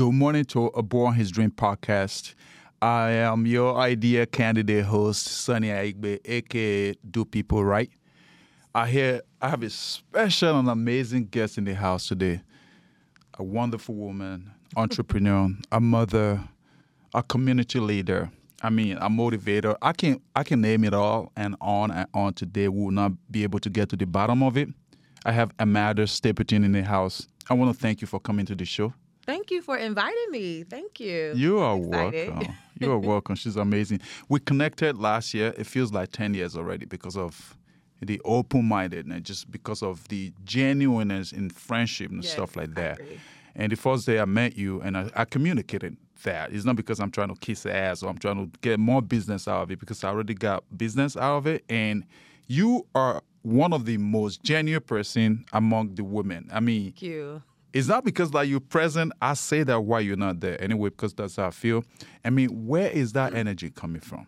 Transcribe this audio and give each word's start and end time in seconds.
Good 0.00 0.14
morning 0.14 0.46
to 0.46 0.68
a 0.68 0.82
Boy 0.82 1.08
and 1.08 1.16
His 1.16 1.30
Dream 1.30 1.50
podcast. 1.50 2.32
I 2.80 3.10
am 3.10 3.44
your 3.44 3.76
idea 3.76 4.24
candidate 4.24 4.86
host, 4.86 5.26
Sunny 5.26 5.68
Aigbe, 5.68 6.20
aka 6.24 6.94
Do 7.10 7.26
People 7.26 7.62
Right. 7.62 7.90
I 8.74 8.88
hear 8.88 9.20
I 9.42 9.50
have 9.50 9.62
a 9.62 9.68
special 9.68 10.58
and 10.58 10.70
amazing 10.70 11.26
guest 11.26 11.58
in 11.58 11.64
the 11.64 11.74
house 11.74 12.08
today. 12.08 12.40
A 13.38 13.42
wonderful 13.42 13.94
woman, 13.94 14.50
entrepreneur, 14.74 15.50
a 15.70 15.80
mother, 15.80 16.48
a 17.12 17.22
community 17.22 17.78
leader. 17.78 18.30
I 18.62 18.70
mean, 18.70 18.96
a 18.96 19.10
motivator. 19.10 19.76
I 19.82 19.92
can 19.92 20.22
I 20.34 20.44
can 20.44 20.62
name 20.62 20.84
it 20.84 20.94
all 20.94 21.30
and 21.36 21.56
on 21.60 21.90
and 21.90 22.08
on 22.14 22.32
today. 22.32 22.68
We 22.68 22.84
will 22.84 22.90
not 22.90 23.12
be 23.30 23.42
able 23.42 23.58
to 23.58 23.68
get 23.68 23.90
to 23.90 23.96
the 23.96 24.06
bottom 24.06 24.42
of 24.42 24.56
it. 24.56 24.70
I 25.26 25.32
have 25.32 25.52
Amanda 25.58 26.06
Stapleton 26.06 26.64
in 26.64 26.72
the 26.72 26.84
house. 26.84 27.26
I 27.50 27.52
want 27.52 27.76
to 27.76 27.78
thank 27.78 28.00
you 28.00 28.06
for 28.06 28.18
coming 28.18 28.46
to 28.46 28.54
the 28.54 28.64
show. 28.64 28.94
Thank 29.26 29.50
you 29.50 29.62
for 29.62 29.76
inviting 29.76 30.30
me. 30.30 30.64
Thank 30.64 31.00
you. 31.00 31.32
You 31.34 31.58
are 31.58 31.76
welcome. 31.76 32.48
You 32.80 32.92
are 32.92 32.98
welcome. 32.98 33.34
She's 33.34 33.56
amazing. 33.56 34.00
We 34.30 34.40
connected 34.40 34.96
last 34.96 35.34
year. 35.34 35.52
It 35.58 35.66
feels 35.66 35.92
like 35.92 36.12
10 36.12 36.32
years 36.32 36.56
already 36.56 36.86
because 36.86 37.14
of 37.14 37.58
the 38.00 38.18
open 38.24 38.64
mindedness, 38.64 39.20
just 39.20 39.50
because 39.50 39.82
of 39.82 40.08
the 40.08 40.32
genuineness 40.44 41.30
in 41.32 41.50
friendship 41.50 42.10
and 42.10 42.24
Yes, 42.24 42.32
stuff 42.32 42.56
like 42.56 42.74
that. 42.76 43.00
And 43.54 43.70
the 43.70 43.76
first 43.76 44.06
day 44.06 44.18
I 44.18 44.24
met 44.24 44.56
you 44.56 44.80
and 44.80 44.96
I, 44.96 45.10
I 45.14 45.24
communicated 45.26 45.98
that. 46.22 46.52
It's 46.52 46.64
not 46.64 46.76
because 46.76 47.00
I'm 47.00 47.10
trying 47.10 47.28
to 47.28 47.34
kiss 47.34 47.66
ass 47.66 48.02
or 48.02 48.08
I'm 48.08 48.16
trying 48.16 48.50
to 48.50 48.58
get 48.60 48.80
more 48.80 49.02
business 49.02 49.46
out 49.46 49.64
of 49.64 49.70
it 49.70 49.78
because 49.78 50.02
I 50.02 50.08
already 50.08 50.34
got 50.34 50.64
business 50.78 51.16
out 51.18 51.36
of 51.36 51.46
it. 51.46 51.62
And 51.68 52.04
you 52.46 52.86
are 52.94 53.22
one 53.42 53.74
of 53.74 53.84
the 53.84 53.98
most 53.98 54.42
genuine 54.42 54.82
person 54.82 55.44
among 55.52 55.96
the 55.96 56.04
women. 56.04 56.48
I 56.52 56.60
mean, 56.60 56.84
Thank 56.92 57.02
you. 57.02 57.42
It's 57.72 57.88
not 57.88 58.04
because 58.04 58.34
like 58.34 58.48
you're 58.48 58.60
present. 58.60 59.12
I 59.20 59.34
say 59.34 59.62
that 59.64 59.80
why 59.80 60.00
you're 60.00 60.16
not 60.16 60.40
there 60.40 60.60
anyway, 60.62 60.90
because 60.90 61.14
that's 61.14 61.36
how 61.36 61.46
I 61.46 61.50
feel. 61.50 61.84
I 62.24 62.30
mean, 62.30 62.66
where 62.66 62.90
is 62.90 63.12
that 63.12 63.34
energy 63.34 63.70
coming 63.70 64.00
from? 64.00 64.26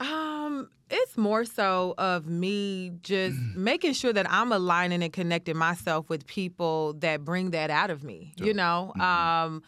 Um, 0.00 0.70
it's 0.90 1.16
more 1.16 1.44
so 1.44 1.94
of 1.98 2.26
me 2.26 2.92
just 3.02 3.38
making 3.54 3.92
sure 3.92 4.12
that 4.12 4.30
I'm 4.30 4.52
aligning 4.52 5.02
and 5.02 5.12
connecting 5.12 5.56
myself 5.56 6.08
with 6.08 6.26
people 6.26 6.94
that 6.94 7.24
bring 7.24 7.50
that 7.50 7.70
out 7.70 7.90
of 7.90 8.04
me. 8.04 8.32
You 8.36 8.54
know, 8.54 8.92
um, 9.00 9.62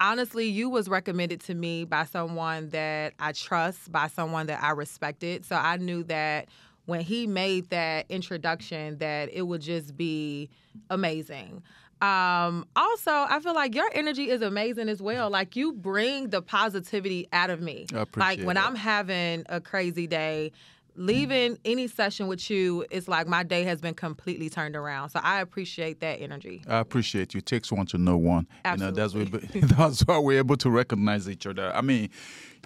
honestly, 0.00 0.46
you 0.46 0.68
was 0.68 0.88
recommended 0.88 1.40
to 1.42 1.54
me 1.54 1.84
by 1.84 2.04
someone 2.04 2.70
that 2.70 3.14
I 3.18 3.32
trust, 3.32 3.92
by 3.92 4.08
someone 4.08 4.46
that 4.46 4.62
I 4.62 4.70
respected. 4.70 5.44
So 5.44 5.56
I 5.56 5.76
knew 5.76 6.02
that 6.04 6.48
when 6.86 7.00
he 7.00 7.26
made 7.26 7.70
that 7.70 8.06
introduction, 8.08 8.98
that 8.98 9.30
it 9.32 9.42
would 9.42 9.62
just 9.62 9.96
be 9.96 10.50
amazing. 10.90 11.62
Um, 12.04 12.66
also, 12.76 13.10
I 13.10 13.40
feel 13.42 13.54
like 13.54 13.74
your 13.74 13.88
energy 13.94 14.28
is 14.28 14.42
amazing 14.42 14.88
as 14.88 15.00
well. 15.00 15.30
Like 15.30 15.56
you 15.56 15.72
bring 15.72 16.28
the 16.28 16.42
positivity 16.42 17.28
out 17.32 17.50
of 17.50 17.60
me. 17.60 17.86
Like 18.16 18.42
when 18.42 18.56
that. 18.56 18.66
I'm 18.66 18.74
having 18.74 19.44
a 19.48 19.60
crazy 19.60 20.06
day, 20.06 20.52
leaving 20.96 21.58
any 21.64 21.88
session 21.88 22.26
with 22.26 22.50
you, 22.50 22.84
it's 22.90 23.08
like 23.08 23.26
my 23.26 23.42
day 23.42 23.64
has 23.64 23.80
been 23.80 23.94
completely 23.94 24.50
turned 24.50 24.76
around. 24.76 25.10
So 25.10 25.20
I 25.22 25.40
appreciate 25.40 26.00
that 26.00 26.20
energy. 26.20 26.62
I 26.68 26.78
appreciate 26.78 27.32
you. 27.32 27.38
It 27.38 27.46
takes 27.46 27.72
one 27.72 27.86
to 27.86 27.98
know 27.98 28.18
one. 28.18 28.46
You 28.66 28.76
know, 28.76 28.90
that's 28.90 29.14
why, 29.14 29.22
Absolutely. 29.22 29.60
that's 29.62 30.00
why 30.02 30.18
we're 30.18 30.38
able 30.38 30.56
to 30.58 30.70
recognize 30.70 31.28
each 31.28 31.46
other. 31.46 31.72
I 31.74 31.80
mean, 31.80 32.10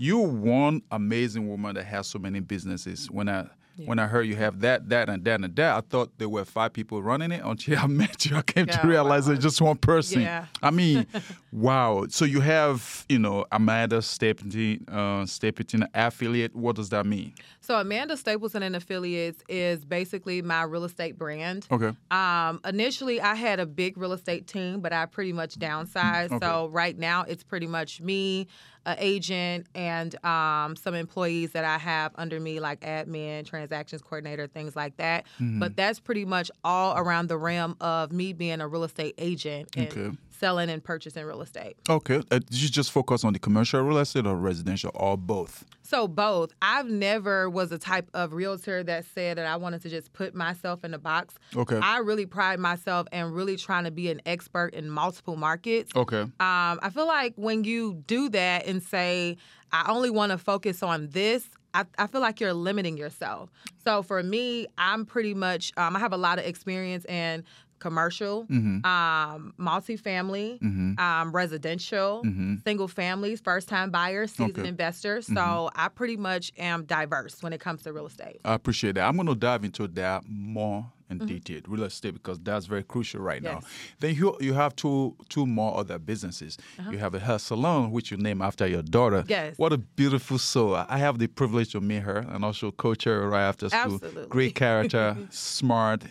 you're 0.00 0.26
one 0.26 0.82
amazing 0.90 1.48
woman 1.48 1.74
that 1.76 1.84
has 1.84 2.08
so 2.08 2.18
many 2.18 2.40
businesses. 2.40 3.08
When 3.10 3.28
I 3.28 3.46
when 3.86 3.98
I 3.98 4.06
heard 4.06 4.22
you 4.22 4.36
have 4.36 4.60
that, 4.60 4.88
that, 4.88 5.08
and 5.08 5.24
that, 5.24 5.40
and 5.42 5.54
that, 5.56 5.76
I 5.76 5.80
thought 5.80 6.18
there 6.18 6.28
were 6.28 6.44
five 6.44 6.72
people 6.72 7.02
running 7.02 7.32
it 7.32 7.42
until 7.44 7.78
I 7.78 7.86
met 8.02 8.26
you. 8.26 8.36
I 8.36 8.42
came 8.42 8.66
Yeah, 8.66 8.78
to 8.78 8.86
realize 8.88 9.26
wow. 9.26 9.34
it's 9.34 9.42
just 9.42 9.60
one 9.60 9.76
person. 9.76 10.22
Yeah. 10.22 10.46
I 10.62 10.70
mean, 10.70 11.06
wow. 11.52 12.06
So 12.08 12.24
you 12.24 12.40
have, 12.40 13.04
you 13.08 13.18
know, 13.18 13.46
Amanda 13.52 14.02
Stapleton, 14.02 14.84
uh, 14.88 15.26
Stapleton 15.26 15.86
affiliate. 15.94 16.54
What 16.54 16.76
does 16.76 16.88
that 16.90 17.06
mean? 17.06 17.34
So 17.60 17.78
Amanda 17.78 18.16
Stapleton 18.16 18.62
and 18.62 18.74
Affiliates 18.76 19.42
is 19.48 19.84
basically 19.84 20.42
my 20.42 20.62
real 20.62 20.84
estate 20.84 21.18
brand. 21.18 21.66
Okay. 21.70 21.92
Um, 22.10 22.60
initially, 22.64 23.20
I 23.20 23.34
had 23.34 23.60
a 23.60 23.66
big 23.66 23.96
real 23.98 24.12
estate 24.12 24.46
team, 24.46 24.80
but 24.80 24.92
I 24.92 25.06
pretty 25.06 25.32
much 25.32 25.56
downsized. 25.58 26.32
Okay. 26.32 26.46
So 26.46 26.68
right 26.68 26.98
now, 26.98 27.22
it's 27.22 27.44
pretty 27.44 27.66
much 27.66 28.00
me, 28.00 28.46
an 28.88 28.96
agent, 28.98 29.66
and 29.74 30.24
um, 30.24 30.76
some 30.76 30.94
employees 30.94 31.52
that 31.52 31.64
I 31.64 31.78
have 31.78 32.12
under 32.16 32.40
me, 32.40 32.58
like 32.60 32.80
admin, 32.80 33.46
transactions 33.46 34.02
coordinator, 34.02 34.46
things 34.46 34.74
like 34.74 34.96
that. 34.96 35.24
Mm-hmm. 35.40 35.58
But 35.58 35.76
that's 35.76 36.00
pretty 36.00 36.24
much 36.24 36.50
all 36.64 36.96
around 36.96 37.28
the 37.28 37.36
realm 37.36 37.76
of 37.80 38.12
me 38.12 38.32
being 38.32 38.60
a 38.60 38.68
real 38.68 38.84
estate 38.84 39.14
agent 39.18 39.68
and 39.76 39.88
Okay. 39.88 40.16
Selling 40.38 40.70
and 40.70 40.82
purchasing 40.82 41.24
real 41.24 41.42
estate. 41.42 41.76
Okay. 41.88 42.16
Uh, 42.30 42.38
did 42.38 42.62
you 42.62 42.68
just 42.68 42.92
focus 42.92 43.24
on 43.24 43.32
the 43.32 43.38
commercial 43.38 43.80
real 43.82 43.98
estate 43.98 44.26
or 44.26 44.36
residential 44.36 44.90
or 44.94 45.16
both? 45.16 45.64
So 45.82 46.06
both. 46.06 46.52
I've 46.60 46.88
never 46.88 47.48
was 47.48 47.72
a 47.72 47.78
type 47.78 48.10
of 48.12 48.32
realtor 48.32 48.82
that 48.84 49.06
said 49.06 49.38
that 49.38 49.46
I 49.46 49.56
wanted 49.56 49.82
to 49.82 49.88
just 49.88 50.12
put 50.12 50.34
myself 50.34 50.84
in 50.84 50.92
a 50.92 50.98
box. 50.98 51.34
Okay. 51.56 51.78
I 51.82 51.98
really 51.98 52.26
pride 52.26 52.60
myself 52.60 53.06
in 53.10 53.32
really 53.32 53.56
trying 53.56 53.84
to 53.84 53.90
be 53.90 54.10
an 54.10 54.20
expert 54.26 54.74
in 54.74 54.90
multiple 54.90 55.36
markets. 55.36 55.90
Okay. 55.96 56.20
Um, 56.20 56.32
I 56.40 56.90
feel 56.92 57.06
like 57.06 57.34
when 57.36 57.64
you 57.64 58.02
do 58.06 58.28
that 58.30 58.66
and 58.66 58.82
say, 58.82 59.36
I 59.72 59.90
only 59.90 60.10
want 60.10 60.32
to 60.32 60.38
focus 60.38 60.82
on 60.82 61.08
this, 61.08 61.48
I, 61.74 61.84
I 61.98 62.06
feel 62.06 62.20
like 62.20 62.40
you're 62.40 62.54
limiting 62.54 62.96
yourself. 62.96 63.50
So 63.84 64.02
for 64.02 64.22
me, 64.22 64.66
I'm 64.78 65.04
pretty 65.04 65.34
much, 65.34 65.72
um, 65.76 65.96
I 65.96 65.98
have 65.98 66.12
a 66.12 66.16
lot 66.16 66.38
of 66.38 66.44
experience 66.44 67.04
in 67.04 67.44
commercial, 67.78 68.44
Mm-hmm. 68.46 68.84
um, 68.84 69.54
multifamily, 69.58 70.98
um, 70.98 71.32
residential, 71.32 72.22
single 72.64 72.88
families, 72.88 73.40
first 73.40 73.68
time 73.68 73.90
buyers, 73.90 74.30
seasoned 74.32 74.50
Okay. 74.50 74.60
Mm-hmm. 74.62 74.68
investors. 74.68 75.26
So 75.26 75.70
I 75.74 75.88
pretty 75.88 76.16
much 76.16 76.52
am 76.58 76.84
diverse 76.84 77.42
when 77.42 77.52
it 77.52 77.60
comes 77.60 77.82
to 77.82 77.92
real 77.92 78.06
estate. 78.06 78.40
I 78.44 78.54
appreciate 78.54 78.94
that. 78.96 79.06
I'm 79.08 79.16
going 79.16 79.28
to 79.28 79.34
dive 79.34 79.64
into 79.64 79.86
that 79.88 80.22
more 80.28 80.86
in 81.10 81.18
detail, 81.26 81.62
real 81.66 81.84
estate, 81.84 82.12
because 82.12 82.38
that's 82.40 82.66
very 82.66 82.82
crucial 82.82 83.22
right 83.22 83.42
now. 83.42 83.60
Then 83.98 84.14
you 84.14 84.36
you 84.40 84.52
have 84.52 84.76
two 84.76 85.16
two 85.30 85.46
more 85.46 85.78
other 85.78 85.98
businesses. 85.98 86.58
You 86.90 86.98
have 86.98 87.14
a 87.14 87.18
hair 87.18 87.38
salon, 87.38 87.92
which 87.92 88.10
you 88.10 88.18
name 88.18 88.42
after 88.42 88.66
your 88.66 88.82
daughter. 88.82 89.24
Yes. 89.26 89.56
What 89.56 89.72
a 89.72 89.78
beautiful 89.78 90.36
soul. 90.38 90.74
I 90.76 90.98
have 90.98 91.18
the 91.18 91.26
privilege 91.26 91.72
to 91.72 91.80
meet 91.80 92.02
her 92.02 92.18
and 92.18 92.44
also 92.44 92.70
coach 92.72 93.04
her 93.04 93.26
right 93.26 93.48
after 93.48 93.70
school. 93.70 93.94
Absolutely. 93.94 94.26
Great 94.26 94.54
character, 94.54 95.16
smart. 95.30 96.02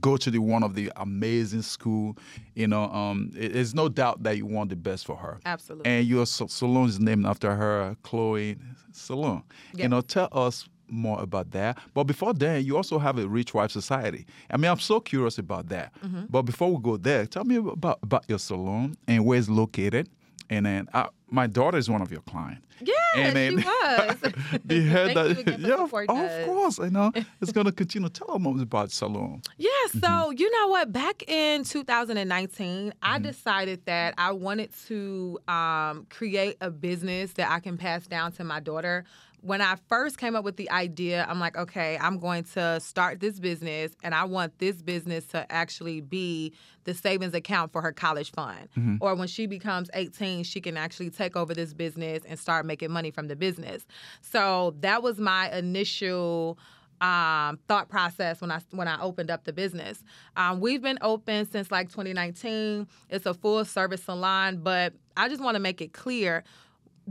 Go 0.00 0.16
to 0.16 0.30
the 0.30 0.38
one 0.38 0.62
of 0.62 0.74
the 0.74 0.90
amazing 0.96 1.62
school, 1.62 2.16
you 2.54 2.66
know. 2.66 2.84
Um, 2.90 3.30
it- 3.36 3.52
there's 3.52 3.74
no 3.74 3.88
doubt 3.88 4.22
that 4.22 4.36
you 4.36 4.46
want 4.46 4.70
the 4.70 4.76
best 4.76 5.06
for 5.06 5.16
her. 5.16 5.38
Absolutely. 5.44 5.90
And 5.90 6.06
your 6.06 6.26
salon 6.26 6.88
is 6.88 6.98
named 7.00 7.26
after 7.26 7.54
her, 7.54 7.96
Chloe 8.02 8.56
Salon. 8.92 9.42
You 9.74 9.88
know, 9.88 10.00
tell 10.00 10.28
us 10.32 10.68
more 10.88 11.22
about 11.22 11.52
that. 11.52 11.78
But 11.94 12.04
before 12.04 12.34
then, 12.34 12.64
you 12.64 12.76
also 12.76 12.98
have 12.98 13.16
a 13.18 13.28
Rich 13.28 13.54
Wife 13.54 13.70
Society. 13.70 14.26
I 14.50 14.56
mean, 14.56 14.70
I'm 14.70 14.80
so 14.80 14.98
curious 15.00 15.38
about 15.38 15.68
that. 15.68 15.92
Mm-hmm. 16.04 16.22
But 16.28 16.42
before 16.42 16.74
we 16.74 16.82
go 16.82 16.96
there, 16.96 17.26
tell 17.26 17.44
me 17.44 17.56
about, 17.56 18.00
about 18.02 18.24
your 18.28 18.38
salon 18.40 18.96
and 19.06 19.24
where 19.24 19.38
it's 19.38 19.48
located. 19.48 20.08
And 20.48 20.66
then 20.66 20.88
uh, 20.92 21.06
my 21.30 21.46
daughter 21.46 21.78
is 21.78 21.88
one 21.88 22.02
of 22.02 22.10
your 22.10 22.22
clients. 22.22 22.66
Yeah, 22.80 22.94
and 23.16 23.36
then 23.36 23.58
she 23.58 23.64
was. 23.66 24.16
the 24.64 24.82
head 24.82 25.16
that, 25.16 25.58
yeah, 25.60 25.74
of, 25.74 25.80
supporting 25.88 26.16
of 26.16 26.46
course, 26.46 26.80
I 26.80 26.88
know. 26.88 27.12
It's 27.40 27.52
going 27.52 27.66
to 27.66 27.72
continue. 27.72 28.08
Tell 28.08 28.38
them 28.38 28.46
about 28.60 28.90
salon. 28.90 29.42
Yeah, 29.58 29.68
so 29.92 29.98
Mm-hmm. 30.00 30.32
you 30.38 30.50
know 30.50 30.68
what? 30.68 30.92
Back 30.92 31.22
in 31.28 31.64
2019, 31.64 32.92
I 33.02 33.18
decided 33.18 33.84
that 33.86 34.14
I 34.18 34.32
wanted 34.32 34.70
to 34.88 35.38
um, 35.48 36.06
create 36.10 36.56
a 36.60 36.70
business 36.70 37.32
that 37.34 37.50
I 37.50 37.60
can 37.60 37.76
pass 37.76 38.06
down 38.06 38.32
to 38.32 38.44
my 38.44 38.60
daughter. 38.60 39.04
When 39.42 39.60
I 39.62 39.76
first 39.88 40.18
came 40.18 40.36
up 40.36 40.44
with 40.44 40.56
the 40.56 40.70
idea, 40.70 41.26
I'm 41.28 41.40
like, 41.40 41.56
okay, 41.56 41.96
I'm 41.98 42.18
going 42.18 42.44
to 42.54 42.78
start 42.80 43.20
this 43.20 43.40
business, 43.40 43.92
and 44.02 44.14
I 44.14 44.24
want 44.24 44.58
this 44.58 44.82
business 44.82 45.24
to 45.28 45.50
actually 45.50 46.00
be 46.02 46.52
the 46.84 46.92
savings 46.94 47.32
account 47.34 47.72
for 47.72 47.80
her 47.80 47.92
college 47.92 48.32
fund. 48.32 48.68
Or 49.00 49.14
when 49.14 49.28
she 49.28 49.46
becomes 49.46 49.88
18, 49.94 50.44
she 50.44 50.60
can 50.60 50.76
actually 50.76 51.10
take 51.10 51.36
over 51.36 51.54
this 51.54 51.72
business 51.72 52.22
and 52.28 52.38
start 52.38 52.66
making 52.66 52.90
money 52.90 53.10
from 53.10 53.28
the 53.28 53.36
business. 53.36 53.86
So 54.20 54.74
that 54.80 55.02
was 55.02 55.18
my 55.18 55.50
initial 55.56 56.58
um, 57.00 57.58
thought 57.66 57.88
process 57.88 58.42
when 58.42 58.50
I 58.50 58.60
when 58.72 58.86
I 58.86 59.00
opened 59.00 59.30
up 59.30 59.44
the 59.44 59.54
business. 59.54 60.04
Um, 60.36 60.60
we've 60.60 60.82
been 60.82 60.98
open 61.00 61.50
since 61.50 61.70
like 61.70 61.88
2019. 61.88 62.86
It's 63.08 63.24
a 63.24 63.32
full 63.32 63.64
service 63.64 64.02
salon, 64.04 64.58
but 64.58 64.92
I 65.16 65.28
just 65.30 65.42
want 65.42 65.54
to 65.54 65.60
make 65.60 65.80
it 65.80 65.94
clear. 65.94 66.44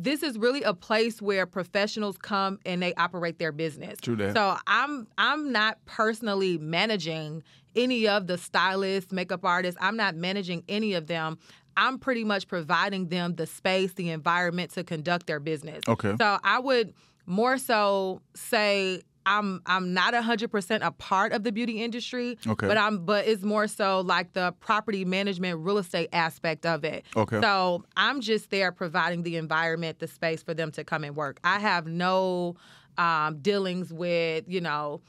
This 0.01 0.23
is 0.23 0.37
really 0.37 0.63
a 0.63 0.73
place 0.73 1.21
where 1.21 1.45
professionals 1.45 2.17
come 2.17 2.59
and 2.65 2.81
they 2.81 2.93
operate 2.95 3.37
their 3.37 3.51
business. 3.51 3.99
True 3.99 4.15
that. 4.15 4.33
So 4.33 4.57
I'm 4.67 5.07
I'm 5.17 5.51
not 5.51 5.77
personally 5.85 6.57
managing 6.57 7.43
any 7.75 8.07
of 8.07 8.27
the 8.27 8.37
stylists, 8.37 9.11
makeup 9.11 9.43
artists. 9.43 9.77
I'm 9.81 9.97
not 9.97 10.15
managing 10.15 10.63
any 10.69 10.93
of 10.93 11.07
them. 11.07 11.37
I'm 11.77 11.97
pretty 11.97 12.23
much 12.23 12.47
providing 12.47 13.07
them 13.07 13.35
the 13.35 13.45
space, 13.45 13.93
the 13.93 14.09
environment 14.09 14.71
to 14.71 14.83
conduct 14.83 15.27
their 15.27 15.39
business. 15.39 15.83
Okay. 15.87 16.15
So 16.19 16.39
I 16.43 16.59
would 16.59 16.93
more 17.25 17.57
so 17.57 18.21
say 18.35 19.01
I'm 19.29 19.61
I'm 19.65 19.93
not 19.93 20.13
hundred 20.15 20.51
percent 20.51 20.83
a 20.83 20.91
part 20.91 21.31
of 21.31 21.43
the 21.43 21.51
beauty 21.51 21.83
industry. 21.83 22.37
Okay. 22.45 22.67
But 22.67 22.77
I'm 22.77 23.05
but 23.05 23.27
it's 23.27 23.43
more 23.43 23.67
so 23.67 24.01
like 24.01 24.33
the 24.33 24.53
property 24.59 25.05
management, 25.05 25.59
real 25.59 25.77
estate 25.77 26.09
aspect 26.11 26.65
of 26.65 26.83
it. 26.83 27.05
Okay. 27.15 27.39
So 27.39 27.85
I'm 27.95 28.21
just 28.21 28.49
there 28.49 28.71
providing 28.71 29.23
the 29.23 29.37
environment, 29.37 29.99
the 29.99 30.07
space 30.07 30.41
for 30.41 30.53
them 30.53 30.71
to 30.71 30.83
come 30.83 31.03
and 31.03 31.15
work. 31.15 31.39
I 31.43 31.59
have 31.59 31.85
no 31.87 32.55
um, 32.97 33.37
dealings 33.39 33.93
with 33.93 34.45
you 34.47 34.61
know 34.61 35.01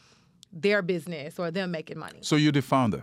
their 0.52 0.82
business 0.82 1.38
or 1.38 1.50
them 1.50 1.70
making 1.70 1.98
money. 1.98 2.18
So 2.20 2.36
you're 2.36 2.52
the 2.52 2.62
founder. 2.62 3.02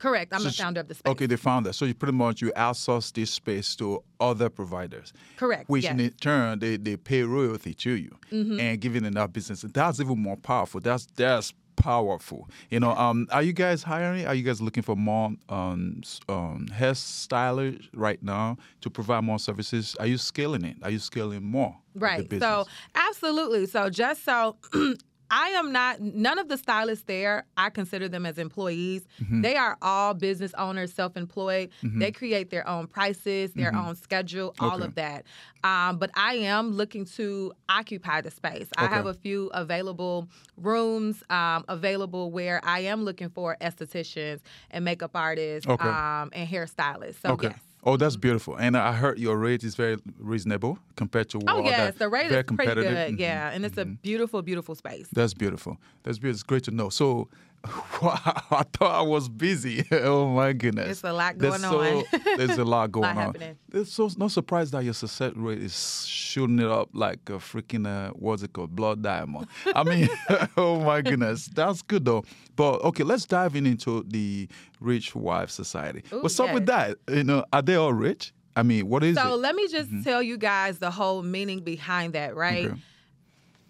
Correct. 0.00 0.32
I'm 0.32 0.40
So 0.40 0.48
the 0.48 0.54
founder 0.54 0.80
of 0.80 0.88
the 0.88 0.94
space. 0.94 1.10
Okay, 1.12 1.26
the 1.26 1.36
founder. 1.36 1.72
So 1.72 1.84
you 1.84 1.94
pretty 1.94 2.16
much 2.16 2.40
you 2.40 2.50
outsource 2.56 3.12
this 3.12 3.30
space 3.30 3.76
to 3.76 4.02
other 4.18 4.48
providers. 4.48 5.12
Correct, 5.36 5.68
Which 5.68 5.84
yes. 5.84 5.92
Mm-hmm. 5.92 6.00
in 6.00 6.10
turn 6.12 6.58
they, 6.58 6.76
they 6.76 6.96
pay 6.96 7.22
royalty 7.22 7.74
to 7.74 7.90
you 7.92 8.16
and 8.30 8.80
giving 8.80 9.04
enough 9.04 9.32
business. 9.32 9.60
That's 9.60 10.00
even 10.00 10.18
more 10.18 10.36
powerful. 10.36 10.80
That's 10.80 11.06
that's 11.16 11.52
powerful. 11.76 12.48
You 12.70 12.80
know, 12.80 12.92
um, 12.92 13.26
are 13.30 13.42
you 13.42 13.52
guys 13.52 13.82
hiring? 13.82 14.26
Are 14.26 14.34
you 14.34 14.42
guys 14.42 14.60
looking 14.60 14.82
for 14.82 14.96
more 14.96 15.32
um, 15.48 16.02
um, 16.28 16.66
hairstylers 16.72 17.88
right 17.94 18.22
now 18.22 18.56
to 18.82 18.90
provide 18.90 19.24
more 19.24 19.38
services? 19.38 19.96
Are 19.98 20.06
you 20.06 20.18
scaling 20.18 20.64
it? 20.64 20.76
Are 20.82 20.90
you 20.90 20.98
scaling 20.98 21.44
more? 21.44 21.76
Right. 21.94 22.26
So 22.38 22.66
absolutely. 22.94 23.66
So 23.66 23.90
just 23.90 24.24
so 24.24 24.56
I 25.30 25.48
am 25.50 25.72
not 25.72 26.00
none 26.00 26.38
of 26.38 26.48
the 26.48 26.56
stylists 26.58 27.04
there, 27.06 27.44
I 27.56 27.70
consider 27.70 28.08
them 28.08 28.26
as 28.26 28.38
employees. 28.38 29.02
Mm-hmm. 29.22 29.42
They 29.42 29.56
are 29.56 29.76
all 29.80 30.14
business 30.14 30.52
owners, 30.54 30.92
self-employed. 30.92 31.70
They 31.82 32.10
create 32.12 32.50
their 32.50 32.66
own 32.68 32.86
prices, 32.86 33.52
their 33.52 33.74
own 33.74 33.94
schedule, 33.96 34.54
all 34.58 34.70
Mm-hmm. 34.70 34.82
Okay. 34.82 34.84
of 34.86 34.94
that. 34.96 35.24
Um, 35.62 35.98
but 35.98 36.10
I 36.14 36.34
am 36.36 36.72
looking 36.72 37.04
to 37.16 37.52
occupy 37.68 38.20
the 38.22 38.30
space. 38.30 38.68
I 38.76 38.86
have 38.86 39.06
a 39.06 39.14
few 39.14 39.48
available 39.54 40.28
rooms 40.56 41.22
um, 41.30 41.64
available 41.68 42.30
where 42.30 42.60
I 42.64 42.80
am 42.80 43.04
looking 43.04 43.28
for 43.28 43.56
estheticians 43.60 44.40
and 44.70 44.84
makeup 44.84 45.12
artists 45.14 45.68
Okay. 45.68 45.88
um, 45.88 46.30
and 46.32 46.48
hairstylists. 46.48 47.20
So 47.22 47.32
Okay. 47.32 47.48
yes. 47.48 47.60
Oh, 47.82 47.96
that's 47.96 48.16
beautiful. 48.16 48.56
And 48.56 48.76
I 48.76 48.92
heard 48.92 49.18
your 49.18 49.38
rate 49.38 49.64
is 49.64 49.74
very 49.74 49.96
reasonable 50.18 50.78
compared 50.96 51.30
to 51.30 51.38
what 51.38 51.56
Oh 51.56 51.64
yes, 51.64 51.94
the 51.96 52.08
rate 52.10 52.28
very 52.28 52.40
is 52.40 52.56
pretty 52.56 52.74
good. 52.74 53.14
Mhm. 53.14 53.18
Yeah, 53.18 53.50
and 53.50 53.64
it's 53.64 53.78
a 53.78 53.86
beautiful, 53.86 54.42
beautiful 54.42 54.74
space. 54.74 55.08
That's 55.12 55.32
beautiful. 55.34 55.78
That's 56.02 56.18
beautiful. 56.18 56.34
It's 56.36 56.42
great 56.42 56.64
to 56.64 56.70
know. 56.72 56.90
So, 56.90 57.28
I 57.64 58.64
thought 58.72 59.00
I 59.00 59.02
was 59.02 59.28
busy. 59.28 59.84
oh 59.92 60.28
my 60.28 60.52
goodness, 60.52 60.88
It's 60.90 61.04
a 61.04 61.12
lot 61.12 61.38
There's 61.38 61.60
going 61.62 61.70
so- 61.70 61.98
on. 61.98 62.04
there's 62.38 62.58
a 62.58 62.64
lot 62.64 62.90
going 62.90 63.04
on. 63.10 63.16
happening. 63.16 63.56
It's 63.72 63.92
so 63.92 64.08
no 64.16 64.28
surprise 64.28 64.70
that 64.70 64.82
your 64.84 64.94
success 64.94 65.32
rate 65.36 65.58
is 65.62 66.06
shooting 66.06 66.58
it 66.58 66.66
up 66.70 66.88
like 66.94 67.18
a 67.28 67.32
freaking 67.32 67.86
uh, 67.86 68.10
what's 68.14 68.42
it 68.42 68.52
called, 68.52 68.74
blood 68.74 69.02
diamond. 69.02 69.46
I 69.74 69.84
mean, 69.84 70.08
oh 70.56 70.80
my 70.80 71.02
goodness, 71.02 71.46
that's 71.54 71.82
good 71.82 72.04
though. 72.04 72.24
But 72.56 72.82
okay, 72.82 73.04
let's 73.04 73.26
dive 73.26 73.54
in 73.56 73.66
into 73.66 74.04
the 74.08 74.48
Rich 74.80 75.14
Wife 75.14 75.50
Society. 75.50 76.02
Ooh, 76.12 76.22
What's 76.22 76.40
up 76.40 76.52
with 76.54 76.66
that? 76.66 76.96
You 77.08 77.24
know, 77.24 77.44
are 77.52 77.62
they 77.62 77.76
all 77.76 77.92
rich? 77.92 78.32
I 78.56 78.62
mean, 78.62 78.88
what 78.88 79.04
is 79.04 79.16
So 79.16 79.22
it? 79.22 79.24
Mm-hmm. 79.26 79.42
let 79.42 79.54
me 79.54 79.68
just 79.68 79.90
tell 80.02 80.22
you 80.22 80.36
guys 80.36 80.78
the 80.78 80.90
whole 80.90 81.22
meaning 81.22 81.60
behind 81.60 82.14
that, 82.14 82.34
right? 82.34 82.66
Okay. 82.66 82.80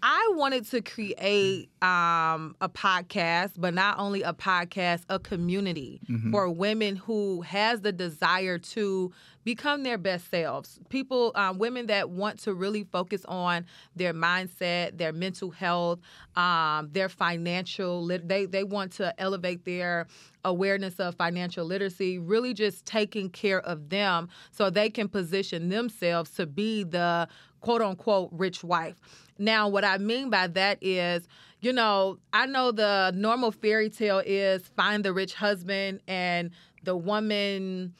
I 0.03 0.31
wanted 0.35 0.65
to 0.71 0.81
create 0.81 1.69
um, 1.83 2.55
a 2.59 2.67
podcast, 2.69 3.51
but 3.57 3.73
not 3.73 3.99
only 3.99 4.23
a 4.23 4.33
podcast, 4.33 5.03
a 5.09 5.19
community 5.19 5.99
Mm-hmm. 6.09 6.31
for 6.31 6.49
women 6.49 6.95
who 6.95 7.41
has 7.41 7.81
the 7.81 7.91
desire 7.91 8.57
to 8.57 9.11
become 9.43 9.83
their 9.83 9.97
best 9.97 10.29
selves. 10.29 10.79
People, 10.89 11.31
um, 11.35 11.57
women 11.57 11.87
that 11.87 12.09
want 12.09 12.39
to 12.39 12.53
really 12.53 12.83
focus 12.91 13.23
on 13.25 13.65
their 13.95 14.13
mindset, 14.13 14.97
their 14.97 15.13
mental 15.13 15.51
health, 15.51 15.99
um, 16.35 16.89
their 16.91 17.07
financial. 17.09 18.03
Lit- 18.03 18.27
they 18.27 18.45
they 18.45 18.63
want 18.63 18.91
to 18.93 19.13
elevate 19.21 19.63
their 19.65 20.07
awareness 20.43 20.99
of 20.99 21.15
financial 21.15 21.65
literacy. 21.65 22.17
Really, 22.19 22.53
just 22.53 22.85
taking 22.85 23.29
care 23.29 23.61
of 23.61 23.89
them 23.89 24.29
so 24.51 24.69
they 24.69 24.89
can 24.89 25.07
position 25.07 25.69
themselves 25.69 26.31
to 26.31 26.45
be 26.45 26.83
the 26.83 27.27
quote 27.61 27.81
unquote 27.81 28.29
rich 28.31 28.63
wife. 28.63 28.95
Now, 29.41 29.67
what 29.67 29.83
I 29.83 29.97
mean 29.97 30.29
by 30.29 30.47
that 30.47 30.77
is, 30.81 31.27
you 31.61 31.73
know, 31.73 32.19
I 32.31 32.45
know 32.45 32.71
the 32.71 33.11
normal 33.15 33.51
fairy 33.51 33.89
tale 33.89 34.21
is 34.25 34.61
find 34.77 35.03
the 35.03 35.13
rich 35.13 35.33
husband 35.33 35.99
and 36.07 36.51
the 36.83 36.95
woman, 36.95 37.93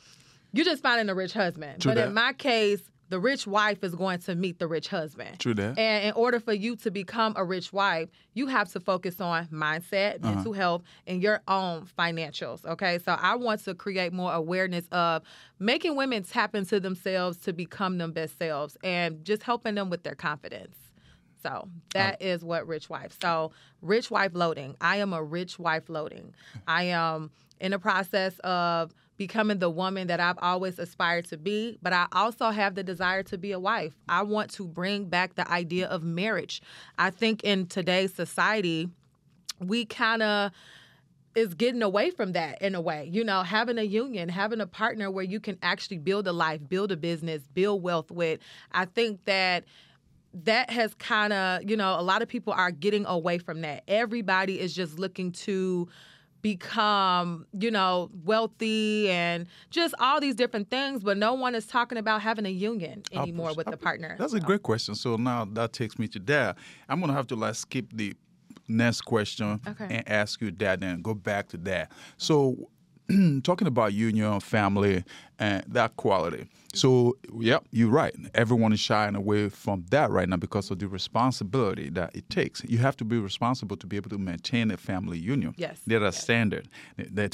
you're 0.53 0.65
just 0.65 0.83
finding 0.83 1.09
a 1.09 1.15
rich 1.15 1.33
husband. 1.33 1.81
True 1.81 1.91
but 1.91 1.95
that. 1.95 2.07
in 2.09 2.13
my 2.13 2.33
case, 2.33 2.81
the 3.09 3.19
rich 3.19 3.45
wife 3.45 3.83
is 3.83 3.93
going 3.93 4.19
to 4.19 4.35
meet 4.35 4.57
the 4.59 4.67
rich 4.67 4.87
husband. 4.87 5.37
True 5.39 5.53
that. 5.53 5.77
And 5.77 6.05
in 6.05 6.13
order 6.13 6.39
for 6.39 6.53
you 6.53 6.75
to 6.77 6.91
become 6.91 7.33
a 7.35 7.43
rich 7.43 7.73
wife, 7.73 8.07
you 8.35 8.47
have 8.47 8.71
to 8.71 8.79
focus 8.79 9.19
on 9.19 9.47
mindset, 9.47 10.23
Uh-huh. 10.23 10.35
mental 10.35 10.53
health, 10.53 10.83
and 11.07 11.21
your 11.21 11.41
own 11.47 11.87
financials. 11.99 12.65
Okay. 12.65 12.99
So 12.99 13.11
I 13.19 13.35
want 13.35 13.63
to 13.65 13.75
create 13.75 14.13
more 14.13 14.31
awareness 14.33 14.87
of 14.91 15.23
making 15.59 15.95
women 15.97 16.23
tap 16.23 16.55
into 16.55 16.79
themselves 16.79 17.37
to 17.39 17.51
become 17.51 17.97
them 17.97 18.11
best 18.13 18.37
selves 18.37 18.77
and 18.83 19.25
just 19.25 19.43
helping 19.43 19.75
them 19.75 19.89
with 19.89 20.03
their 20.03 20.15
confidence. 20.15 20.75
So 21.41 21.67
that 21.93 22.13
um, 22.13 22.17
is 22.19 22.43
what 22.43 22.67
rich 22.67 22.89
wife. 22.89 23.17
So 23.21 23.51
rich 23.81 24.11
wife 24.11 24.31
loading. 24.33 24.75
I 24.81 24.97
am 24.97 25.13
a 25.13 25.23
rich 25.23 25.59
wife 25.59 25.89
loading. 25.89 26.33
I 26.67 26.83
am 26.83 27.31
in 27.59 27.71
the 27.71 27.79
process 27.79 28.37
of 28.39 28.93
becoming 29.17 29.59
the 29.59 29.69
woman 29.69 30.07
that 30.07 30.19
I've 30.19 30.39
always 30.41 30.79
aspired 30.79 31.25
to 31.25 31.37
be, 31.37 31.77
but 31.83 31.93
I 31.93 32.07
also 32.11 32.49
have 32.49 32.73
the 32.73 32.83
desire 32.83 33.21
to 33.23 33.37
be 33.37 33.51
a 33.51 33.59
wife. 33.59 33.93
I 34.09 34.23
want 34.23 34.49
to 34.53 34.67
bring 34.67 35.05
back 35.05 35.35
the 35.35 35.47
idea 35.49 35.87
of 35.87 36.01
marriage. 36.01 36.61
I 36.97 37.11
think 37.11 37.43
in 37.43 37.67
today's 37.67 38.13
society, 38.15 38.89
we 39.59 39.85
kind 39.85 40.23
of 40.23 40.51
is 41.35 41.53
getting 41.53 41.81
away 41.81 42.09
from 42.09 42.33
that 42.33 42.61
in 42.61 42.75
a 42.75 42.81
way. 42.81 43.09
You 43.11 43.23
know, 43.23 43.43
having 43.43 43.77
a 43.77 43.83
union, 43.83 44.27
having 44.27 44.59
a 44.59 44.67
partner 44.67 45.09
where 45.09 45.23
you 45.23 45.39
can 45.39 45.57
actually 45.61 45.99
build 45.99 46.27
a 46.27 46.33
life, 46.33 46.59
build 46.67 46.91
a 46.91 46.97
business, 46.97 47.43
build 47.53 47.83
wealth 47.83 48.11
with. 48.11 48.39
I 48.71 48.85
think 48.85 49.23
that 49.25 49.63
that 50.33 50.69
has 50.69 50.93
kind 50.95 51.33
of, 51.33 51.69
you 51.69 51.75
know, 51.75 51.99
a 51.99 52.01
lot 52.01 52.21
of 52.21 52.27
people 52.27 52.53
are 52.53 52.71
getting 52.71 53.05
away 53.05 53.37
from 53.37 53.61
that. 53.61 53.83
Everybody 53.87 54.59
is 54.59 54.73
just 54.73 54.97
looking 54.97 55.31
to 55.33 55.87
become, 56.41 57.45
you 57.59 57.69
know, 57.69 58.09
wealthy 58.23 59.09
and 59.09 59.45
just 59.69 59.93
all 59.99 60.19
these 60.19 60.35
different 60.35 60.69
things, 60.69 61.03
but 61.03 61.17
no 61.17 61.33
one 61.33 61.53
is 61.53 61.67
talking 61.67 61.97
about 61.97 62.21
having 62.21 62.45
a 62.45 62.49
union 62.49 63.03
anymore 63.11 63.53
with 63.53 63.67
the 63.67 63.77
partner. 63.77 64.15
That's 64.17 64.33
a 64.33 64.39
great 64.39 64.63
question. 64.63 64.95
So 64.95 65.17
now 65.17 65.45
that 65.53 65.73
takes 65.73 65.99
me 65.99 66.07
to 66.09 66.19
that. 66.19 66.57
I'm 66.89 66.99
gonna 66.99 67.13
have 67.13 67.27
to 67.27 67.35
like 67.35 67.55
skip 67.55 67.85
the 67.93 68.15
next 68.67 69.01
question 69.01 69.59
Okay. 69.67 69.87
and 69.89 70.09
ask 70.09 70.41
you 70.41 70.51
that, 70.51 70.81
and 70.83 71.03
go 71.03 71.13
back 71.13 71.49
to 71.49 71.57
that. 71.57 71.91
So, 72.17 72.69
talking 73.43 73.67
about 73.67 73.93
union, 73.93 74.39
family, 74.39 75.03
and 75.39 75.63
that 75.67 75.95
quality. 75.95 76.47
So, 76.73 77.17
yep, 77.37 77.65
you're 77.71 77.89
right. 77.89 78.15
Everyone 78.33 78.71
is 78.71 78.79
shying 78.79 79.15
away 79.15 79.49
from 79.49 79.85
that 79.89 80.09
right 80.09 80.27
now 80.29 80.37
because 80.37 80.71
of 80.71 80.79
the 80.79 80.87
responsibility 80.87 81.89
that 81.89 82.15
it 82.15 82.29
takes. 82.29 82.63
You 82.63 82.77
have 82.77 82.95
to 82.97 83.05
be 83.05 83.17
responsible 83.19 83.75
to 83.77 83.87
be 83.87 83.97
able 83.97 84.09
to 84.11 84.17
maintain 84.17 84.71
a 84.71 84.77
family 84.77 85.17
union. 85.17 85.53
Yes. 85.57 85.81
There 85.85 86.03
are 86.03 86.11
standard 86.11 86.69
that, 86.97 87.31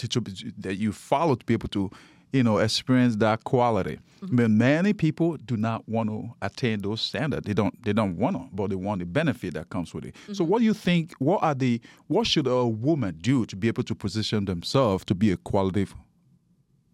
that 0.57 0.77
you 0.77 0.91
follow 0.91 1.35
to 1.35 1.45
be 1.45 1.53
able 1.53 1.69
to, 1.69 1.91
you 2.31 2.43
know, 2.43 2.57
experience 2.57 3.15
that 3.17 3.43
quality. 3.43 3.99
Mm-hmm. 4.21 4.35
But 4.35 4.49
many 4.49 4.93
people 4.93 5.37
do 5.37 5.57
not 5.57 5.87
want 5.87 6.09
to 6.09 6.29
attain 6.41 6.81
those 6.81 7.01
standards. 7.01 7.45
They 7.45 7.53
don't. 7.53 7.83
They 7.83 7.93
don't 7.93 8.17
want 8.17 8.35
to, 8.35 8.47
but 8.51 8.69
they 8.69 8.75
want 8.75 8.99
the 8.99 9.05
benefit 9.05 9.53
that 9.53 9.69
comes 9.69 9.93
with 9.93 10.05
it. 10.05 10.15
So, 10.27 10.43
mm-hmm. 10.43 10.51
what 10.51 10.59
do 10.59 10.65
you 10.65 10.73
think? 10.73 11.13
What 11.19 11.43
are 11.43 11.53
the? 11.53 11.79
What 12.07 12.25
should 12.25 12.47
a 12.47 12.65
woman 12.65 13.17
do 13.21 13.45
to 13.45 13.55
be 13.55 13.67
able 13.67 13.83
to 13.83 13.95
position 13.95 14.45
themselves 14.45 15.05
to 15.05 15.15
be 15.15 15.31
a 15.31 15.37
quality 15.37 15.87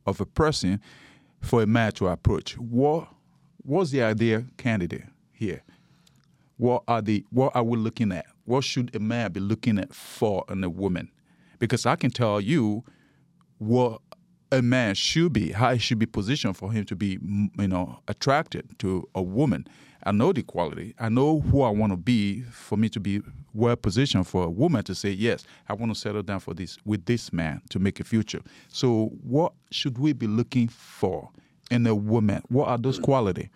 of 0.05 0.19
a 0.19 0.25
person 0.25 0.81
for 1.41 1.61
a 1.63 1.65
man 1.65 1.93
to 1.93 2.07
approach? 2.07 2.57
What 2.57 3.07
What's 3.65 3.91
the 3.91 4.03
ideal 4.03 4.43
candidate 4.57 5.05
here? 5.31 5.63
What 6.57 6.83
are 6.87 7.01
the 7.01 7.25
what 7.31 7.55
are 7.55 7.63
we 7.63 7.77
looking 7.77 8.11
at? 8.11 8.25
What 8.43 8.65
should 8.65 8.93
a 8.93 8.99
man 8.99 9.31
be 9.31 9.39
looking 9.39 9.79
at 9.79 9.93
for 9.93 10.43
in 10.49 10.63
a 10.63 10.69
woman? 10.69 11.09
Because 11.59 11.85
I 11.85 11.95
can 11.95 12.11
tell 12.11 12.41
you 12.41 12.83
what 13.59 14.01
a 14.53 14.61
man 14.61 14.93
should 14.93 15.33
be, 15.33 15.51
how 15.51 15.73
he 15.73 15.79
should 15.79 15.97
be 15.97 16.05
positioned 16.05 16.55
for 16.55 16.71
him 16.71 16.85
to 16.85 16.95
be, 16.95 17.17
you 17.57 17.67
know, 17.67 17.99
attracted 18.07 18.77
to 18.79 19.07
a 19.15 19.21
woman. 19.21 19.67
I 20.03 20.11
know 20.11 20.31
the 20.31 20.43
quality. 20.43 20.93
I 20.99 21.09
know 21.09 21.39
who 21.39 21.63
I 21.63 21.69
want 21.69 21.91
to 21.91 21.97
be 21.97 22.41
for 22.41 22.77
me 22.77 22.87
to 22.89 22.99
be 22.99 23.21
well 23.53 23.75
positioned 23.75 24.27
for 24.27 24.43
a 24.43 24.49
woman 24.49 24.83
to 24.83 24.93
say, 24.93 25.09
yes, 25.09 25.43
I 25.67 25.73
want 25.73 25.93
to 25.93 25.99
settle 25.99 26.21
down 26.21 26.39
for 26.39 26.53
this 26.53 26.77
with 26.85 27.05
this 27.05 27.33
man 27.33 27.61
to 27.69 27.79
make 27.79 27.99
a 27.99 28.03
future. 28.03 28.41
So, 28.67 29.11
what 29.23 29.53
should 29.71 29.97
we 29.97 30.13
be 30.13 30.27
looking 30.27 30.67
for 30.67 31.29
in 31.71 31.87
a 31.87 31.95
woman? 31.95 32.43
What 32.49 32.67
are 32.67 32.77
those 32.77 32.99
qualities? 32.99 33.49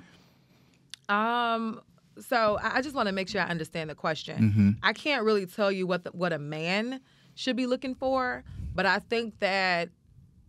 Um, 1.10 1.82
so 2.20 2.58
I 2.62 2.78
I 2.78 2.82
just 2.82 2.96
want 2.96 3.08
to 3.08 3.14
make 3.14 3.30
sure 3.30 3.42
I 3.42 3.46
understand 3.46 3.90
the 3.90 3.96
question. 3.96 4.42
Mm-hmm. 4.42 4.70
I 4.82 4.94
can't 4.94 5.24
really 5.24 5.46
tell 5.46 5.72
you 5.72 5.86
what 5.86 6.06
the, 6.06 6.12
what 6.12 6.34
a 6.34 6.40
man 6.40 7.02
should 7.36 7.56
be 7.56 7.68
looking 7.68 7.94
for, 7.94 8.44
but 8.74 8.86
I 8.86 9.00
think 9.00 9.40
that 9.40 9.90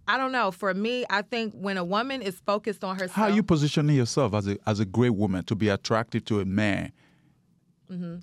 I 0.09 0.17
don't 0.17 0.33
know. 0.33 0.51
For 0.51 0.73
me, 0.73 1.05
I 1.11 1.21
think 1.21 1.53
when 1.55 1.77
a 1.77 1.85
woman 1.85 2.23
is 2.23 2.41
focused 2.41 2.83
on 2.83 2.97
herself, 2.97 3.13
How 3.13 3.25
are 3.25 3.31
you 3.31 3.43
positioning 3.43 3.95
yourself 3.95 4.33
as 4.35 4.49
a 4.49 4.57
as 4.67 4.81
a 4.81 4.87
great 4.87 5.15
woman 5.15 5.45
to 5.45 5.55
be 5.55 5.69
attractive 5.69 6.25
to 6.27 6.41
a 6.41 6.45
man? 6.45 6.93
Mm-hmm. 7.91 8.17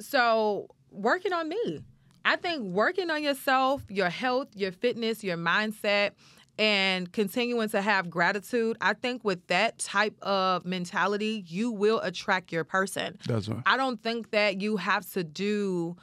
so 0.00 0.68
working 0.90 1.32
on 1.32 1.48
me. 1.48 1.84
I 2.24 2.34
think 2.36 2.62
working 2.62 3.10
on 3.10 3.22
yourself, 3.22 3.82
your 3.88 4.10
health, 4.10 4.48
your 4.54 4.72
fitness, 4.72 5.22
your 5.22 5.36
mindset, 5.36 6.10
and 6.58 7.10
continuing 7.12 7.68
to 7.70 7.80
have 7.80 8.10
gratitude, 8.10 8.76
I 8.80 8.94
think 8.94 9.24
with 9.24 9.46
that 9.46 9.78
type 9.78 10.20
of 10.20 10.64
mentality, 10.64 11.44
you 11.46 11.70
will 11.70 12.00
attract 12.00 12.52
your 12.52 12.64
person. 12.64 13.18
That's 13.26 13.48
right. 13.48 13.62
I 13.64 13.76
don't 13.76 14.02
think 14.02 14.32
that 14.32 14.60
you 14.60 14.76
have 14.76 15.08
to 15.12 15.22
do 15.22 15.96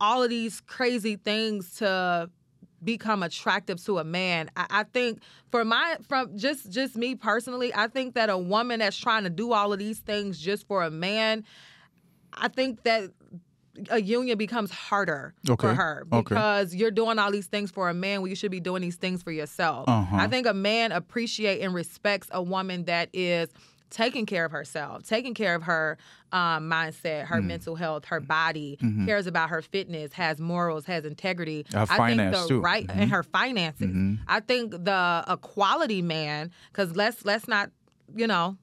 all 0.00 0.22
of 0.22 0.30
these 0.30 0.60
crazy 0.62 1.16
things 1.16 1.76
to 1.76 2.30
become 2.82 3.22
attractive 3.22 3.82
to 3.84 3.98
a 3.98 4.04
man. 4.04 4.50
I, 4.56 4.66
I, 4.70 4.82
think 4.84 5.22
for 5.50 5.64
my 5.64 5.96
from 6.08 6.36
just 6.36 6.70
just 6.70 6.96
me 6.96 7.14
personally, 7.14 7.74
I 7.74 7.88
think 7.88 8.14
that 8.14 8.30
a 8.30 8.38
woman 8.38 8.80
that's 8.80 8.96
trying 8.96 9.24
to 9.24 9.30
do 9.30 9.52
all 9.52 9.72
of 9.72 9.78
these 9.78 9.98
things 9.98 10.38
just 10.38 10.66
for 10.66 10.82
a 10.82 10.90
man, 10.90 11.44
I 12.32 12.48
think 12.48 12.84
that 12.84 13.10
a 13.90 14.00
union 14.00 14.36
becomes 14.36 14.70
harder 14.70 15.34
okay. 15.48 15.68
for 15.68 15.74
her 15.74 16.04
because 16.10 16.68
okay. 16.68 16.76
you're 16.76 16.90
doing 16.90 17.18
all 17.18 17.30
these 17.30 17.46
things 17.46 17.70
for 17.70 17.88
a 17.88 17.94
man 17.94 18.22
when 18.22 18.30
you 18.30 18.36
should 18.36 18.50
be 18.50 18.60
doing 18.60 18.82
these 18.82 18.96
things 18.96 19.22
for 19.22 19.30
yourself. 19.30 19.88
Uh-huh. 19.88 20.16
I 20.16 20.26
think 20.26 20.46
a 20.46 20.54
man 20.54 20.92
appreciate 20.92 21.60
and 21.60 21.74
respects 21.74 22.28
a 22.32 22.42
woman 22.42 22.84
that 22.84 23.08
is 23.12 23.48
taking 23.90 24.26
care 24.26 24.44
of 24.44 24.52
herself, 24.52 25.02
taking 25.02 25.34
care 25.34 25.54
of 25.54 25.62
her 25.62 25.98
um, 26.32 26.68
mindset, 26.68 27.26
her 27.26 27.40
mm. 27.40 27.46
mental 27.46 27.74
health, 27.74 28.04
her 28.06 28.20
body, 28.20 28.78
mm-hmm. 28.80 29.06
cares 29.06 29.26
about 29.26 29.50
her 29.50 29.62
fitness, 29.62 30.12
has 30.12 30.40
morals, 30.40 30.84
has 30.86 31.04
integrity. 31.04 31.64
Her 31.72 31.86
I 31.88 32.14
think 32.14 32.32
the 32.32 32.46
too. 32.48 32.60
right 32.60 32.86
mm-hmm. 32.86 33.00
and 33.00 33.10
her 33.10 33.22
finances. 33.22 33.88
Mm-hmm. 33.88 34.14
I 34.26 34.40
think 34.40 34.72
the 34.72 35.24
a 35.26 35.36
quality 35.36 36.02
man, 36.02 36.50
because 36.72 36.94
let's 36.96 37.24
let's 37.24 37.48
not, 37.48 37.70
you 38.14 38.26
know, 38.26 38.56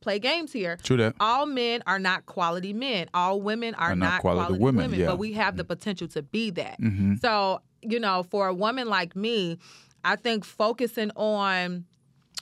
play 0.00 0.18
games 0.18 0.52
here. 0.52 0.78
True 0.82 0.96
that. 0.98 1.14
All 1.20 1.46
men 1.46 1.82
are 1.86 1.98
not 1.98 2.26
quality 2.26 2.72
men. 2.72 3.08
All 3.14 3.40
women 3.40 3.74
are, 3.74 3.92
are 3.92 3.96
not, 3.96 4.06
not, 4.06 4.20
quality, 4.20 4.58
quality 4.58 4.64
women, 4.64 4.94
yeah. 4.94 5.06
but 5.06 5.18
we 5.18 5.32
have 5.32 5.56
the 5.56 5.64
potential 5.64 6.08
to 6.08 6.22
be 6.22 6.50
that. 6.50 6.80
Mm-hmm. 6.80 7.16
So, 7.16 7.60
you 7.82 7.98
know, 7.98 8.22
for 8.22 8.46
a 8.48 8.54
woman 8.54 8.88
like 8.88 9.16
me, 9.16 9.58
I 10.04 10.16
think 10.16 10.44
focusing 10.44 11.10
on 11.16 11.86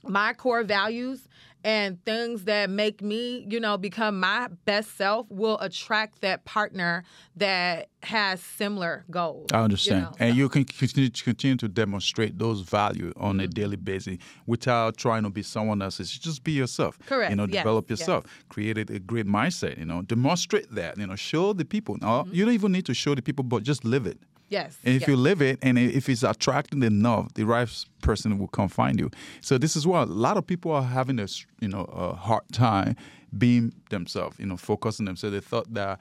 my 0.09 0.33
core 0.33 0.63
values 0.63 1.29
and 1.65 2.05
things 2.05 2.45
that 2.45 2.69
make 2.69 3.01
me, 3.01 3.47
you 3.49 3.59
know, 3.59 3.79
become 3.79 4.21
my 4.21 4.49
best 4.67 4.99
self 4.99 5.27
will 5.31 5.59
attract 5.61 6.21
that 6.21 6.45
partner 6.45 7.05
that 7.37 7.89
has 8.03 8.43
similar 8.43 9.05
goals. 9.11 9.47
I 9.53 9.63
understand. 9.63 10.01
You 10.01 10.05
know? 10.05 10.13
And 10.21 10.37
you 10.37 10.49
can 10.51 10.65
continue, 10.65 11.09
to, 11.09 11.25
continue 11.25 11.57
to 11.57 11.69
demonstrate 11.69 12.39
those 12.39 12.61
values 12.61 13.15
on 13.17 13.37
mm-hmm. 13.37 13.45
a 13.45 13.47
daily 13.49 13.77
basis 13.77 14.19
without 14.47 14.99
trying 14.99 15.23
to 15.23 15.31
be 15.31 15.43
someone 15.43 15.81
else. 15.81 16.01
It's 16.01 16.19
just 16.19 16.45
be 16.45 16.53
yourself. 16.53 16.99
Correct. 17.07 17.31
You 17.31 17.37
know, 17.37 17.47
yes. 17.47 17.63
develop 17.63 17.89
yourself. 17.89 18.25
Yes. 18.27 18.45
Create 18.51 18.91
a 18.91 18.99
great 18.99 19.27
mindset, 19.27 19.79
you 19.79 19.87
know, 19.87 20.03
demonstrate 20.03 20.71
that, 20.75 20.99
you 20.99 21.07
know, 21.07 21.17
show 21.17 21.55
the 21.55 21.65
people. 21.65 21.97
Now, 21.99 22.25
mm-hmm. 22.25 22.35
you 22.35 22.45
don't 22.45 22.55
even 22.55 22.73
need 22.73 22.85
to 22.87 22.95
show 22.95 23.15
the 23.15 23.23
people, 23.23 23.43
but 23.43 23.63
just 23.63 23.87
live 23.87 24.07
it. 24.07 24.19
Yes. 24.49 24.79
And 24.85 24.95
if 24.95 25.03
yes. 25.03 25.09
you 25.09 25.17
live 25.17 25.43
it 25.43 25.59
and 25.63 25.79
if 25.79 26.09
it's 26.09 26.23
attracting 26.23 26.83
enough, 26.83 27.33
the 27.35 27.45
right 27.45 27.69
person 28.03 28.39
will 28.39 28.49
come 28.49 28.69
find 28.69 28.99
you. 28.99 29.11
So 29.41 29.59
this 29.59 29.75
is 29.77 29.87
why 29.87 30.03
a 30.03 30.07
lot 30.07 30.37
of 30.37 30.47
people 30.47 30.71
are 30.73 30.83
having 30.83 31.19
a 31.19 31.27
you 31.61 31.69
know 31.69 31.85
a 31.85 32.15
hard 32.15 32.45
time 32.53 32.97
being 33.37 33.73
themselves, 33.91 34.39
you 34.39 34.47
know, 34.47 34.57
focusing 34.57 35.07
themselves. 35.07 35.35
They 35.35 35.41
thought 35.41 35.73
that 35.75 36.01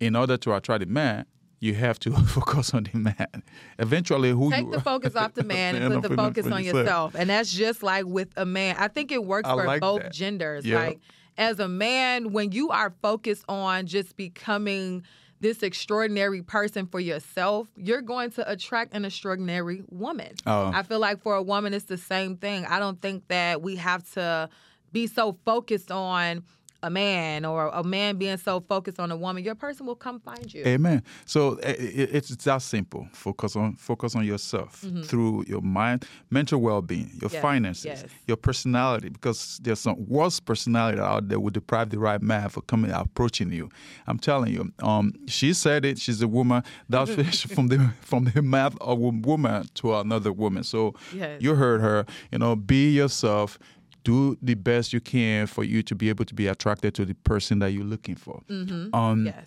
in 0.00 0.16
order 0.16 0.36
to 0.36 0.54
attract 0.54 0.82
a 0.82 0.86
man, 0.86 1.26
you 1.60 1.74
have 1.74 1.98
to 2.00 2.10
focus 2.26 2.72
on 2.74 2.88
the 2.92 2.98
man. 2.98 3.42
Eventually, 3.78 4.30
who 4.30 4.46
you 4.46 4.50
take 4.50 4.66
you 4.66 4.72
the 4.72 4.80
focus 4.80 5.16
off 5.16 5.34
the 5.34 5.44
man 5.44 5.76
and 5.76 5.94
put 5.94 6.08
the 6.08 6.16
focus 6.16 6.46
on 6.46 6.64
yourself. 6.64 6.76
yourself. 6.76 7.14
And 7.16 7.30
that's 7.30 7.52
just 7.52 7.82
like 7.82 8.06
with 8.06 8.28
a 8.36 8.46
man. 8.46 8.76
I 8.78 8.88
think 8.88 9.12
it 9.12 9.24
works 9.24 9.48
I 9.48 9.54
for 9.54 9.64
like 9.64 9.80
both 9.80 10.02
that. 10.02 10.12
genders. 10.12 10.64
Yeah. 10.64 10.78
Like 10.78 11.00
as 11.36 11.60
a 11.60 11.68
man, 11.68 12.32
when 12.32 12.52
you 12.52 12.70
are 12.70 12.92
focused 13.02 13.44
on 13.48 13.86
just 13.86 14.16
becoming 14.16 15.04
this 15.40 15.62
extraordinary 15.62 16.42
person 16.42 16.86
for 16.86 17.00
yourself, 17.00 17.68
you're 17.76 18.02
going 18.02 18.30
to 18.32 18.50
attract 18.50 18.94
an 18.94 19.04
extraordinary 19.04 19.82
woman. 19.90 20.34
Oh. 20.46 20.70
I 20.74 20.82
feel 20.82 20.98
like 20.98 21.22
for 21.22 21.34
a 21.34 21.42
woman, 21.42 21.74
it's 21.74 21.84
the 21.84 21.96
same 21.98 22.36
thing. 22.36 22.64
I 22.66 22.78
don't 22.78 23.00
think 23.00 23.28
that 23.28 23.62
we 23.62 23.76
have 23.76 24.08
to 24.14 24.48
be 24.92 25.06
so 25.06 25.38
focused 25.44 25.90
on 25.90 26.42
a 26.82 26.90
man 26.90 27.44
or 27.44 27.68
a 27.68 27.82
man 27.82 28.16
being 28.16 28.36
so 28.36 28.60
focused 28.60 29.00
on 29.00 29.10
a 29.10 29.16
woman, 29.16 29.42
your 29.42 29.54
person 29.54 29.86
will 29.86 29.96
come 29.96 30.20
find 30.20 30.52
you. 30.52 30.64
Amen. 30.64 31.02
So 31.26 31.58
it's, 31.62 32.30
it's 32.30 32.44
that 32.44 32.62
simple. 32.62 33.08
Focus 33.12 33.56
on 33.56 33.74
focus 33.74 34.14
on 34.14 34.24
yourself 34.24 34.82
mm-hmm. 34.82 35.02
through 35.02 35.44
your 35.48 35.60
mind, 35.60 36.06
mental 36.30 36.60
well-being, 36.60 37.10
your 37.20 37.30
yes, 37.32 37.42
finances, 37.42 37.84
yes. 37.84 38.04
your 38.26 38.36
personality. 38.36 39.08
Because 39.08 39.58
there's 39.62 39.80
some 39.80 40.06
worse 40.08 40.38
personality 40.38 41.00
out 41.00 41.28
there 41.28 41.40
would 41.40 41.54
deprive 41.54 41.90
the 41.90 41.98
right 41.98 42.22
man 42.22 42.48
for 42.48 42.60
coming 42.62 42.92
approaching 42.92 43.52
you. 43.52 43.70
I'm 44.06 44.18
telling 44.18 44.52
you. 44.52 44.72
Um, 44.80 45.12
she 45.26 45.52
said 45.52 45.84
it. 45.84 45.98
She's 45.98 46.22
a 46.22 46.28
woman. 46.28 46.62
That's 46.88 47.42
from 47.42 47.68
the 47.68 47.90
from 48.00 48.24
the 48.24 48.42
mouth 48.42 48.76
of 48.80 48.98
a 48.98 49.08
woman 49.08 49.68
to 49.74 49.96
another 49.96 50.32
woman. 50.32 50.62
So 50.62 50.94
yes. 51.12 51.42
you 51.42 51.54
heard 51.54 51.80
her. 51.80 52.06
You 52.30 52.38
know, 52.38 52.54
be 52.54 52.92
yourself 52.92 53.58
do 54.04 54.36
the 54.42 54.54
best 54.54 54.92
you 54.92 55.00
can 55.00 55.46
for 55.46 55.64
you 55.64 55.82
to 55.82 55.94
be 55.94 56.08
able 56.08 56.24
to 56.24 56.34
be 56.34 56.46
attracted 56.46 56.94
to 56.94 57.04
the 57.04 57.14
person 57.14 57.58
that 57.58 57.72
you're 57.72 57.84
looking 57.84 58.14
for. 58.16 58.42
Mm-hmm. 58.48 58.94
Um, 58.94 59.26
yes. 59.26 59.46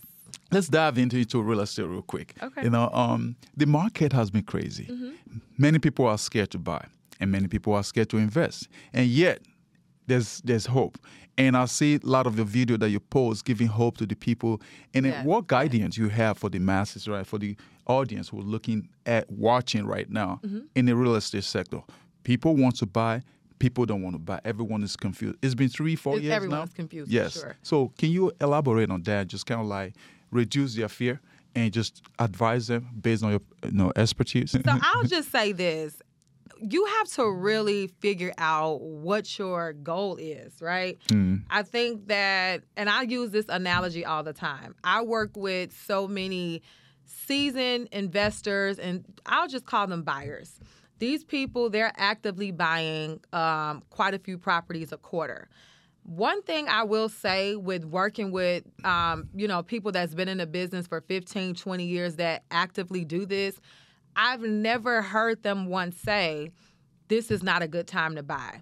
Let's 0.52 0.68
dive 0.68 0.98
into, 0.98 1.18
into 1.18 1.42
real 1.42 1.62
estate 1.62 1.84
real 1.86 2.02
quick. 2.02 2.36
Okay. 2.44 2.64
You 2.64 2.70
know, 2.70 2.90
um, 2.92 3.36
the 3.56 3.66
market 3.66 4.12
has 4.14 4.30
been 4.30 4.44
crazy. 4.44 4.86
Mm-hmm. 4.86 5.12
Many 5.58 5.80
people 5.80 6.06
are 6.08 6.18
scared 6.18 6.52
to 6.52 6.58
buy, 6.60 6.86
and 7.22 7.32
many 7.32 7.48
people 7.48 7.74
are 7.74 7.84
scared 7.84 8.10
to 8.10 8.18
invest. 8.18 8.68
And 8.94 9.08
yet, 9.08 9.40
there's 10.08 10.42
there's 10.44 10.66
hope. 10.66 10.98
And 11.38 11.56
I 11.56 11.66
see 11.66 11.96
a 11.96 12.00
lot 12.04 12.28
of 12.28 12.36
the 12.36 12.44
video 12.44 12.76
that 12.78 12.90
you 12.90 13.00
post 13.00 13.46
giving 13.46 13.68
hope 13.68 13.98
to 13.98 14.06
the 14.06 14.16
people. 14.16 14.62
And 14.94 15.06
Yeah. 15.06 15.24
what 15.24 15.48
guidance 15.48 15.98
you 15.98 16.10
have 16.10 16.38
for 16.38 16.50
the 16.50 16.60
masses, 16.60 17.08
right? 17.08 17.26
For 17.26 17.40
the 17.40 17.56
audience 17.88 18.28
who 18.30 18.40
are 18.42 18.44
looking 18.44 18.90
at 19.06 19.32
watching 19.32 19.86
right 19.86 20.10
now 20.10 20.40
Mm-hmm. 20.44 20.60
in 20.76 20.86
the 20.86 20.96
real 20.96 21.16
estate 21.16 21.46
sector. 21.46 21.82
People 22.24 22.56
want 22.58 22.76
to 22.78 22.86
buy. 22.86 23.22
People 23.62 23.86
don't 23.86 24.02
want 24.02 24.16
to 24.16 24.20
buy. 24.20 24.42
Everyone 24.44 24.82
is 24.82 24.96
confused. 24.96 25.38
It's 25.44 25.54
been 25.54 25.70
three, 25.70 25.96
four 25.96 26.14
It's- 26.16 26.24
years 26.26 26.34
everyone's 26.36 26.72
now. 26.72 26.76
confused, 26.76 27.10
for 27.12 27.16
Yes. 27.16 27.34
sure. 27.34 27.56
So 27.62 27.90
can 27.98 28.10
you 28.10 28.32
elaborate 28.42 28.90
on 28.90 29.04
that? 29.04 29.28
Just 29.28 29.46
kind 29.46 29.62
of 29.62 29.68
like 29.68 29.94
reduce 30.32 30.74
their 30.76 30.90
fear 30.90 31.22
and 31.54 31.72
just 31.72 32.02
advise 32.18 32.66
them 32.68 32.88
based 33.00 33.24
on 33.24 33.30
your 33.32 33.42
you 33.66 33.72
know, 33.72 33.92
expertise. 33.96 34.50
So 34.52 34.60
I'll 34.66 35.04
just 35.04 35.32
say 35.32 35.52
this. 35.52 35.96
You 36.60 36.86
have 36.86 37.08
to 37.10 37.30
really 37.32 37.88
figure 38.00 38.34
out 38.40 38.82
what 38.82 39.38
your 39.38 39.74
goal 39.74 40.16
is, 40.18 40.54
right? 40.60 40.98
Mm. 41.10 41.44
I 41.52 41.62
think 41.64 42.08
that, 42.08 42.64
and 42.76 42.90
I 42.90 43.04
use 43.04 43.30
this 43.30 43.46
analogy 43.50 44.06
all 44.06 44.24
the 44.24 44.34
time. 44.34 44.74
I 44.84 45.02
work 45.04 45.32
with 45.36 45.72
so 45.86 46.08
many 46.08 46.62
seasoned 47.06 47.90
investors, 47.92 48.80
and 48.80 49.06
I'll 49.26 49.48
just 49.48 49.66
call 49.66 49.86
them 49.88 50.02
buyers. 50.04 50.60
These 51.02 51.24
people, 51.24 51.72
they're 51.72 51.92
actively 51.98 52.52
buying 52.52 53.22
um, 53.34 53.82
quite 53.90 54.14
a 54.14 54.20
few 54.20 54.38
properties 54.38 54.92
a 54.92 54.98
quarter. 54.98 55.50
One 56.04 56.44
thing 56.44 56.68
I 56.68 56.84
will 56.84 57.10
say 57.10 57.56
with 57.56 57.86
working 57.86 58.32
with, 58.32 58.66
um, 58.84 59.28
you 59.34 59.48
know, 59.48 59.64
people 59.64 59.92
that's 59.92 60.14
been 60.14 60.28
in 60.28 60.38
the 60.38 60.46
business 60.46 60.86
for 60.86 61.02
15, 61.02 61.56
20 61.56 61.84
years 61.84 62.18
that 62.18 62.44
actively 62.52 63.04
do 63.04 63.26
this, 63.26 63.60
I've 64.16 64.42
never 64.42 65.02
heard 65.02 65.42
them 65.42 65.66
once 65.66 65.98
say, 65.98 66.52
this 67.08 67.32
is 67.32 67.42
not 67.42 67.64
a 67.64 67.68
good 67.68 67.88
time 67.88 68.16
to 68.16 68.22
buy. 68.22 68.62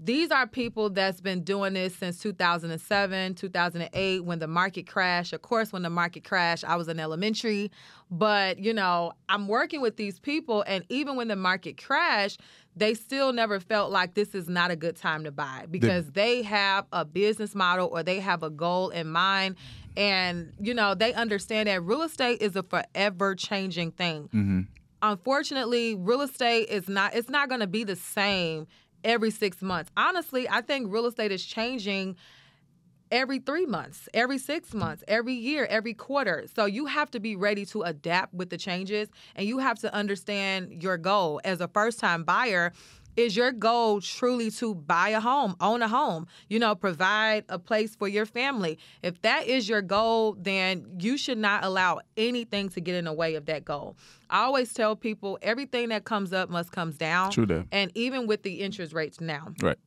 These 0.00 0.30
are 0.30 0.46
people 0.46 0.90
that's 0.90 1.20
been 1.20 1.42
doing 1.42 1.74
this 1.74 1.96
since 1.96 2.20
2007, 2.20 3.34
2008, 3.34 4.24
when 4.24 4.38
the 4.38 4.46
market 4.46 4.86
crashed. 4.86 5.32
Of 5.32 5.42
course, 5.42 5.72
when 5.72 5.82
the 5.82 5.90
market 5.90 6.22
crashed, 6.22 6.64
I 6.64 6.76
was 6.76 6.86
in 6.86 7.00
elementary. 7.00 7.72
But, 8.08 8.60
you 8.60 8.72
know, 8.72 9.12
I'm 9.28 9.48
working 9.48 9.80
with 9.80 9.96
these 9.96 10.20
people, 10.20 10.62
and 10.68 10.84
even 10.88 11.16
when 11.16 11.26
the 11.26 11.36
market 11.36 11.82
crashed, 11.82 12.40
they 12.76 12.94
still 12.94 13.32
never 13.32 13.58
felt 13.58 13.90
like 13.90 14.14
this 14.14 14.36
is 14.36 14.48
not 14.48 14.70
a 14.70 14.76
good 14.76 14.94
time 14.94 15.24
to 15.24 15.32
buy 15.32 15.66
because 15.68 16.12
they 16.12 16.42
have 16.42 16.86
a 16.92 17.04
business 17.04 17.56
model 17.56 17.88
or 17.92 18.04
they 18.04 18.20
have 18.20 18.44
a 18.44 18.50
goal 18.50 18.90
in 18.90 19.08
mind. 19.08 19.56
And, 19.96 20.52
you 20.60 20.74
know, 20.74 20.94
they 20.94 21.12
understand 21.12 21.68
that 21.68 21.82
real 21.82 22.02
estate 22.02 22.40
is 22.40 22.54
a 22.54 22.62
forever 22.62 23.34
changing 23.34 23.90
thing 23.92 24.24
mm-hmm. 24.24 24.60
unfortunately 25.02 25.96
real 25.96 26.20
estate 26.20 26.68
is 26.68 26.88
not 26.88 27.14
it's 27.14 27.28
not 27.28 27.48
going 27.48 27.60
to 27.60 27.66
be 27.66 27.82
the 27.82 27.96
same 27.96 28.66
every 29.04 29.30
six 29.30 29.62
months. 29.62 29.90
Honestly 29.96 30.48
i 30.48 30.60
think 30.60 30.92
real 30.92 31.06
estate 31.06 31.32
is 31.32 31.44
changing 31.44 32.16
every 33.10 33.38
three 33.38 33.64
months 33.64 34.08
every 34.12 34.36
six 34.38 34.74
months 34.74 35.02
every 35.08 35.34
year 35.34 35.66
every 35.70 35.94
quarter. 35.94 36.46
So 36.54 36.66
you 36.66 36.86
have 36.86 37.10
to 37.12 37.20
be 37.20 37.36
ready 37.36 37.64
to 37.66 37.82
adapt 37.82 38.34
with 38.34 38.50
the 38.50 38.58
changes 38.58 39.08
and 39.34 39.46
you 39.46 39.58
have 39.58 39.78
to 39.80 39.92
understand 39.94 40.82
your 40.82 40.98
goal. 40.98 41.40
As 41.44 41.60
a 41.60 41.68
first 41.68 41.98
time 41.98 42.24
buyer 42.24 42.72
is 43.18 43.36
your 43.36 43.50
goal 43.50 44.00
truly 44.00 44.48
to 44.52 44.76
buy 44.76 45.08
a 45.08 45.20
home, 45.20 45.56
own 45.60 45.82
a 45.82 45.88
home, 45.88 46.28
you 46.48 46.60
know, 46.60 46.76
provide 46.76 47.44
a 47.48 47.58
place 47.58 47.96
for 47.96 48.06
your 48.06 48.24
family? 48.24 48.78
If 49.02 49.20
that 49.22 49.48
is 49.48 49.68
your 49.68 49.82
goal, 49.82 50.36
then 50.38 50.86
you 51.00 51.18
should 51.18 51.38
not 51.38 51.64
allow 51.64 51.98
anything 52.16 52.68
to 52.70 52.80
get 52.80 52.94
in 52.94 53.06
the 53.06 53.12
way 53.12 53.34
of 53.34 53.46
that 53.46 53.64
goal. 53.64 53.96
I 54.30 54.44
always 54.44 54.72
tell 54.72 54.94
people 54.94 55.36
everything 55.42 55.88
that 55.88 56.04
comes 56.04 56.32
up 56.32 56.48
must 56.48 56.70
comes 56.70 56.96
down. 56.96 57.32
True 57.32 57.46
that. 57.46 57.66
And 57.72 57.90
even 57.96 58.28
with 58.28 58.44
the 58.44 58.60
interest 58.60 58.92
rates 58.92 59.20
now. 59.20 59.48
Right. 59.60 59.78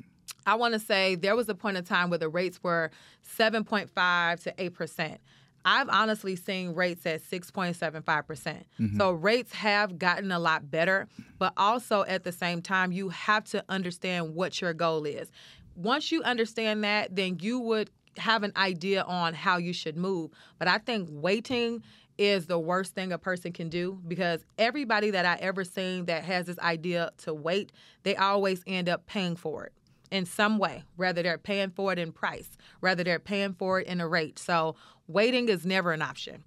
I 0.46 0.56
want 0.56 0.74
to 0.74 0.80
say 0.80 1.16
there 1.16 1.36
was 1.36 1.48
a 1.48 1.56
point 1.56 1.78
in 1.78 1.86
time 1.86 2.10
where 2.10 2.20
the 2.20 2.30
rates 2.30 2.60
were 2.62 2.92
7.5 3.38 4.44
to 4.44 4.54
8%. 4.54 5.18
I've 5.66 5.90
honestly 5.90 6.36
seen 6.36 6.74
rates 6.74 7.06
at 7.06 7.22
6.75%. 7.22 8.26
percent 8.26 8.66
Mm-hmm. 8.80 8.98
So 8.98 9.12
rates 9.12 9.54
have 9.54 9.98
gotten 10.00 10.32
a 10.32 10.40
lot 10.40 10.70
better, 10.70 11.08
but 11.38 11.54
also 11.58 12.04
at 12.06 12.24
the 12.24 12.32
same 12.32 12.62
time, 12.62 12.92
you 12.92 13.10
have 13.10 13.44
to 13.46 13.64
understand 13.70 14.36
what 14.36 14.62
your 14.62 14.74
goal 14.74 15.06
is. 15.06 15.32
Once 15.76 16.12
you 16.12 16.24
understand 16.24 16.84
that, 16.84 17.16
then 17.16 17.38
you 17.42 17.60
would 17.60 17.90
have 18.18 18.44
an 18.44 18.52
idea 18.56 19.04
on 19.04 19.34
how 19.34 19.58
you 19.58 19.74
should 19.74 19.98
move. 19.98 20.32
But 20.60 20.68
I 20.68 20.78
think 20.78 21.10
waiting 21.12 21.84
is 22.18 22.46
the 22.46 22.60
worst 22.60 22.94
thing 22.94 23.12
a 23.12 23.18
person 23.18 23.52
can 23.52 23.70
do 23.70 24.00
because 24.08 24.46
everybody 24.58 25.12
that 25.12 25.26
I 25.26 25.36
ever 25.36 25.64
seen 25.64 26.06
that 26.06 26.24
has 26.24 26.46
this 26.46 26.60
idea 26.60 27.12
to 27.20 27.34
wait, 27.34 27.72
they 28.04 28.16
always 28.16 28.64
end 28.68 28.90
up 28.90 29.06
paying 29.08 29.36
for 29.36 29.66
it 29.66 29.74
in 30.12 30.26
some 30.26 30.58
way, 30.58 30.84
whether 30.98 31.24
they're 31.24 31.38
paying 31.38 31.70
for 31.70 31.94
it 31.94 31.98
in 31.98 32.12
price, 32.12 32.50
whether 32.82 33.04
they're 33.04 33.18
paying 33.18 33.54
for 33.54 33.80
it 33.80 33.88
in 33.88 34.02
a 34.02 34.08
rate. 34.08 34.38
So 34.38 34.76
waiting 35.12 35.50
is 35.50 35.66
never 35.66 35.92
an 35.92 36.02
option. 36.02 36.44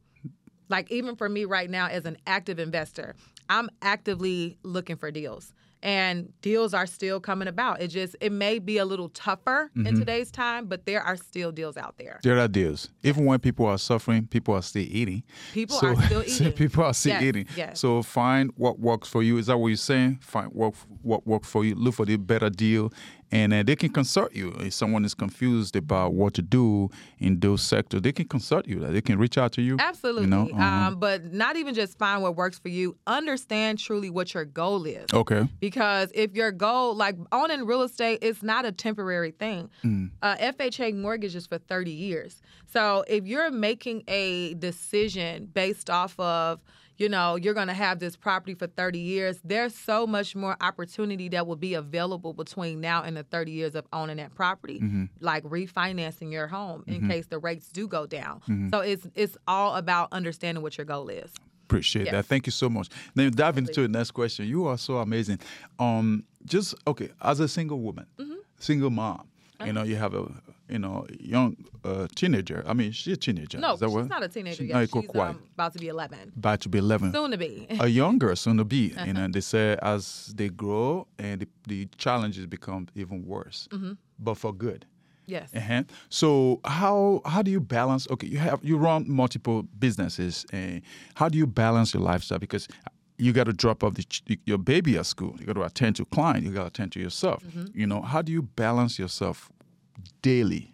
Like 0.69 0.91
even 0.91 1.17
for 1.17 1.29
me 1.29 1.45
right 1.45 1.69
now 1.69 1.87
as 1.87 2.05
an 2.05 2.17
active 2.27 2.59
investor, 2.59 3.15
I'm 3.49 3.71
actively 3.83 4.59
looking 4.63 4.97
for 4.97 5.11
deals. 5.11 5.53
And 5.83 6.33
deals 6.41 6.73
are 6.73 6.87
still 6.87 7.21
coming 7.21 7.47
about. 7.47 7.83
It 7.83 7.89
just 7.89 8.17
it 8.23 8.33
may 8.33 8.59
be 8.59 8.79
a 8.79 8.87
little 8.87 9.11
tougher 9.11 9.71
in 9.77 9.85
mm-hmm. 9.85 9.99
today's 9.99 10.31
time, 10.31 10.65
but 10.65 10.87
there 10.87 11.03
are 11.03 11.15
still 11.15 11.53
deals 11.53 11.77
out 11.77 11.99
there. 11.99 12.21
There 12.23 12.39
are 12.39 12.49
deals. 12.49 12.89
Even 13.03 13.27
when 13.27 13.39
people 13.39 13.67
are 13.67 13.77
suffering, 13.77 14.27
people 14.27 14.55
are 14.55 14.63
still 14.63 14.87
eating. 14.89 15.25
People 15.53 15.77
are 15.83 16.03
still 16.07 16.23
eating. 16.27 16.53
people 16.53 16.85
are 16.85 16.95
still 16.95 17.13
Yes, 17.13 17.23
eating. 17.23 17.47
yes. 17.55 17.81
So 17.81 18.03
find 18.03 18.51
what 18.57 18.81
works 18.81 19.09
for 19.09 19.23
you. 19.23 19.37
Is 19.37 19.49
that 19.49 19.59
what 19.59 19.69
you're 19.69 19.77
saying? 19.77 20.21
Find 20.23 20.51
what 20.55 20.73
what 21.03 21.27
works 21.27 21.51
for 21.51 21.67
you. 21.67 21.75
Look 21.75 21.97
for 21.97 22.07
the 22.07 22.17
better 22.17 22.49
deal, 22.49 22.91
and 23.35 23.53
uh, 23.53 23.63
they 23.65 23.75
can 23.75 23.89
consult 23.89 24.33
you. 24.33 24.55
If 24.61 24.75
someone 24.75 25.05
is 25.05 25.13
confused 25.13 25.75
about 25.75 26.15
what 26.15 26.35
to 26.35 26.43
do 26.43 26.89
in 27.19 27.41
those 27.41 27.63
sectors, 27.63 28.01
they 28.03 28.13
can 28.13 28.27
consult 28.29 28.69
you. 28.69 28.79
They 28.79 29.01
can 29.01 29.19
reach 29.19 29.37
out 29.37 29.53
to 29.55 29.63
you. 29.63 29.77
Absolutely. 29.81 30.23
You 30.23 30.29
know. 30.29 30.49
uh-huh. 30.53 30.89
um, 30.89 31.01
but 31.01 31.33
not 31.33 31.57
even 31.57 31.75
just 31.75 31.99
find 31.99 32.23
what 32.23 32.37
works 32.37 32.61
for 32.61 32.69
you. 32.69 32.97
Understand 33.09 33.81
truly 33.81 34.09
what 34.09 34.33
your 34.35 34.45
goal 34.45 34.87
is. 34.87 35.07
okay. 35.13 35.49
Because 35.59 36.13
if 36.15 36.35
your 36.35 36.53
goal, 36.53 36.95
like 36.95 37.17
owning 37.33 37.67
real 37.67 37.83
estate, 37.83 38.23
is 38.23 38.43
not 38.43 38.65
a 38.65 38.73
temporary 38.73 39.33
thing. 39.33 39.69
Uh, 40.23 40.37
FHA 40.37 40.95
mortgage 40.95 41.35
is 41.35 41.47
for 41.47 41.59
30 41.59 41.91
years. 41.91 42.41
So 42.67 43.05
if 43.09 43.27
you're 43.27 43.51
making 43.51 44.05
a 44.07 44.55
decision 44.55 45.47
based 45.53 45.91
off 45.91 46.19
of, 46.21 46.61
you 46.97 47.09
know, 47.09 47.37
you're 47.37 47.55
going 47.55 47.69
to 47.69 47.75
have 47.75 47.99
this 47.99 48.17
property 48.17 48.55
for 48.55 48.67
30 48.67 48.99
years, 48.99 49.41
there's 49.45 49.75
so 49.75 50.07
much 50.07 50.37
more 50.37 50.57
opportunity 50.61 51.29
that 51.31 51.47
will 51.47 51.57
be 51.57 51.75
available 51.75 52.33
between 52.33 52.81
now 52.81 53.03
and 53.03 53.17
the 53.17 53.25
30 53.25 53.51
years 53.53 53.75
of 53.75 53.85
owning 53.93 54.19
that 54.19 54.35
property, 54.35 54.81
like 55.21 55.43
refinancing 55.45 56.31
your 56.33 56.47
home 56.47 56.85
in 56.87 57.09
case 57.09 57.27
the 57.27 57.39
rates 57.39 57.69
do 57.69 57.89
go 57.89 58.07
down. 58.07 58.41
So 58.71 58.81
it's 58.81 59.07
it's 59.15 59.37
all 59.47 59.75
about 59.77 60.09
understanding 60.13 60.63
what 60.63 60.79
your 60.79 60.85
goal 60.85 61.09
is. 61.09 61.33
Appreciate 61.65 62.11
that. 62.11 62.27
Thank 62.27 62.47
you 62.47 62.53
so 62.53 62.69
much. 62.69 62.89
Then 63.15 63.31
dive 63.33 63.57
into 63.59 63.83
the 63.83 63.89
next 63.89 64.11
question. 64.13 64.47
You 64.47 64.67
are 64.67 64.77
so 64.79 64.99
amazing. 64.99 65.41
Um, 65.79 66.25
just 66.45 66.75
okay, 66.87 67.09
as 67.23 67.41
a 67.41 67.49
single 67.49 67.81
woman, 67.81 68.07
Mm-hmm. 68.19 68.35
single 68.59 68.91
mom, 68.91 69.21
Uh-huh. 69.59 69.65
you 69.67 69.73
know, 69.73 69.83
you 69.83 69.97
have 69.97 70.15
a 70.15 70.31
you 70.69 70.79
know 70.79 71.07
young 71.21 71.57
uh, 71.85 72.07
teenager. 72.15 72.65
I 72.67 72.73
mean, 72.75 72.93
she's 72.93 73.15
a 73.15 73.17
teenager. 73.17 73.59
No, 73.59 73.75
Is 73.75 73.81
that 73.81 73.87
she's 73.89 73.95
what? 73.95 74.09
not 74.09 74.23
a 74.23 74.29
teenager 74.29 74.57
She's 74.57 74.69
yet. 74.69 74.75
not 74.75 74.89
She's 75.03 75.09
quite. 75.11 75.29
um, 75.31 75.43
about 75.55 75.73
to 75.75 75.79
be 75.79 75.89
11. 75.89 76.33
about 76.37 76.61
to 76.63 76.69
be 76.69 76.79
eleven. 76.79 77.13
Soon 77.13 77.31
to 77.33 77.37
be. 77.39 77.67
a 77.81 77.89
younger 77.89 78.35
soon 78.37 78.57
to 78.59 78.65
be. 78.65 78.77
You 78.89 78.95
Uh-huh. 78.97 79.13
know, 79.13 79.29
they 79.29 79.41
say 79.41 79.77
as 79.83 80.33
they 80.37 80.49
grow 80.49 81.07
and 81.19 81.41
the, 81.43 81.49
the 81.69 81.89
challenges 81.99 82.47
become 82.47 82.89
even 82.95 83.25
worse, 83.27 83.69
Mm-hmm. 83.73 83.93
but 84.19 84.35
for 84.39 84.53
good. 84.55 84.87
Yes. 85.27 85.51
Uh-huh. 85.55 85.85
So 86.11 86.61
how 86.65 87.23
how 87.25 87.43
do 87.43 87.51
you 87.51 87.61
balance? 87.61 88.07
Okay, 88.11 88.27
you 88.27 88.39
have 88.39 88.61
you 88.63 88.77
run 88.77 89.05
multiple 89.09 89.63
businesses. 89.79 90.45
And 90.53 90.83
how 91.15 91.29
do 91.31 91.39
you 91.39 91.47
balance 91.47 91.95
your 91.95 92.03
lifestyle? 92.03 92.39
Because 92.39 92.69
you 93.17 93.33
got 93.33 93.45
to 93.45 93.53
drop 93.53 93.85
off 93.85 93.95
the, 93.95 94.03
ch- 94.05 94.23
your 94.45 94.59
baby 94.59 94.99
at 94.99 95.07
school. 95.07 95.37
You 95.39 95.47
got 95.47 95.55
to 95.55 95.63
attend 95.63 95.97
to 95.97 96.05
client. 96.05 96.45
You 96.45 96.51
got 96.51 96.63
to 96.63 96.67
attend 96.67 96.93
to 96.93 97.01
yourself. 97.01 97.43
You 97.73 97.87
know, 97.87 98.03
how 98.03 98.23
do 98.23 98.33
you 98.33 98.43
balance 98.43 98.99
yourself 98.99 99.51
daily? 100.23 100.71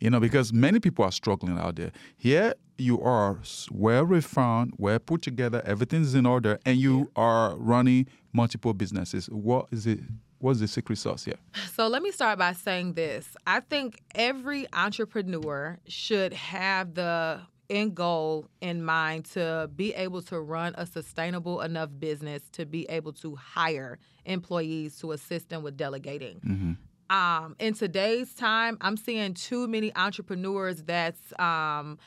You 0.00 0.10
know, 0.10 0.18
because 0.18 0.52
many 0.52 0.80
people 0.80 1.04
are 1.04 1.12
struggling 1.12 1.56
out 1.56 1.76
there. 1.76 1.92
Here 2.16 2.54
you 2.78 3.00
are, 3.00 3.38
well 3.70 4.02
refined, 4.04 4.74
well 4.76 4.98
put 4.98 5.22
together, 5.22 5.62
everything's 5.64 6.16
in 6.16 6.26
order, 6.26 6.58
and 6.66 6.78
you 6.78 7.12
are 7.14 7.54
running 7.56 8.08
multiple 8.32 8.74
businesses. 8.74 9.26
What 9.26 9.68
is 9.70 9.86
it? 9.86 10.00
What's 10.38 10.58
the 10.58 10.66
secret 10.66 10.98
sauce 10.98 11.24
here? 11.24 11.36
So 11.74 11.86
let 11.86 12.02
me 12.02 12.10
start 12.10 12.40
by 12.40 12.54
saying 12.54 12.94
this. 12.94 13.36
I 13.46 13.60
think 13.60 14.02
every 14.16 14.66
entrepreneur 14.72 15.78
should 15.86 16.32
have 16.32 16.94
the 16.94 17.42
end 17.70 17.94
goal 17.94 18.48
in 18.60 18.84
mind 18.84 19.26
to 19.26 19.70
be 19.76 19.94
able 19.94 20.22
to 20.22 20.40
run 20.40 20.74
a 20.76 20.84
sustainable 20.84 21.60
enough 21.60 21.90
business 22.00 22.42
to 22.52 22.66
be 22.66 22.84
able 22.90 23.12
to 23.12 23.36
hire 23.36 24.00
employees 24.24 24.96
to 24.98 25.12
assist 25.12 25.48
them 25.50 25.62
with 25.62 25.76
delegating. 25.76 26.40
Mm-hmm. 26.44 26.72
Um, 27.12 27.56
in 27.58 27.74
today's 27.74 28.32
time, 28.32 28.78
I'm 28.80 28.96
seeing 28.96 29.34
too 29.34 29.68
many 29.68 29.94
entrepreneurs 29.94 30.82
that's 30.82 31.38
um, 31.38 31.98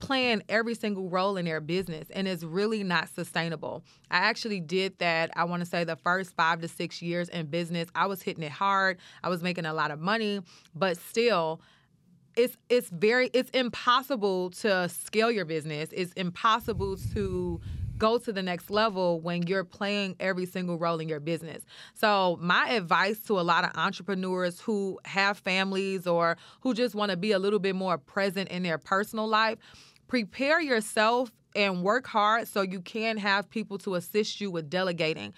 playing 0.00 0.42
every 0.50 0.74
single 0.74 1.08
role 1.08 1.38
in 1.38 1.46
their 1.46 1.62
business 1.62 2.10
and 2.10 2.28
it's 2.28 2.44
really 2.44 2.84
not 2.84 3.08
sustainable. 3.08 3.82
I 4.10 4.18
actually 4.18 4.60
did 4.60 4.98
that, 4.98 5.30
I 5.34 5.44
want 5.44 5.60
to 5.60 5.66
say 5.66 5.84
the 5.84 5.96
first 5.96 6.36
five 6.36 6.60
to 6.60 6.68
six 6.68 7.00
years 7.00 7.30
in 7.30 7.46
business. 7.46 7.88
I 7.94 8.04
was 8.04 8.20
hitting 8.20 8.42
it 8.42 8.52
hard, 8.52 8.98
I 9.24 9.30
was 9.30 9.42
making 9.42 9.64
a 9.64 9.72
lot 9.72 9.90
of 9.90 9.98
money, 9.98 10.42
but 10.74 10.98
still, 10.98 11.62
it's 12.36 12.56
it's 12.68 12.90
very 12.90 13.30
it's 13.32 13.50
impossible 13.50 14.50
to 14.50 14.88
scale 14.88 15.30
your 15.30 15.44
business. 15.46 15.88
It's 15.92 16.12
impossible 16.12 16.96
to 17.14 17.60
go 18.00 18.18
to 18.18 18.32
the 18.32 18.42
next 18.42 18.70
level 18.70 19.20
when 19.20 19.46
you're 19.46 19.62
playing 19.62 20.16
every 20.18 20.46
single 20.46 20.78
role 20.78 20.98
in 20.98 21.08
your 21.08 21.20
business. 21.20 21.62
So, 21.94 22.38
my 22.40 22.70
advice 22.70 23.20
to 23.28 23.38
a 23.38 23.42
lot 23.42 23.62
of 23.62 23.70
entrepreneurs 23.76 24.58
who 24.58 24.98
have 25.04 25.38
families 25.38 26.06
or 26.06 26.36
who 26.62 26.74
just 26.74 26.96
want 26.96 27.10
to 27.12 27.16
be 27.16 27.30
a 27.30 27.38
little 27.38 27.60
bit 27.60 27.76
more 27.76 27.98
present 27.98 28.48
in 28.48 28.64
their 28.64 28.78
personal 28.78 29.28
life, 29.28 29.58
prepare 30.08 30.60
yourself 30.60 31.30
and 31.54 31.82
work 31.82 32.06
hard 32.06 32.48
so 32.48 32.62
you 32.62 32.80
can 32.80 33.16
have 33.18 33.48
people 33.50 33.76
to 33.78 33.94
assist 33.94 34.40
you 34.40 34.50
with 34.50 34.70
delegating. 34.70 35.32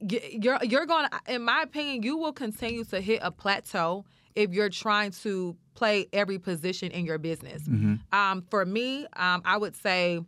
You're 0.00 0.58
you're 0.62 0.86
going 0.86 1.08
to 1.08 1.34
in 1.34 1.42
my 1.42 1.62
opinion 1.62 2.02
you 2.02 2.16
will 2.16 2.32
continue 2.32 2.84
to 2.84 3.00
hit 3.00 3.20
a 3.22 3.30
plateau 3.30 4.04
if 4.34 4.52
you're 4.52 4.70
trying 4.70 5.10
to 5.10 5.56
play 5.74 6.06
every 6.12 6.38
position 6.38 6.90
in 6.92 7.04
your 7.04 7.18
business. 7.18 7.66
Um, 8.12 8.42
for 8.50 8.64
me 8.64 9.06
um, 9.16 9.42
i 9.44 9.56
would 9.58 9.76
say 9.76 10.20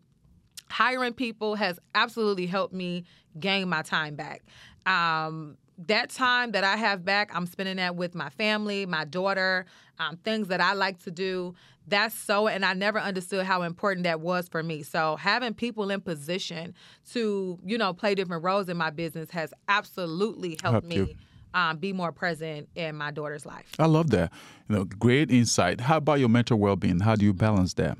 hiring 0.72 1.12
people 1.12 1.54
has 1.54 1.78
absolutely 1.94 2.46
helped 2.46 2.72
me 2.72 3.04
gain 3.38 3.68
my 3.68 3.82
time 3.82 4.14
back 4.14 4.42
um, 4.86 5.56
that 5.78 6.10
time 6.10 6.52
that 6.52 6.64
i 6.64 6.76
have 6.76 7.04
back 7.04 7.30
i'm 7.34 7.46
spending 7.46 7.76
that 7.76 7.94
with 7.94 8.14
my 8.14 8.30
family 8.30 8.86
my 8.86 9.04
daughter 9.04 9.66
um, 9.98 10.16
things 10.18 10.48
that 10.48 10.60
i 10.60 10.72
like 10.72 10.98
to 10.98 11.10
do 11.10 11.54
that's 11.88 12.14
so 12.14 12.48
and 12.48 12.64
i 12.64 12.72
never 12.72 12.98
understood 12.98 13.44
how 13.44 13.62
important 13.62 14.04
that 14.04 14.20
was 14.20 14.48
for 14.48 14.62
me 14.62 14.82
so 14.82 15.16
having 15.16 15.52
people 15.52 15.90
in 15.90 16.00
position 16.00 16.74
to 17.10 17.58
you 17.64 17.76
know 17.76 17.92
play 17.92 18.14
different 18.14 18.42
roles 18.42 18.68
in 18.68 18.76
my 18.76 18.90
business 18.90 19.30
has 19.30 19.52
absolutely 19.68 20.58
helped 20.62 20.72
Helped 20.72 20.86
me 20.88 21.16
um, 21.54 21.76
be 21.76 21.92
more 21.92 22.12
present 22.12 22.66
in 22.74 22.96
my 22.96 23.10
daughter's 23.10 23.44
life 23.44 23.66
I 23.78 23.86
love 23.86 24.10
that. 24.10 24.32
You 24.68 24.76
know, 24.76 24.84
great 24.84 25.30
insight. 25.30 25.80
How 25.82 25.98
about 25.98 26.18
your 26.18 26.30
mental 26.30 26.58
well-being? 26.58 27.00
How 27.00 27.14
do 27.14 27.26
you 27.26 27.34
balance 27.34 27.74
that? 27.74 27.98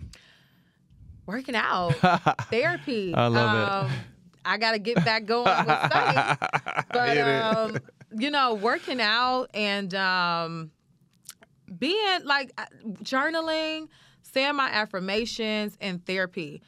Working 1.26 1.54
out 1.54 1.92
therapy 2.50 3.14
I 3.14 3.26
love 3.28 3.86
it. 3.86 3.92
um, 3.92 3.98
i 4.44 4.58
gotta 4.58 4.78
get 4.78 4.96
back 5.04 5.24
going 5.24 5.44
with 5.44 5.78
study 5.86 6.38
but 6.92 7.16
it. 7.16 7.20
um, 7.42 7.76
you 8.18 8.30
know 8.30 8.54
working 8.54 9.00
out 9.00 9.48
and 9.54 9.94
um, 9.94 10.70
being 11.78 12.24
like 12.24 12.52
uh, 12.58 12.64
journaling 13.02 13.88
saying 14.22 14.56
my 14.56 14.68
affirmations 14.70 15.76
and 15.80 16.04
therapy 16.04 16.60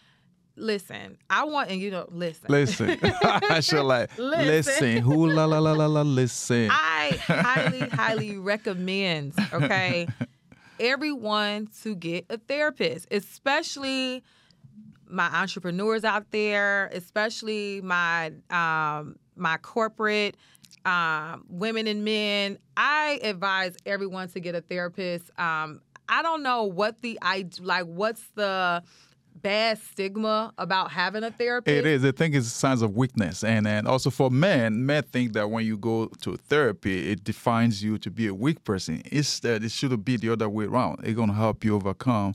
listen 0.57 1.19
i 1.29 1.43
want 1.45 1.69
and 1.71 1.81
you 1.81 1.91
know 1.91 2.07
listen 2.11 2.47
Listen, 2.49 2.97
I 3.03 3.59
should 3.61 3.83
like 3.83 4.17
Listen. 4.17 4.47
listen. 4.47 4.97
Who 4.99 5.27
la 5.29 5.47
la 5.47 5.59
la 5.59 5.73
la 5.73 5.87
la 5.87 6.03
listen. 6.03 6.69
I 6.71 7.19
highly, 7.27 7.81
highly 7.81 8.39
recommend, 8.39 9.35
okay, 9.53 10.07
everyone 10.79 11.69
to 11.83 11.95
get 11.97 12.27
a 12.31 12.39
therapist, 12.39 13.09
especially 13.11 14.23
my 15.15 15.27
entrepreneurs 15.27 16.05
out 16.05 16.31
there, 16.31 16.91
especially 16.93 17.81
my 17.81 18.33
um, 18.51 19.17
my 19.37 19.57
corporate 19.59 20.37
um, 20.85 21.45
women 21.49 21.87
and 21.87 22.05
men. 22.05 22.59
I 22.77 23.21
advise 23.23 23.77
everyone 23.87 24.29
to 24.31 24.41
get 24.41 24.55
a 24.55 24.61
therapist. 24.61 25.31
Um, 25.39 25.81
I 26.09 26.23
don't 26.23 26.43
know 26.43 26.65
what 26.65 27.01
the 27.01 27.19
I 27.23 27.47
like. 27.61 27.85
What's 27.85 28.23
the 28.35 28.83
bad 29.37 29.79
stigma 29.79 30.53
about 30.59 30.91
having 30.91 31.23
a 31.23 31.31
therapist? 31.31 31.75
It 31.75 31.87
is. 31.87 32.05
I 32.05 32.13
think 32.13 32.35
it's 32.35 32.49
signs 32.49 32.83
of 32.83 32.95
weakness, 32.95 33.45
and 33.45 33.67
and 33.67 33.87
also 33.87 34.11
for 34.11 34.31
men, 34.31 34.85
men 34.85 35.05
think 35.05 35.33
that 35.35 35.51
when 35.51 35.65
you 35.65 35.79
go 35.79 36.07
to 36.23 36.37
therapy, 36.37 37.13
it 37.13 37.25
defines 37.25 37.83
you 37.83 37.99
to 37.99 38.11
be 38.11 38.27
a 38.27 38.35
weak 38.35 38.65
person. 38.65 39.03
Instead, 39.13 39.65
it 39.65 39.71
should 39.71 40.05
be 40.05 40.17
the 40.17 40.31
other 40.31 40.49
way 40.49 40.65
around. 40.65 41.01
It's 41.05 41.17
gonna 41.17 41.35
help 41.35 41.65
you 41.65 41.77
overcome 41.77 42.35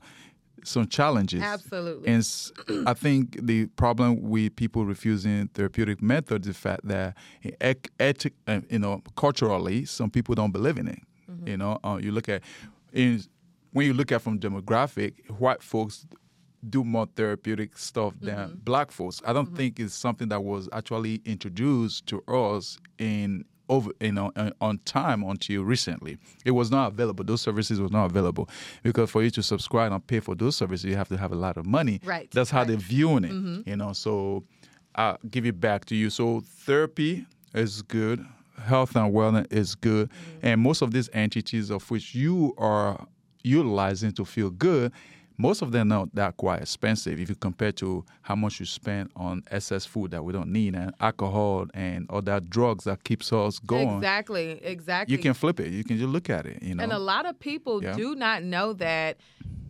some 0.64 0.88
challenges. 0.88 1.42
Absolutely. 1.42 2.08
And 2.08 2.88
I 2.88 2.94
think 2.94 3.38
the 3.46 3.66
problem 3.76 4.22
with 4.22 4.56
people 4.56 4.86
refusing 4.86 5.48
therapeutic 5.50 6.02
methods 6.02 6.48
is 6.48 6.56
the 6.56 6.60
fact 6.60 6.88
that 6.88 7.16
ec- 7.62 7.92
ethi- 8.00 8.34
uh, 8.48 8.62
you 8.70 8.80
know, 8.80 9.02
culturally, 9.16 9.86
some 9.86 10.10
people 10.10 10.36
don't 10.36 10.52
believe 10.52 10.78
in 10.78 10.88
it. 10.88 11.00
Mm-hmm. 11.30 11.48
You 11.48 11.58
know, 11.58 11.80
uh, 11.84 12.00
you 12.02 12.12
look 12.12 12.30
at 12.30 12.42
in 12.94 13.22
when 13.72 13.86
you 13.86 13.94
look 13.94 14.12
at 14.12 14.22
from 14.22 14.40
demographic, 14.40 15.14
white 15.38 15.62
folks 15.62 16.08
do 16.70 16.84
more 16.84 17.08
therapeutic 17.16 17.78
stuff 17.78 18.14
than 18.20 18.36
Mm-hmm. 18.36 18.56
black 18.64 18.92
folks. 18.92 19.22
I 19.26 19.32
don't 19.32 19.56
think 19.56 19.80
it's 19.80 19.94
something 19.94 20.28
that 20.30 20.44
was 20.44 20.68
actually 20.74 21.22
introduced 21.26 22.06
to 22.08 22.22
us 22.28 22.78
in 22.98 23.46
over 23.70 23.92
you 24.02 24.12
know 24.12 24.32
on- 24.60 24.80
time 24.86 25.24
until 25.24 25.64
recently. 25.64 26.18
It 26.44 26.52
was 26.52 26.72
not 26.72 26.92
available. 26.92 27.24
Those 27.24 27.42
services 27.42 27.80
were 27.80 27.90
not 27.90 28.06
available 28.06 28.50
because 28.84 29.10
for 29.10 29.24
you 29.24 29.30
to 29.32 29.44
subscribe 29.44 29.92
and 29.92 30.06
pay 30.06 30.20
for 30.20 30.36
those 30.36 30.56
services, 30.56 30.86
you 30.86 30.96
have 30.96 31.10
to 31.10 31.18
have 31.18 31.32
a 31.32 31.36
lot 31.36 31.58
of 31.58 31.66
money. 31.66 32.02
Right, 32.04 32.30
That's 32.32 32.50
how 32.50 32.60
right. 32.60 32.68
they're 32.68 32.78
viewing 32.78 33.24
it. 33.24 33.32
Mm-hmm. 33.32 33.70
You 33.70 33.76
know, 33.78 33.94
so 33.94 34.44
I'll 34.96 35.20
give 35.30 35.46
it 35.46 35.60
back 35.60 35.86
to 35.86 35.96
you. 35.96 36.10
So 36.10 36.42
therapy 36.42 37.26
is 37.54 37.82
good. 37.82 38.26
Health 38.64 38.96
and 38.96 39.14
wellness 39.14 39.52
is 39.54 39.76
good, 39.76 40.10
mm-hmm. 40.10 40.48
and 40.48 40.62
most 40.62 40.82
of 40.82 40.92
these 40.92 41.10
entities 41.14 41.70
of 41.70 41.90
which 41.90 42.14
you 42.14 42.54
are 42.58 43.08
utilizing 43.44 44.12
to 44.12 44.26
feel 44.26 44.50
good, 44.50 44.92
most 45.40 45.62
of 45.62 45.72
them 45.72 45.88
are 45.92 46.00
not 46.00 46.16
that 46.16 46.36
quite 46.36 46.62
expensive 46.62 47.18
if 47.18 47.30
you 47.30 47.36
compare 47.36 47.72
to 47.72 48.04
how 48.22 48.36
much 48.36 48.60
you 48.60 48.66
spend 48.66 49.10
on 49.16 49.42
excess 49.50 49.86
food 49.86 50.12
that 50.12 50.22
we 50.24 50.34
don't 50.34 50.52
need 50.52 50.76
and 50.76 50.94
alcohol 51.00 51.66
and 51.74 52.06
other 52.12 52.42
drugs 52.42 52.84
that 52.84 53.04
keeps 53.06 53.32
us 53.32 53.58
going. 53.60 53.96
Exactly. 53.96 54.60
Exactly. 54.62 55.16
You 55.16 55.22
can 55.22 55.34
flip 55.34 55.62
it. 55.62 55.72
You 55.72 55.86
can 55.86 55.98
just 55.98 56.10
look 56.10 56.30
at 56.30 56.46
it. 56.46 56.62
You 56.62 56.76
know. 56.76 56.84
And 56.84 56.92
a 56.92 57.00
lot 57.00 57.26
of 57.26 57.40
people 57.40 57.82
Yeah. 57.82 57.94
do 57.96 58.16
not 58.16 58.44
know 58.44 58.74
that 58.74 59.18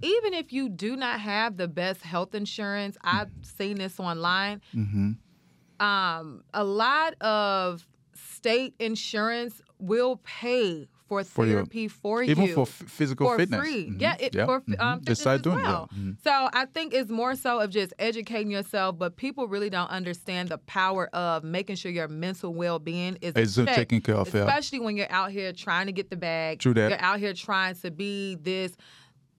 even 0.02 0.34
if 0.34 0.52
you 0.52 0.70
do 0.70 0.96
not 0.96 1.20
have 1.20 1.58
the 1.58 1.68
best 1.68 2.02
health 2.02 2.34
insurance, 2.34 2.98
I've 3.04 3.30
seen 3.44 3.78
this 3.78 4.00
online. 4.00 4.62
Mm-hmm. 4.76 5.86
Um, 5.86 6.44
a 6.54 6.64
lot 6.64 7.14
of 7.22 7.88
state 8.16 8.74
insurance 8.80 9.62
will 9.78 10.20
pay 10.24 10.88
for 11.10 11.24
For 11.24 11.46
your- 11.46 11.56
therapy 11.58 11.88
for 11.88 12.22
Even 12.24 12.46
you 12.46 12.54
for 12.54 12.62
f- 12.62 12.68
physical 12.88 13.28
for 13.28 13.38
fitness. 13.38 13.60
free. 13.60 13.88
Mhm. 13.90 14.00
Yeah, 14.02 14.16
it, 14.20 14.34
for 14.36 14.62
mhm. 14.62 14.80
um, 14.80 15.00
fitness 15.00 15.26
as 15.26 15.42
doing 15.42 15.60
it, 15.60 15.64
yeah. 15.64 15.68
well. 15.70 15.90
Mhm. 15.98 16.22
So 16.24 16.50
I 16.54 16.66
think 16.66 16.94
it's 16.94 17.10
more 17.10 17.36
so 17.36 17.60
of 17.60 17.72
just 17.72 17.94
educating 17.98 18.52
yourself, 18.52 18.98
but 19.00 19.18
people 19.18 19.48
really 19.48 19.70
don't 19.72 19.90
understand 19.90 20.50
the 20.50 20.60
power 20.60 21.08
of 21.14 21.44
making 21.44 21.78
sure 21.78 21.92
your 21.92 22.08
mental 22.08 22.54
well-being 22.54 23.18
is 23.22 23.34
It's, 23.36 23.58
uh, 23.58 23.66
taken 23.66 24.02
care 24.02 24.16
of, 24.16 24.32
yeah. 24.34 24.42
especially 24.42 24.80
when 24.80 24.96
you're 24.96 25.12
out 25.12 25.32
here 25.32 25.52
trying 25.52 25.88
to 25.88 25.92
get 25.92 26.10
the 26.12 26.16
bag. 26.18 26.60
True 26.60 26.74
that. 26.76 26.92
You're 26.92 27.02
out 27.02 27.20
here 27.20 27.34
trying 27.34 27.76
to 27.76 27.90
be 27.92 28.36
this 28.36 28.78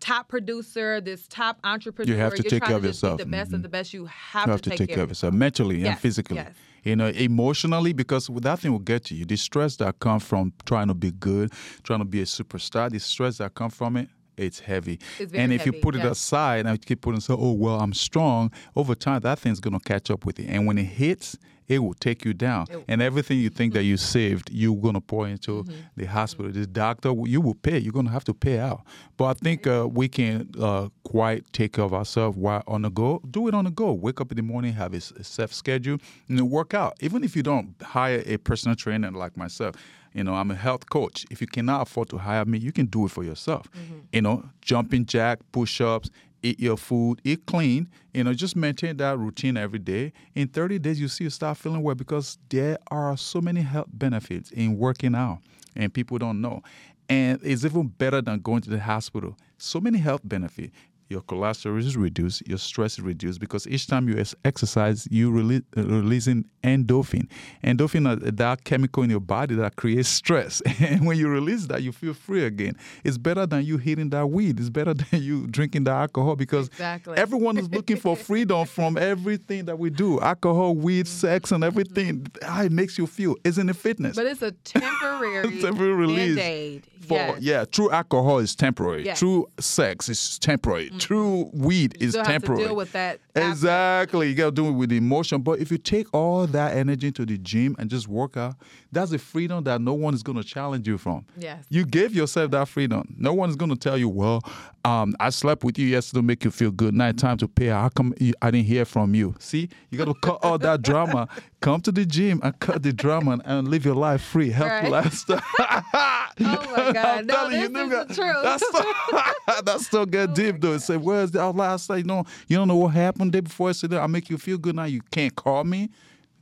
top 0.01 0.29
producer, 0.29 1.01
this 1.01 1.29
top 1.29 1.61
entrepreneur. 1.63 2.11
You 2.11 2.19
have 2.19 2.35
to 2.35 2.43
You're 2.43 2.51
take 2.51 2.63
care 2.65 2.77
of 2.77 2.83
to 2.83 2.89
just 2.89 3.03
be 3.03 3.07
yourself. 3.07 3.19
the 3.19 3.27
best 3.27 3.51
Mhm. 3.51 3.55
of 3.55 3.63
the 3.63 3.69
best. 3.69 3.93
You 3.95 4.07
have, 4.07 4.47
you 4.47 4.53
have 4.53 4.63
to 4.63 4.71
take 4.71 4.89
care 4.89 5.03
of 5.05 5.11
yourself 5.11 5.35
mentally 5.35 5.85
and 5.85 5.99
physically. 5.99 6.37
yes. 6.37 6.53
You 6.85 6.97
know, 6.97 7.09
emotionally, 7.09 7.93
because 7.93 8.29
that 8.29 8.61
thing 8.61 8.73
will 8.73 8.79
get 8.79 9.05
to 9.07 9.14
you. 9.14 9.25
The 9.25 9.37
stress 9.37 9.77
that 9.77 9.99
comes 10.01 10.25
from 10.25 10.53
trying 10.64 10.88
to 10.88 10.95
be 10.95 11.11
good, 11.11 11.53
trying 11.83 11.99
to 12.01 12.05
be 12.05 12.21
a 12.21 12.25
superstar, 12.25 12.90
the 12.90 12.99
stress 13.01 13.38
that 13.38 13.55
comes 13.55 13.75
from 13.75 13.97
it, 13.97 14.09
it's 14.40 14.61
heavy. 14.61 14.98
It's 15.18 15.33
and 15.33 15.53
if 15.53 15.66
you 15.66 15.72
heavy, 15.72 15.83
put 15.83 15.94
it 15.96 16.05
aside 16.05 16.66
and 16.66 16.85
keep 16.85 17.00
putting, 17.03 17.20
so, 17.20 17.37
oh, 17.38 17.53
well, 17.53 17.81
I'm 17.81 17.92
strong, 17.94 18.50
over 18.74 18.94
time, 18.94 19.20
that 19.20 19.38
thing's 19.38 19.61
going 19.61 19.79
to 19.79 19.85
catch 19.85 20.11
up 20.11 20.24
with 20.24 20.38
you. 20.38 20.46
And 20.48 20.66
when 20.66 20.79
it 20.79 20.85
hits, 20.85 21.37
it 21.68 21.79
will 21.79 21.94
take 21.94 22.24
you 22.24 22.35
down. 22.35 22.66
It- 22.68 22.85
and 22.88 23.00
everything 23.00 23.38
you 23.38 23.48
think 23.48 23.74
that 23.74 23.85
you 23.85 23.96
saved, 23.96 24.50
you're 24.50 24.74
going 24.76 24.94
to 24.94 25.00
pour 25.00 25.29
into 25.29 25.62
Mm-hmm. 25.62 25.72
the 25.96 26.07
hospital. 26.07 26.50
The 26.50 26.66
doctor, 26.66 27.12
you 27.26 27.40
will 27.40 27.55
pay. 27.55 27.79
You're 27.79 27.92
going 27.92 28.07
to 28.07 28.12
have 28.12 28.24
to 28.24 28.35
pay 28.35 28.59
out. 28.59 28.81
But 29.16 29.24
I 29.26 29.35
think 29.35 29.66
uh, 29.68 29.87
we 29.88 30.09
can 30.09 30.48
uh, 30.61 30.88
quite 31.05 31.44
take 31.53 31.74
care 31.74 31.85
of 31.85 31.94
ourselves 31.94 32.37
while 32.37 32.64
on 32.66 32.83
the 32.83 32.90
go. 32.90 33.20
Do 33.31 33.46
it 33.46 33.55
on 33.55 33.66
the 33.66 33.70
go. 33.70 33.92
Wake 33.92 34.20
up 34.20 34.33
in 34.33 34.37
the 34.37 34.42
morning, 34.42 34.72
have 34.72 34.94
a 34.94 35.00
set 35.00 35.50
schedule, 35.50 35.98
and 36.29 36.50
work 36.50 36.74
out. 36.74 36.96
Even 37.00 37.22
if 37.22 37.37
you 37.37 37.42
don't 37.44 37.74
hire 37.83 38.22
a 38.26 38.37
personal 38.38 38.74
trainer 38.74 39.11
like 39.12 39.37
myself, 39.37 39.76
you 40.12 40.25
know, 40.25 40.35
I'm 40.35 40.51
a 40.51 40.55
health 40.55 40.88
coach. 40.90 41.25
If 41.31 41.40
you 41.40 41.46
cannot 41.46 41.83
afford 41.83 42.09
to 42.11 42.18
hire 42.18 42.44
me, 42.44 42.59
you 42.59 42.73
can 42.73 42.87
do 42.87 43.07
it 43.07 43.11
for 43.11 43.25
yourself. 43.25 43.70
Mm-hmm. 43.73 43.99
You 44.12 44.23
know, 44.23 44.44
jumping 44.61 45.07
jack, 45.07 45.38
push 45.53 45.81
ups, 45.81 46.11
eat 46.42 46.59
your 46.59 46.77
food, 46.77 47.20
eat 47.25 47.46
clean, 47.46 47.88
you 48.14 48.25
know, 48.25 48.33
just 48.33 48.57
maintain 48.57 48.96
that 48.99 49.18
routine 49.18 49.57
every 49.57 49.79
day. 49.79 50.12
In 50.35 50.49
30 50.49 50.79
days, 50.79 51.01
you 51.01 51.09
see 51.09 51.25
you 51.25 51.31
start 51.31 51.57
feeling 51.57 51.83
well 51.83 51.94
because 51.94 52.38
there 52.49 52.79
are 52.90 53.16
so 53.16 53.40
many 53.40 53.61
health 53.61 53.88
benefits 53.92 54.51
in 54.53 54.79
working 54.79 55.14
out 55.14 55.38
and 55.77 55.92
people 55.92 56.18
don't 56.18 56.40
know. 56.40 56.62
And 57.09 57.40
it's 57.42 57.64
even 57.64 57.88
better 57.88 58.23
than 58.23 58.38
going 58.40 58.62
to 58.62 58.70
the 58.70 58.79
hospital. 58.79 59.37
So 59.59 59.81
many 59.81 59.99
health 59.99 60.20
benefits. 60.25 60.73
Your 61.11 61.23
cholesterol 61.23 61.77
is 61.81 61.96
reduced, 61.96 62.46
your 62.46 62.57
stress 62.59 62.92
is 62.92 63.01
reduced 63.01 63.40
because 63.40 63.66
each 63.66 63.88
time 63.88 64.09
you 64.09 64.23
exercise, 64.44 65.09
you 65.11 65.33
release 65.33 65.62
uh, 65.77 65.83
releasing 65.83 66.44
endorphin. 66.62 67.27
Endorphin 67.64 68.23
is 68.25 68.33
that 68.35 68.62
chemical 68.62 69.03
in 69.03 69.11
your 69.11 69.18
body 69.18 69.57
that 69.57 69.75
creates 69.75 70.09
stress, 70.09 70.61
and 70.81 71.05
when 71.05 71.18
you 71.18 71.27
release 71.29 71.66
that, 71.66 71.83
you 71.83 71.90
feel 71.90 72.14
free 72.14 72.44
again. 72.44 72.77
It's 73.03 73.18
better 73.18 73.44
than 73.44 73.64
you 73.64 73.77
hitting 73.77 74.11
that 74.11 74.29
weed. 74.31 74.61
It's 74.61 74.70
better 74.70 74.94
than 75.11 75.20
you 75.20 75.49
drinking 75.49 75.83
the 75.83 75.90
alcohol 75.90 76.37
because 76.37 76.68
Exactly. 76.68 77.18
everyone 77.18 77.59
is 77.59 77.68
looking 77.70 77.96
for 77.96 78.14
freedom 78.29 78.64
from 78.66 78.96
everything 78.96 79.64
that 79.64 79.81
we 79.81 79.90
do: 79.90 80.20
alcohol, 80.20 80.77
weed, 80.77 81.09
sex, 81.09 81.51
and 81.51 81.64
everything. 81.64 82.25
How 82.40 82.62
it 82.62 82.70
makes 82.70 82.99
you 82.99 83.09
feel, 83.09 83.35
isn't 83.42 83.68
it? 83.68 83.75
Fitness. 83.75 84.14
But 84.14 84.27
it's 84.27 84.42
a 84.42 84.53
temporary, 84.53 85.61
Temporary 85.61 85.92
release. 85.94 86.37
band-aid. 86.37 86.87
For, 87.01 87.14
yes. 87.14 87.38
Yeah, 87.40 87.64
true 87.64 87.90
alcohol 87.90 88.38
is 88.38 88.55
temporary. 88.55 89.05
Yes. 89.07 89.18
True 89.18 89.49
sex 89.59 90.09
is 90.09 90.38
temporary. 90.38 90.90
True 91.01 91.51
weed 91.53 91.97
is 92.01 92.11
Still 92.11 92.25
have 92.25 92.31
temporary. 92.43 92.63
to 92.63 92.67
deal 92.69 92.77
with 92.77 92.93
that. 92.93 93.19
after. 93.35 93.49
Exactly. 93.49 94.29
You 94.29 94.35
gotta 94.35 94.51
do 94.53 94.69
it 94.69 94.73
with 94.73 94.93
emotion. 94.93 95.41
But 95.43 95.59
if 95.61 95.71
you 95.71 95.79
take 95.79 96.07
all 96.15 96.47
that 96.49 96.77
energy 96.77 97.11
to 97.13 97.27
the 97.27 97.39
gym 97.39 97.75
and 97.79 97.91
just 97.91 98.07
work 98.07 98.37
out, 98.37 98.55
that's 98.93 99.13
a 99.13 99.19
freedom 99.19 99.65
that 99.65 99.81
no 99.81 99.95
one 99.95 100.15
is 100.15 100.23
gonna 100.23 100.45
challenge 100.45 100.87
you 100.87 100.99
from. 100.99 101.25
Yes. 101.37 101.65
You 101.71 101.85
gave 101.85 102.15
yourself 102.15 102.51
that 102.53 102.69
freedom. 102.69 103.15
No 103.19 103.33
one 103.33 103.49
is 103.51 103.57
gonna 103.57 103.77
tell 103.77 103.97
you, 103.99 104.09
well, 104.09 104.43
um, 104.85 105.15
I 105.21 105.31
slept 105.31 105.65
with 105.65 105.79
you 105.79 105.87
yesterday 105.87 106.21
to 106.21 106.27
make 106.27 106.45
you 106.45 106.51
feel 106.51 106.71
good. 106.71 106.95
Night 106.95 107.19
time 107.19 107.37
to 107.39 107.49
pay. 107.49 107.67
How 107.69 107.89
come 107.89 108.15
I 108.43 108.51
didn't 108.51 108.67
hear 108.67 108.85
from 108.85 109.15
you? 109.15 109.35
See, 109.39 109.69
you 109.91 109.99
gotta 109.99 110.15
cut 110.23 110.39
all 110.43 110.59
that 110.59 110.83
drama. 110.91 111.29
Come 111.61 111.81
to 111.83 111.93
the 111.93 112.07
gym 112.07 112.41
and 112.43 112.59
cut 112.61 112.83
the 112.83 112.93
drama 112.93 113.33
and, 113.33 113.43
and 113.45 113.69
live 113.69 113.85
your 113.85 113.95
life 113.95 114.23
free, 114.23 114.51
healthy 114.51 114.71
Right. 114.91 114.91
lifestyle. 114.91 115.43
Oh 116.43 116.75
my 116.75 116.93
God. 116.93 116.97
I'm 117.19 117.27
No, 117.27 117.51
this 117.51 117.69
you, 117.71 117.77
is 117.79 117.91
the 118.09 118.15
truth. 118.15 118.37
That's 118.43 118.67
still, 118.67 119.63
that's 119.65 119.87
still 119.87 120.07
get 120.07 120.35
deep 120.35 120.61
though. 120.61 120.79
Say, 120.90 120.96
where's 120.96 121.31
the 121.31 121.48
last 121.53 121.88
night? 121.88 122.05
No, 122.05 122.24
you 122.48 122.57
don't 122.57 122.66
know 122.68 122.76
what 122.76 122.88
happened 122.88 123.31
day 123.33 123.40
before 123.40 123.68
I 123.68 123.72
said, 123.72 123.94
I 123.94 124.07
make 124.09 124.29
you 124.29 124.38
feel 124.38 124.59
good 124.59 124.74
now. 124.74 124.85
You 124.85 125.00
can't 125.12 125.35
call 125.37 125.62
me, 125.62 125.88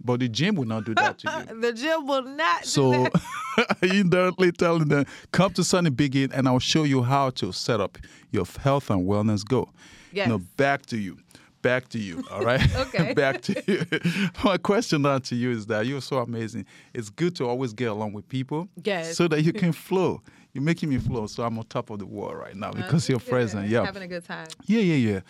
but 0.02 0.20
the 0.20 0.28
gym 0.28 0.54
will 0.54 0.64
not 0.64 0.84
do 0.84 0.94
that 0.94 1.18
to 1.18 1.46
you. 1.50 1.60
the 1.60 1.72
gym 1.74 2.06
will 2.06 2.22
not. 2.22 2.62
do 2.62 2.68
So 2.68 2.92
you 3.82 4.00
indirectly 4.00 4.52
telling 4.52 4.88
them, 4.88 5.04
come 5.32 5.52
to 5.52 5.64
Sunny 5.64 5.90
Biggie 5.90 6.30
and 6.32 6.48
I'll 6.48 6.58
show 6.60 6.84
you 6.84 7.02
how 7.02 7.30
to 7.30 7.52
set 7.52 7.80
up 7.80 7.98
your 8.30 8.46
health 8.60 8.88
and 8.90 9.06
wellness 9.06 9.44
goal. 9.46 9.68
Yes. 10.12 10.28
Now 10.28 10.38
back 10.56 10.86
to 10.86 10.96
you. 10.96 11.18
Back 11.60 11.88
to 11.88 11.98
you, 11.98 12.22
all 12.30 12.42
right? 12.44 12.60
Okay. 12.76 13.12
back 13.14 13.42
to 13.42 13.62
you. 13.66 13.82
My 14.44 14.56
question 14.58 15.02
now 15.02 15.18
to 15.18 15.34
you 15.34 15.50
is 15.50 15.66
that 15.66 15.86
you're 15.86 16.00
so 16.00 16.18
amazing. 16.18 16.64
It's 16.94 17.10
good 17.10 17.34
to 17.36 17.46
always 17.48 17.72
get 17.72 17.88
along 17.90 18.12
with 18.12 18.28
people 18.28 18.68
Yes. 18.82 19.16
so 19.16 19.26
that 19.28 19.42
you 19.42 19.52
can 19.52 19.72
flow. 19.72 20.22
You're 20.58 20.64
making 20.64 20.88
me 20.88 20.98
flow, 20.98 21.28
so 21.28 21.44
I'm 21.44 21.56
on 21.56 21.66
top 21.66 21.88
of 21.90 22.00
the 22.00 22.06
world 22.06 22.36
right 22.36 22.56
now 22.56 22.72
because 22.72 23.08
you're 23.08 23.20
Good. 23.20 23.30
present. 23.30 23.68
Yeah. 23.68 23.84
Having 23.84 24.02
a 24.02 24.08
good 24.08 24.24
time. 24.24 24.48
Yeah, 24.66 24.80
yeah, 24.80 25.12
yeah. 25.12 25.20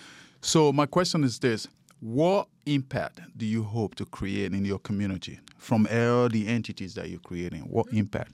So 0.40 0.72
my 0.72 0.86
question 0.86 1.22
is 1.22 1.38
this: 1.38 1.68
What 2.00 2.48
impact 2.64 3.20
do 3.36 3.44
you 3.44 3.62
hope 3.62 3.94
to 3.96 4.06
create 4.06 4.54
in 4.54 4.64
your 4.64 4.78
community 4.78 5.38
from 5.58 5.86
all 5.92 6.30
the 6.30 6.48
entities 6.48 6.94
that 6.94 7.10
you're 7.10 7.20
creating? 7.20 7.60
What 7.60 7.88
mm-hmm. 7.88 7.98
impact? 7.98 8.32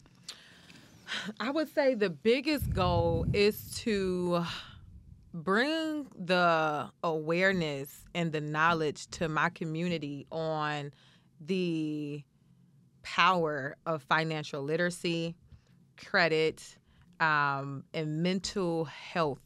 I 1.40 1.50
would 1.50 1.74
say 1.74 1.94
the 1.94 2.10
biggest 2.10 2.72
goal 2.72 3.26
is 3.32 3.74
to 3.78 4.44
bring 5.32 6.06
the 6.16 6.92
awareness 7.02 8.04
and 8.14 8.30
the 8.30 8.40
knowledge 8.40 9.08
to 9.08 9.28
my 9.28 9.48
community 9.48 10.28
on 10.30 10.92
the 11.40 12.22
power 13.02 13.74
of 13.84 14.00
financial 14.04 14.62
literacy, 14.62 15.34
credit, 15.96 16.76
um, 17.24 17.84
and 17.94 18.22
mental 18.22 18.84
health. 18.84 19.40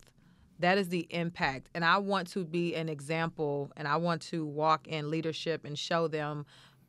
That 0.58 0.78
is 0.78 0.88
the 0.88 1.06
impact. 1.10 1.68
And 1.74 1.84
I 1.84 1.98
want 1.98 2.28
to 2.32 2.44
be 2.44 2.74
an 2.74 2.88
example 2.88 3.70
and 3.76 3.86
I 3.86 3.96
want 3.96 4.22
to 4.22 4.44
walk 4.44 4.88
in 4.88 5.10
leadership 5.10 5.64
and 5.64 5.78
show 5.78 6.08
them, 6.08 6.44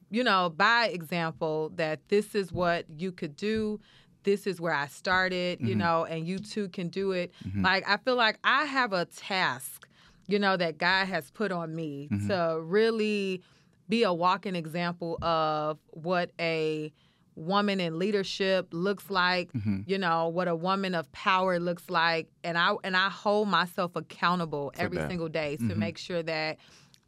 you 0.09 0.23
know, 0.23 0.49
by 0.49 0.87
example, 0.87 1.71
that 1.75 1.99
this 2.09 2.33
is 2.33 2.51
what 2.51 2.85
you 2.97 3.11
could 3.11 3.35
do. 3.35 3.79
This 4.23 4.47
is 4.47 4.59
where 4.59 4.73
I 4.73 4.87
started, 4.87 5.61
you 5.61 5.69
mm-hmm. 5.69 5.79
know, 5.79 6.05
and 6.05 6.27
you 6.27 6.39
too 6.39 6.69
can 6.69 6.89
do 6.89 7.11
it. 7.11 7.31
Mm-hmm. 7.47 7.63
Like, 7.63 7.87
I 7.87 7.97
feel 7.97 8.15
like 8.15 8.39
I 8.43 8.65
have 8.65 8.91
a 8.91 9.05
task, 9.05 9.87
you 10.27 10.39
know, 10.39 10.57
that 10.57 10.79
God 10.79 11.05
has 11.05 11.29
put 11.29 11.51
on 11.51 11.75
me 11.75 12.09
mm-hmm. 12.11 12.27
to 12.27 12.59
really 12.61 13.43
be 13.87 14.03
a 14.03 14.13
walking 14.13 14.55
example 14.55 15.23
of 15.23 15.77
what 15.91 16.31
a 16.39 16.91
woman 17.39 17.79
in 17.79 17.97
leadership 17.99 18.67
looks 18.71 19.09
like, 19.09 19.51
Mm-hmm. 19.53 19.81
you 19.85 19.97
know, 19.97 20.27
what 20.29 20.47
a 20.47 20.55
woman 20.55 20.93
of 20.95 21.11
power 21.11 21.59
looks 21.59 21.89
like, 21.89 22.27
and 22.43 22.57
I 22.57 22.75
and 22.83 22.95
I 22.95 23.09
hold 23.09 23.47
myself 23.47 23.95
accountable 23.95 24.71
every 24.77 24.97
that. 24.97 25.03
Mm-hmm. 25.03 25.09
single 25.09 25.29
day 25.29 25.57
to 25.57 25.75
make 25.75 25.97
sure 25.97 26.21
that 26.23 26.57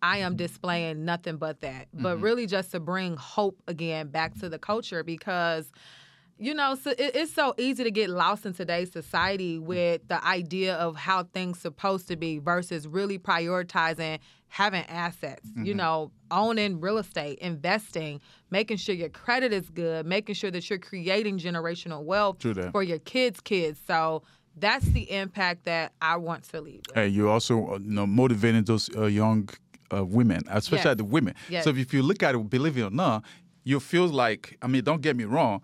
I 0.02 0.18
am 0.18 0.36
displaying 0.36 1.06
nothing 1.06 1.38
but 1.38 1.62
that. 1.62 1.88
But 1.94 2.16
Mm-hmm. 2.16 2.24
really 2.24 2.48
just 2.48 2.72
to 2.72 2.80
bring 2.80 3.16
hope 3.18 3.62
again 3.68 4.08
back 4.08 4.34
to 4.40 4.50
the 4.50 4.58
culture 4.58 5.04
because 5.04 5.72
you 6.42 6.56
know, 6.56 6.74
so 6.74 6.90
it, 6.90 7.12
it's 7.16 7.32
so 7.32 7.54
easy 7.58 7.84
to 7.84 7.92
get 7.92 8.10
lost 8.10 8.48
in 8.48 8.54
today's 8.54 8.92
society 8.92 9.60
with 9.60 10.08
the 10.08 10.26
idea 10.26 10.76
of 10.76 10.96
how 10.96 11.24
things 11.24 11.60
supposed 11.60 12.08
to 12.08 12.16
be 12.16 12.40
versus 12.40 12.88
really 12.88 13.20
prioritizing 13.20 14.18
having 14.48 14.84
assets. 14.88 15.48
Mm-hmm. 15.48 15.66
You 15.66 15.76
know, 15.76 16.12
owning 16.32 16.82
real 16.82 16.98
estate, 16.98 17.38
investing, 17.40 18.20
making 18.50 18.78
sure 18.78 18.96
your 18.96 19.10
credit 19.10 19.54
is 19.54 19.70
good, 19.70 20.08
making 20.08 20.34
sure 20.34 20.50
that 20.50 20.68
you're 20.68 20.80
creating 20.80 21.38
generational 21.38 22.04
wealth 22.04 22.38
for 22.72 22.82
your 22.82 23.00
kids' 23.00 23.40
kids. 23.40 23.80
So 23.86 24.24
that's 24.58 24.86
the 24.86 25.12
impact 25.12 25.66
that 25.66 25.94
I 26.02 26.18
want 26.18 26.44
to 26.50 26.60
leave. 26.60 26.82
With. 26.88 26.96
Hey, 26.96 27.08
you 27.10 27.30
also 27.30 27.68
uh, 27.68 27.78
you 27.78 27.92
know 27.92 28.08
motivating 28.08 28.64
those 28.64 28.90
uh, 28.98 29.06
young 29.06 29.48
uh, 29.94 30.04
women, 30.04 30.42
especially 30.50 30.90
Yes. 30.90 30.98
the 30.98 31.06
women. 31.06 31.36
Yes. 31.50 31.66
So 31.66 31.70
if 31.70 31.94
you 31.94 32.02
look 32.02 32.24
at 32.24 32.34
it, 32.34 32.50
believe 32.50 32.78
it 32.80 32.82
or 32.82 32.90
not, 32.90 33.24
you 33.64 33.80
feel 33.80 34.08
like 34.08 34.58
I 34.64 34.68
mean, 34.68 34.84
don't 34.84 35.02
get 35.02 35.16
me 35.16 35.26
wrong, 35.26 35.62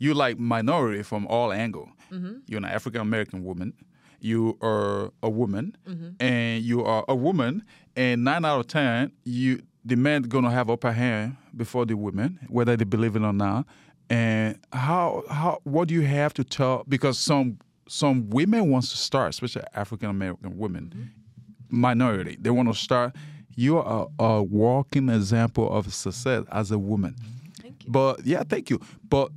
you 0.00 0.12
like 0.14 0.36
minority 0.40 1.02
from 1.04 1.26
all 1.28 1.52
angle. 1.52 1.88
Mm-hmm. 2.10 2.38
You're 2.48 2.58
an 2.58 2.64
African 2.64 3.00
American 3.00 3.44
woman. 3.44 3.72
You 4.20 4.58
are 4.60 5.12
a 5.22 5.30
woman, 5.30 5.76
Mm-hmm. 5.88 6.08
and 6.20 6.62
you 6.64 6.84
are 6.84 7.04
a 7.08 7.14
woman, 7.14 7.62
and 7.96 8.24
nine 8.24 8.44
out 8.44 8.60
of 8.60 8.66
ten, 8.66 9.12
you 9.24 9.62
the 9.84 9.96
men 9.96 10.22
gonna 10.22 10.50
have 10.50 10.68
upper 10.68 10.92
hand 10.92 11.36
before 11.56 11.86
the 11.86 11.94
women, 11.96 12.38
whether 12.48 12.76
they 12.76 12.84
believe 12.84 13.14
it 13.16 13.22
or 13.22 13.32
not. 13.32 13.64
And 14.10 14.58
how 14.72 15.22
how 15.30 15.60
what 15.64 15.88
do 15.88 15.94
you 15.94 16.02
have 16.02 16.34
to 16.34 16.44
tell? 16.44 16.84
Because 16.88 17.18
some 17.18 17.58
some 17.88 18.28
women 18.30 18.68
wants 18.70 18.90
to 18.90 18.96
start, 18.96 19.30
especially 19.30 19.62
African 19.74 20.10
American 20.10 20.58
women, 20.58 20.84
Mm-hmm. 20.94 21.80
minority. 21.80 22.36
They 22.40 22.50
want 22.50 22.68
to 22.68 22.74
start. 22.74 23.14
You're 23.56 23.84
a, 24.18 24.22
a 24.22 24.42
walking 24.42 25.08
example 25.08 25.70
of 25.72 25.92
success 25.92 26.44
as 26.52 26.70
a 26.70 26.78
woman. 26.78 27.14
Thank 27.62 27.84
you. 27.84 27.90
But 27.90 28.24
yeah, 28.26 28.42
thank 28.48 28.70
you. 28.70 28.80
But 29.08 29.30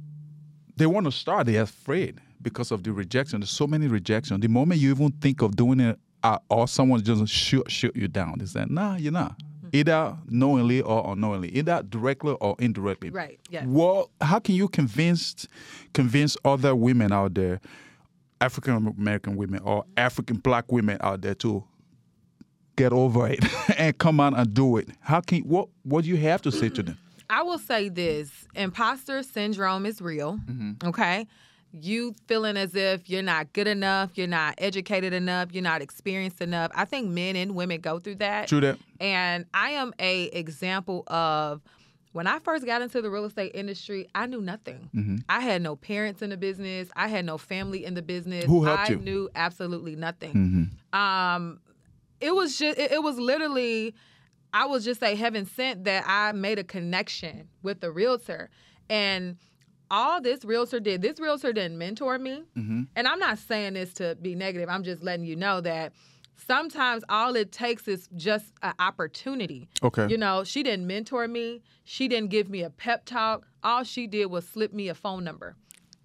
they 0.76 0.86
want 0.86 1.06
to 1.06 1.12
start, 1.12 1.48
they're 1.48 1.64
afraid 1.64 2.20
because 2.42 2.72
of 2.72 2.84
the 2.84 2.92
rejection. 2.92 3.40
There's 3.40 3.50
so 3.50 3.68
many 3.68 3.88
rejection. 3.88 4.40
The 4.40 4.48
moment 4.48 4.80
you 4.80 4.92
even 4.92 5.12
think 5.12 5.42
of 5.42 5.56
doing 5.56 5.80
it, 5.80 6.00
uh, 6.24 6.40
or 6.50 6.68
someone 6.68 7.04
just 7.04 7.28
shoot 7.28 7.70
shoot 7.70 7.96
you 7.96 8.08
down, 8.08 8.36
they 8.40 8.46
say, 8.46 8.66
"Nah, 8.68 8.96
you're 8.96 9.12
not." 9.12 9.38
Mm-hmm. 9.38 9.70
Either 9.74 10.18
knowingly 10.28 10.82
or 10.82 11.12
unknowingly, 11.12 11.50
either 11.50 11.84
directly 11.84 12.36
or 12.40 12.56
indirectly. 12.60 13.10
Right, 13.10 13.40
yes. 13.50 13.66
Well, 13.68 14.10
how 14.22 14.40
can 14.40 14.56
you 14.56 14.68
convince 14.68 15.48
convince 15.94 16.38
other 16.46 16.76
women 16.76 17.12
out 17.12 17.34
there, 17.34 17.60
African 18.40 18.94
American 18.98 19.36
women 19.36 19.62
or 19.64 19.86
African 19.98 20.38
Black 20.38 20.72
women 20.72 20.98
out 21.02 21.22
there 21.22 21.36
to 21.36 21.64
get 22.76 22.94
over 22.94 23.28
it 23.28 23.44
and 23.78 23.98
come 23.98 24.20
on 24.20 24.34
and 24.34 24.54
do 24.54 24.78
it? 24.78 24.90
How 25.02 25.22
can 25.22 25.42
what 25.42 25.70
what 25.84 26.06
do 26.06 26.10
you 26.10 26.18
have 26.18 26.42
to 26.44 26.52
say 26.52 26.70
to 26.70 26.84
them? 26.84 26.98
I 27.30 27.44
will 27.44 27.60
say 27.60 27.90
this 27.90 28.30
imposter 28.56 29.24
syndrome 29.24 29.86
is 29.86 30.02
real. 30.02 30.40
Okay. 30.84 31.28
You 31.72 32.14
feeling 32.28 32.56
as 32.56 32.76
if 32.76 33.10
you're 33.10 33.24
not 33.24 33.52
good 33.54 33.68
enough, 33.68 34.12
you're 34.14 34.28
not 34.28 34.54
educated 34.60 35.12
enough, 35.12 35.52
you're 35.52 35.64
not 35.64 35.82
experienced 35.82 36.40
enough. 36.40 36.72
I 36.76 36.86
think 36.86 37.10
men 37.10 37.36
and 37.36 37.56
women 37.56 37.82
go 37.82 37.98
through 37.98 38.16
that. 38.16 38.48
True 38.48 38.62
that. 38.62 38.78
And 39.00 39.46
I 39.56 39.72
am 39.72 39.92
a 40.00 40.26
example 40.26 41.04
of 41.08 41.62
when 42.12 42.28
I 42.28 42.38
first 42.38 42.64
got 42.68 42.84
into 42.84 43.02
the 43.02 43.10
real 43.10 43.26
estate 43.26 43.54
industry, 43.56 44.08
I 44.14 44.28
knew 44.28 44.40
nothing. 44.40 44.88
Mm-hmm. 44.94 45.18
I 45.28 45.40
had 45.40 45.64
no 45.64 45.76
parents 45.76 46.22
in 46.22 46.30
the 46.30 46.38
business. 46.38 46.90
I 46.96 47.08
had 47.08 47.26
no 47.26 47.40
family 47.40 47.86
in 47.86 47.96
the 47.96 48.04
business. 48.04 48.46
Who 48.46 48.64
helped 48.64 48.84
I 48.84 48.90
you? 48.90 48.96
Mm-hmm. 48.98 49.06
knew 49.06 49.30
absolutely 49.34 49.96
nothing. 49.96 50.70
Um, 50.94 51.60
it 52.22 52.36
was 52.36 52.58
just 52.60 52.78
it, 52.78 52.92
it 52.92 53.02
was 53.02 53.18
literally 53.18 53.96
I 54.54 54.66
was 54.66 54.86
just 54.86 55.02
a 55.02 55.16
heaven 55.16 55.46
sent 55.46 55.86
that 55.86 56.06
I 56.08 56.32
made 56.32 56.60
a 56.60 56.64
connection 56.64 57.50
with 57.64 57.82
the 57.82 57.92
realtor. 57.92 58.50
And 58.90 59.38
all 59.90 60.22
this 60.22 60.46
realtor 60.46 60.80
did, 60.80 61.02
this 61.02 61.20
realtor 61.20 61.54
didn't 61.54 61.78
mentor 61.78 62.20
me. 62.20 62.44
Mm-hmm. 62.56 62.84
And 62.96 63.08
I'm 63.08 63.20
not 63.20 63.40
saying 63.40 63.74
this 63.74 63.94
to 63.96 64.16
be 64.22 64.36
negative. 64.36 64.70
I'm 64.70 64.84
just 64.84 65.04
letting 65.04 65.26
you 65.26 65.36
know 65.36 65.62
that 65.62 65.94
sometimes 66.36 67.04
all 67.10 67.36
it 67.36 67.52
takes 67.52 67.88
is 67.88 68.08
just 68.16 68.46
an 68.62 68.74
opportunity. 68.80 69.68
Okay. 69.82 70.08
You 70.08 70.18
know, 70.18 70.44
she 70.44 70.64
didn't 70.64 70.88
mentor 70.88 71.28
me. 71.28 71.62
She 71.84 72.08
didn't 72.08 72.30
give 72.30 72.50
me 72.50 72.64
a 72.64 72.70
pep 72.70 73.06
talk. 73.06 73.48
All 73.64 73.84
she 73.84 74.08
did 74.08 74.28
was 74.28 74.48
slip 74.48 74.74
me 74.74 74.90
a 74.90 74.96
phone 74.96 75.24
number. 75.24 75.56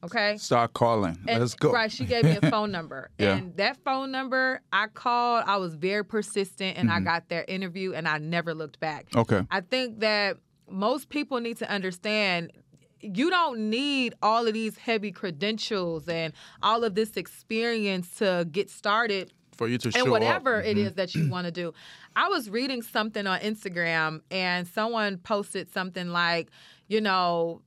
Okay. 0.05 0.37
Start 0.37 0.73
calling. 0.75 1.19
And- 1.27 1.41
Let's 1.41 1.55
go. 1.55 1.73
Right, 1.73 1.91
she 1.91 2.05
gave 2.05 2.25
me 2.25 2.39
a 2.41 2.51
phone 2.51 2.71
number. 2.71 3.11
Yeah. 3.19 3.37
And 3.37 3.57
that 3.57 3.77
phone 3.85 4.11
number, 4.11 4.61
I 4.73 4.87
called, 4.87 5.45
I 5.47 5.57
was 5.57 5.75
very 5.75 6.05
persistent 6.05 6.77
and 6.79 6.89
Mm-hmm. 6.89 6.97
I 6.99 7.01
got 7.13 7.29
their 7.29 7.45
interview 7.49 7.93
and 7.95 8.07
I 8.07 8.19
never 8.19 8.55
looked 8.55 8.79
back. 8.81 9.07
Okay. 9.17 9.43
I 9.51 9.61
think 9.61 10.01
that 10.01 10.37
most 10.71 11.09
people 11.09 11.41
need 11.41 11.57
to 11.59 11.69
understand 11.71 12.53
you 13.01 13.31
don't 13.31 13.71
need 13.71 14.15
all 14.23 14.47
of 14.49 14.55
these 14.55 14.77
heavy 14.77 15.13
credentials 15.13 16.09
and 16.09 16.33
all 16.63 16.83
of 16.83 16.95
this 16.97 17.17
experience 17.17 18.11
to 18.17 18.47
get 18.51 18.69
started 18.69 19.33
For 19.57 19.69
you 19.69 19.79
to 19.79 19.91
show 19.93 20.03
and 20.03 20.11
whatever 20.11 20.57
up. 20.59 20.65
Mm-hmm. 20.65 20.71
it 20.71 20.79
is 20.79 20.93
that 20.95 21.15
you 21.15 21.31
want 21.31 21.45
to 21.47 21.53
do. 21.53 21.73
I 22.17 22.29
was 22.29 22.51
reading 22.51 22.83
something 22.83 23.25
on 23.27 23.39
Instagram 23.41 24.21
and 24.33 24.67
someone 24.67 25.19
posted 25.19 25.71
something 25.73 26.09
like, 26.09 26.51
you 26.89 27.01
know, 27.01 27.63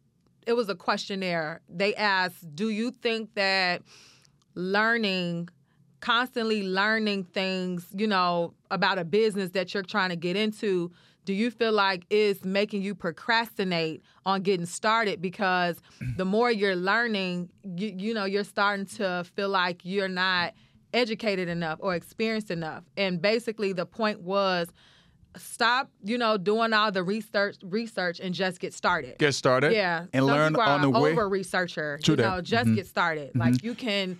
it 0.48 0.54
was 0.54 0.70
a 0.70 0.76
questionnaire. 0.76 1.62
They 1.70 1.96
asked, 1.96 2.56
"Do 2.56 2.70
you 2.70 2.92
think 2.92 3.34
that 3.36 3.82
learning 4.56 5.50
constantly 6.02 6.64
learning 6.64 7.24
things, 7.26 7.86
you 7.96 8.08
know, 8.08 8.54
about 8.72 8.98
a 8.98 9.06
business 9.06 9.52
that 9.52 9.74
you're 9.74 9.84
trying 9.84 10.10
to 10.10 10.16
get 10.16 10.36
into, 10.36 10.92
do 11.26 11.34
you 11.34 11.52
feel 11.52 11.72
like 11.72 12.04
is 12.10 12.44
making 12.44 12.82
you 12.82 12.96
procrastinate 12.96 14.02
on 14.26 14.42
getting 14.42 14.66
started 14.66 15.22
because 15.22 15.80
the 16.18 16.26
more 16.26 16.52
you're 16.52 16.76
learning, 16.76 17.50
you, 17.64 17.94
you 17.96 18.14
know, 18.14 18.26
you're 18.26 18.44
starting 18.44 18.88
to 18.88 19.24
feel 19.36 19.50
like 19.50 19.82
you're 19.84 20.08
not 20.08 20.54
educated 20.94 21.48
enough 21.48 21.78
or 21.82 21.94
experienced 21.94 22.50
enough. 22.50 22.84
And 22.98 23.22
basically 23.22 23.72
the 23.72 23.86
point 23.86 24.22
was 24.22 24.70
stop, 25.38 25.90
you 26.04 26.18
know, 26.18 26.38
doing 26.38 26.74
all 26.74 26.92
the 26.92 27.04
research 27.04 27.58
research 27.64 28.20
and 28.20 28.34
just 28.34 28.60
get 28.60 28.74
started. 28.74 29.18
Get 29.18 29.34
started. 29.34 29.74
Yeah, 29.74 30.06
And 30.14 30.24
Some 30.24 30.28
learn 30.28 30.56
on 30.56 30.82
the 30.82 30.90
way. 30.90 31.12
Over 31.12 31.30
researcher, 31.30 32.00
True 32.04 32.14
you 32.14 32.18
that. 32.18 32.24
Mm-hmm. 32.24 32.36
know, 32.36 32.42
just 32.42 32.76
get 32.76 32.88
started. 32.88 33.32
Like 33.36 33.64
you 33.64 33.74
can 33.76 34.20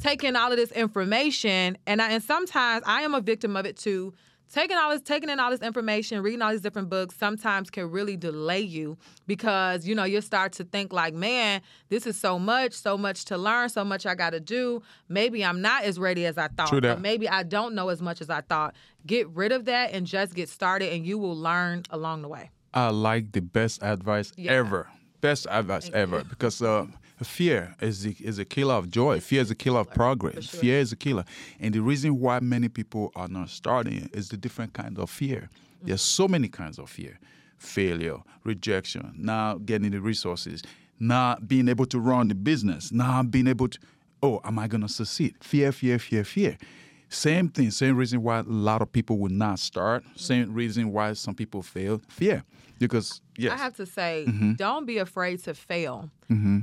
take 0.00 0.24
in 0.24 0.36
all 0.36 0.50
of 0.50 0.56
this 0.58 0.72
information, 0.72 1.78
and 1.86 2.02
I, 2.02 2.10
and 2.12 2.22
sometimes 2.22 2.82
I 2.86 3.02
am 3.02 3.14
a 3.14 3.20
victim 3.20 3.56
of 3.56 3.66
it 3.66 3.76
too. 3.76 4.14
Taking 4.52 4.76
all 4.76 4.90
this, 4.90 5.00
taking 5.00 5.30
in 5.30 5.40
all 5.40 5.50
this 5.50 5.62
information, 5.62 6.22
reading 6.22 6.42
all 6.42 6.50
these 6.50 6.60
different 6.60 6.90
books, 6.90 7.16
sometimes 7.16 7.70
can 7.70 7.90
really 7.90 8.18
delay 8.18 8.60
you 8.60 8.98
because 9.26 9.86
you 9.86 9.94
know 9.94 10.04
you 10.04 10.20
start 10.20 10.52
to 10.52 10.64
think 10.64 10.92
like, 10.92 11.14
man, 11.14 11.62
this 11.88 12.06
is 12.06 12.18
so 12.20 12.38
much, 12.38 12.74
so 12.74 12.98
much 12.98 13.24
to 13.26 13.38
learn, 13.38 13.70
so 13.70 13.82
much 13.82 14.04
I 14.04 14.14
got 14.14 14.30
to 14.30 14.40
do. 14.40 14.82
Maybe 15.08 15.42
I'm 15.42 15.62
not 15.62 15.84
as 15.84 15.98
ready 15.98 16.26
as 16.26 16.36
I 16.36 16.48
thought. 16.48 16.68
True 16.68 16.82
that. 16.82 16.98
Or 16.98 17.00
maybe 17.00 17.26
I 17.30 17.44
don't 17.44 17.74
know 17.74 17.88
as 17.88 18.02
much 18.02 18.20
as 18.20 18.28
I 18.28 18.42
thought. 18.42 18.74
Get 19.06 19.26
rid 19.30 19.52
of 19.52 19.64
that 19.64 19.92
and 19.92 20.06
just 20.06 20.34
get 20.34 20.50
started, 20.50 20.92
and 20.92 21.06
you 21.06 21.16
will 21.16 21.36
learn 21.36 21.84
along 21.88 22.20
the 22.20 22.28
way. 22.28 22.50
I 22.74 22.90
like 22.90 23.32
the 23.32 23.40
best 23.40 23.82
advice 23.82 24.32
Yeah. 24.36 24.52
ever. 24.52 24.86
Best 25.22 25.46
advice 25.48 25.88
ever 25.94 26.24
because 26.24 26.60
uh, 26.60 26.84
fear 27.26 27.74
is 27.80 28.02
the, 28.02 28.16
is 28.20 28.38
a 28.38 28.44
killer 28.44 28.74
of 28.74 28.90
joy. 28.90 29.20
Fear 29.20 29.42
is 29.42 29.50
a 29.50 29.54
killer 29.54 29.80
of 29.80 29.90
progress. 29.90 30.46
Fear 30.48 30.78
is 30.78 30.92
a 30.92 30.96
killer, 30.96 31.24
and 31.60 31.74
the 31.74 31.80
reason 31.80 32.20
why 32.20 32.40
many 32.40 32.68
people 32.68 33.12
are 33.16 33.28
not 33.28 33.50
starting 33.50 34.08
is 34.12 34.28
the 34.28 34.36
different 34.36 34.72
kind 34.72 34.98
of 34.98 35.10
fear. 35.10 35.48
Mm. 35.82 35.86
There's 35.88 36.02
so 36.02 36.28
many 36.28 36.48
kinds 36.48 36.78
of 36.78 36.88
fear: 36.90 37.18
failure, 37.58 38.18
rejection, 38.44 39.12
not 39.16 39.66
getting 39.66 39.90
the 39.90 40.00
resources, 40.00 40.62
not 40.98 41.48
being 41.48 41.68
able 41.68 41.86
to 41.86 41.98
run 41.98 42.28
the 42.28 42.34
business, 42.34 42.92
not 42.92 43.30
being 43.30 43.46
able 43.46 43.68
to. 43.68 43.78
Oh, 44.22 44.40
am 44.44 44.58
I 44.58 44.68
gonna 44.68 44.88
succeed? 44.88 45.34
Fear, 45.40 45.72
fear, 45.72 45.98
fear, 45.98 46.24
fear. 46.24 46.56
Same 47.08 47.48
thing, 47.50 47.70
same 47.70 47.96
reason 47.96 48.22
why 48.22 48.38
a 48.38 48.42
lot 48.44 48.80
of 48.80 48.90
people 48.90 49.18
will 49.18 49.30
not 49.32 49.58
start. 49.58 50.02
Mm. 50.04 50.18
Same 50.20 50.54
reason 50.54 50.92
why 50.92 51.12
some 51.12 51.34
people 51.34 51.60
fail. 51.60 52.00
Fear, 52.08 52.42
because 52.78 53.20
yes, 53.36 53.52
I 53.52 53.56
have 53.58 53.76
to 53.76 53.84
say, 53.86 54.24
Mm-hmm. 54.26 54.52
don't 54.54 54.86
be 54.86 54.96
afraid 54.98 55.42
to 55.44 55.52
fail. 55.54 56.08
Mm-hmm. 56.30 56.60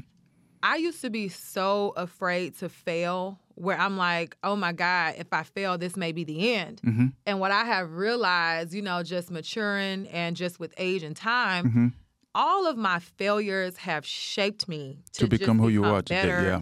I 0.64 0.78
used 0.78 1.02
to 1.02 1.10
be 1.10 1.30
so 1.30 1.94
afraid 1.96 2.58
to 2.60 2.70
fail 2.70 3.40
where 3.56 3.78
I'm 3.78 3.98
like, 3.98 4.38
oh 4.44 4.56
my 4.56 4.72
God, 4.72 5.16
if 5.18 5.28
I 5.34 5.44
fail, 5.44 5.78
this 5.78 5.96
may 5.98 6.12
be 6.12 6.24
the 6.24 6.54
end. 6.56 6.82
Mm-hmm. 6.86 7.08
And 7.26 7.40
what 7.40 7.52
I 7.52 7.64
have 7.66 7.92
realized, 7.94 8.74
you 8.74 8.82
know, 8.82 9.04
just 9.04 9.32
maturing 9.32 10.08
and 10.08 10.36
just 10.36 10.60
with 10.60 10.74
age 10.78 11.04
and 11.04 11.16
time, 11.16 11.66
Mm-hmm. 11.66 11.88
all 12.36 12.68
of 12.68 12.78
my 12.78 13.00
failures 13.00 13.76
have 13.78 14.06
shaped 14.06 14.68
me 14.70 15.00
to, 15.14 15.22
To 15.22 15.28
become 15.28 15.60
who 15.60 15.68
you 15.70 15.84
are 15.84 16.02
today, 16.02 16.28
yeah. 16.28 16.62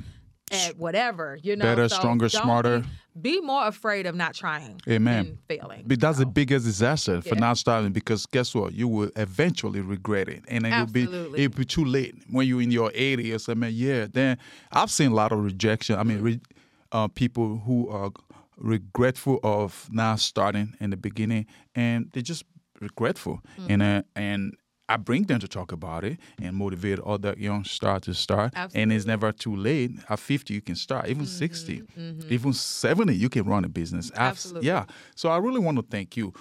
at 0.51 0.77
whatever, 0.77 1.37
you 1.41 1.55
know. 1.55 1.65
Better, 1.65 1.87
So 1.89 1.97
stronger, 1.97 2.29
smarter. 2.29 2.79
Be, 2.79 2.87
be 3.21 3.41
more 3.41 3.67
afraid 3.67 4.05
of 4.05 4.15
not 4.15 4.33
trying. 4.33 4.81
Amen. 4.87 5.25
And 5.25 5.37
failing. 5.47 5.83
But 5.85 5.99
that's 5.99 6.17
the 6.19 6.25
biggest 6.25 6.65
disaster 6.65 7.21
for 7.21 7.35
not 7.35 7.57
starting 7.57 7.91
because 7.91 8.25
guess 8.25 8.53
what? 8.53 8.73
You 8.73 8.87
will 8.87 9.11
eventually 9.15 9.81
regret 9.81 10.27
it. 10.27 10.43
And 10.47 10.65
then 10.65 10.73
it'll 10.73 10.91
be 10.91 11.03
it'll 11.03 11.57
be 11.57 11.65
too 11.65 11.85
late. 11.85 12.15
When 12.29 12.47
you're 12.47 12.61
in 12.61 12.71
your 12.71 12.91
80s 12.91 13.35
or 13.35 13.39
something, 13.39 13.71
yeah, 13.73 14.07
then 14.11 14.37
I've 14.71 14.91
seen 14.91 15.11
a 15.11 15.15
lot 15.15 15.31
of 15.31 15.43
rejection. 15.43 15.97
I 15.97 16.03
mean, 16.03 16.21
re, 16.21 16.39
uh, 16.91 17.07
people 17.07 17.57
who 17.65 17.89
are 17.89 18.11
regretful 18.57 19.39
of 19.43 19.87
not 19.91 20.19
starting 20.19 20.75
in 20.79 20.89
the 20.89 20.97
beginning 20.97 21.45
and 21.75 22.09
they're 22.13 22.23
just 22.23 22.43
regretful. 22.81 23.41
Mm-hmm. 23.59 23.71
And, 23.71 23.81
uh, 23.81 24.03
and 24.15 24.53
I 24.89 24.95
bring 24.97 25.23
them 25.23 25.39
to 25.39 25.47
talk 25.47 25.71
about 25.73 26.03
it 26.05 26.17
and 26.41 26.55
motivate 26.55 26.99
other 26.99 27.35
young 27.37 27.65
stars 27.65 28.01
to 28.03 28.13
start. 28.13 28.53
Absolutely. 28.55 28.81
And 28.83 28.93
it's 28.93 29.05
never 29.05 29.31
too 29.33 29.55
late. 29.55 29.91
At 30.09 30.19
50, 30.19 30.53
you 30.53 30.61
can 30.61 30.75
start. 30.75 31.07
Even 31.09 31.25
60, 31.25 31.81
Mm-hmm. 31.97 32.33
even 32.33 32.53
70, 32.53 33.13
you 33.15 33.29
can 33.29 33.43
run 33.45 33.65
a 33.65 33.69
business. 33.69 34.09
Abs- 34.11 34.45
Absolutely. 34.45 34.67
Yeah. 34.67 34.85
So 35.15 35.29
I 35.29 35.37
really 35.37 35.59
want 35.59 35.77
to 35.77 35.83
thank 35.83 36.15
you. 36.15 36.33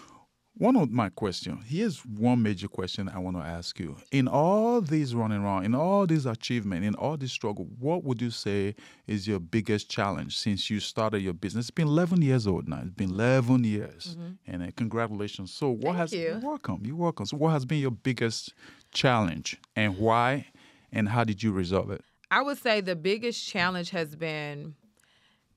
One 0.59 0.75
of 0.77 0.90
my 0.90 1.11
questions, 1.11 1.64
here's 1.66 1.99
one 2.07 2.42
major 2.42 2.66
question 2.66 3.11
I 3.11 3.19
want 3.19 3.37
to 3.37 3.42
ask 3.42 3.79
you. 3.79 3.95
In 4.11 4.27
all 4.27 4.81
these 4.81 5.14
running 5.14 5.42
around, 5.42 5.66
in 5.66 5.75
all 5.75 6.07
these 6.07 6.25
achievement, 6.25 6.83
in 6.83 6.95
all 6.95 7.19
this 7.19 7.31
struggle, 7.31 7.66
what 7.79 8.05
would 8.05 8.23
you 8.23 8.31
say 8.31 8.75
is 9.07 9.29
your 9.29 9.38
biggest 9.38 9.90
challenge 9.90 10.35
since 10.38 10.71
you 10.71 10.81
started 10.81 11.21
your 11.21 11.35
business? 11.35 11.66
It's 11.66 11.71
been 11.71 11.88
11 11.88 12.23
years 12.23 12.47
old 12.47 12.69
now. 12.69 12.81
It's 12.81 12.90
been 12.90 13.11
11 13.11 13.64
years. 13.64 14.16
And 14.47 14.62
uh, 14.62 14.69
congratulations. 14.77 15.53
So 15.53 15.69
what 15.69 15.79
Mm-hmm. 15.79 15.85
Thank 15.88 15.97
has 15.99 16.12
you. 16.14 16.21
you're 16.21 16.38
welcome. 16.40 16.81
You're 16.87 16.97
welcome. 16.97 17.27
So 17.27 17.37
what 17.37 17.51
has 17.51 17.66
been 17.66 17.81
your 17.81 17.90
biggest 17.90 18.55
challenge 18.95 19.59
and 19.77 19.99
why 19.99 20.47
and 20.90 21.11
how 21.11 21.25
did 21.25 21.42
you 21.42 21.53
resolve 21.53 21.90
it? 21.90 22.03
I 22.31 22.40
would 22.40 22.57
say 22.57 22.81
the 22.81 22.97
biggest 22.97 23.47
challenge 23.47 23.90
has 23.90 24.16
been 24.16 24.75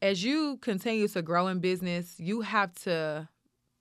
as 0.02 0.26
you 0.26 0.58
continue 0.58 1.08
to 1.08 1.22
grow 1.22 1.48
in 1.48 1.60
business, 1.60 2.16
you 2.20 2.42
have 2.42 2.74
to 2.84 3.30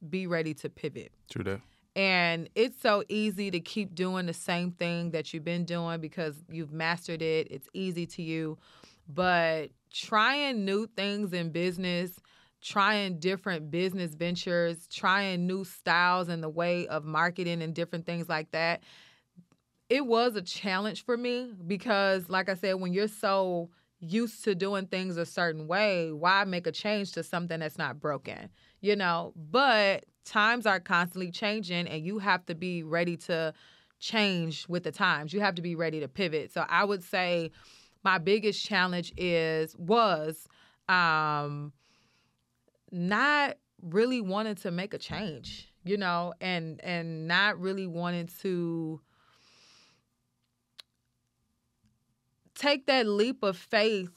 be 0.06 0.26
ready 0.26 0.54
to 0.54 0.68
pivot. 0.68 1.12
True 1.30 1.44
that. 1.44 1.60
And 1.96 2.48
it's 2.54 2.80
so 2.80 3.02
easy 3.08 3.50
to 3.50 3.58
keep 3.58 3.94
doing 3.94 4.26
the 4.26 4.32
same 4.32 4.70
thing 4.70 5.10
that 5.10 5.34
you've 5.34 5.44
been 5.44 5.64
doing 5.64 6.00
because 6.00 6.36
you've 6.48 6.72
mastered 6.72 7.22
it. 7.22 7.48
It's 7.50 7.68
easy 7.72 8.06
to 8.06 8.22
you. 8.22 8.58
But 9.08 9.70
trying 9.92 10.64
new 10.64 10.86
things 10.86 11.32
in 11.32 11.50
business, 11.50 12.12
trying 12.62 13.18
different 13.18 13.70
business 13.70 14.14
ventures, 14.14 14.86
trying 14.86 15.46
new 15.46 15.64
styles 15.64 16.28
and 16.28 16.42
the 16.42 16.48
way 16.48 16.86
of 16.86 17.04
marketing 17.04 17.62
and 17.62 17.74
different 17.74 18.06
things 18.06 18.28
like 18.28 18.50
that, 18.52 18.82
it 19.88 20.04
was 20.06 20.36
a 20.36 20.42
challenge 20.42 21.04
for 21.04 21.16
me 21.16 21.52
because, 21.66 22.28
like 22.28 22.48
I 22.48 22.54
said, 22.54 22.74
when 22.74 22.92
you're 22.92 23.08
so 23.08 23.70
used 24.00 24.44
to 24.44 24.54
doing 24.54 24.86
things 24.86 25.16
a 25.16 25.26
certain 25.26 25.66
way, 25.66 26.12
why 26.12 26.44
make 26.44 26.66
a 26.66 26.72
change 26.72 27.12
to 27.12 27.22
something 27.22 27.58
that's 27.60 27.78
not 27.78 27.98
broken? 27.98 28.50
You 28.80 28.96
know, 28.96 29.32
but 29.36 30.04
times 30.24 30.66
are 30.66 30.80
constantly 30.80 31.30
changing 31.30 31.88
and 31.88 32.04
you 32.04 32.18
have 32.18 32.44
to 32.46 32.54
be 32.54 32.82
ready 32.82 33.16
to 33.16 33.52
change 33.98 34.66
with 34.68 34.84
the 34.84 34.92
times. 34.92 35.32
You 35.32 35.40
have 35.40 35.54
to 35.56 35.62
be 35.62 35.74
ready 35.74 36.00
to 36.00 36.08
pivot. 36.08 36.52
So 36.52 36.64
I 36.68 36.84
would 36.84 37.02
say 37.02 37.50
my 38.04 38.18
biggest 38.18 38.64
challenge 38.64 39.12
is 39.16 39.74
was 39.76 40.46
um 40.88 41.72
not 42.90 43.56
really 43.82 44.20
wanting 44.20 44.54
to 44.56 44.70
make 44.70 44.94
a 44.94 44.98
change, 44.98 45.72
you 45.84 45.96
know, 45.96 46.32
and 46.40 46.80
and 46.82 47.26
not 47.26 47.60
really 47.60 47.86
wanting 47.86 48.28
to 48.42 49.00
take 52.54 52.86
that 52.86 53.06
leap 53.06 53.42
of 53.42 53.56
faith 53.56 54.10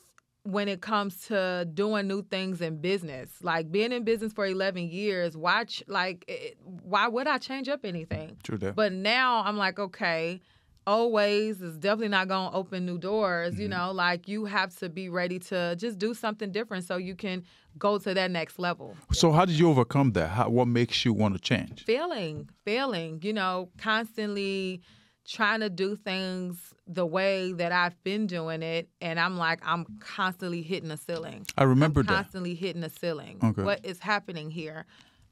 when 0.44 0.68
it 0.68 0.82
comes 0.82 1.28
to 1.28 1.68
doing 1.74 2.08
new 2.08 2.24
things 2.24 2.62
in 2.62 2.82
business. 2.82 3.30
Like 3.42 3.72
being 3.72 3.92
in 3.92 4.04
business 4.04 4.34
for 4.34 4.46
11 4.46 4.90
years, 4.90 5.38
why 5.38 5.66
ch- 5.66 5.84
like 5.88 6.26
it, 6.28 6.58
why 6.64 7.08
would 7.08 7.28
I 7.28 7.38
change 7.38 7.70
up 7.70 7.86
anything? 7.86 8.38
True 8.44 8.58
that. 8.60 8.76
But 8.76 8.92
now 8.92 9.44
I'm 9.46 9.58
like, 9.58 9.78
okay, 9.78 10.42
always 10.88 11.62
is 11.62 11.78
definitely 11.78 12.10
not 12.10 12.28
going 12.28 12.50
to 12.52 12.58
open 12.58 12.86
new 12.86 12.98
doors. 12.98 13.60
You 13.60 13.68
mm-hmm. 13.70 13.78
know, 13.78 13.92
like 13.92 14.28
you 14.28 14.46
have 14.46 14.76
to 14.80 14.90
be 14.90 15.10
ready 15.10 15.38
to 15.40 15.76
just 15.76 16.00
do 16.00 16.14
something 16.14 16.52
different 16.52 16.86
so 16.86 16.98
you 16.98 17.16
can 17.16 17.44
go 17.78 17.98
to 18.00 18.14
that 18.14 18.32
next 18.32 18.60
level. 18.60 18.96
so 19.12 19.32
how 19.32 19.46
did 19.46 19.58
you 19.58 19.70
overcome 19.70 20.12
that? 20.14 20.30
How, 20.30 20.50
what 20.50 20.68
makes 20.68 21.06
you 21.06 21.14
want 21.14 21.36
to 21.36 21.40
change? 21.40 21.86
Failing, 21.86 22.50
failing, 22.66 23.20
you 23.22 23.34
know, 23.34 23.70
constantly 23.78 24.82
trying 25.28 25.60
to 25.62 25.70
do 25.70 25.96
things 25.96 26.74
the 26.88 27.06
way 27.06 27.54
that 27.54 27.72
I've 27.72 28.02
been 28.04 28.28
doing 28.28 28.64
it. 28.64 28.90
And 29.02 29.20
I'm 29.20 29.38
like, 29.38 29.60
I'm 29.66 29.86
constantly 30.00 30.62
hitting 30.62 30.92
a 30.92 30.98
ceiling. 30.98 31.46
I 31.58 31.64
remember 31.64 32.02
I'm 32.02 32.08
that. 32.08 32.14
constantly 32.16 32.56
hitting 32.56 32.84
a 32.84 32.90
ceiling. 32.90 33.40
Okay. 33.44 33.62
What 33.64 33.86
is 33.86 34.00
happening 34.00 34.50
here? 34.52 34.86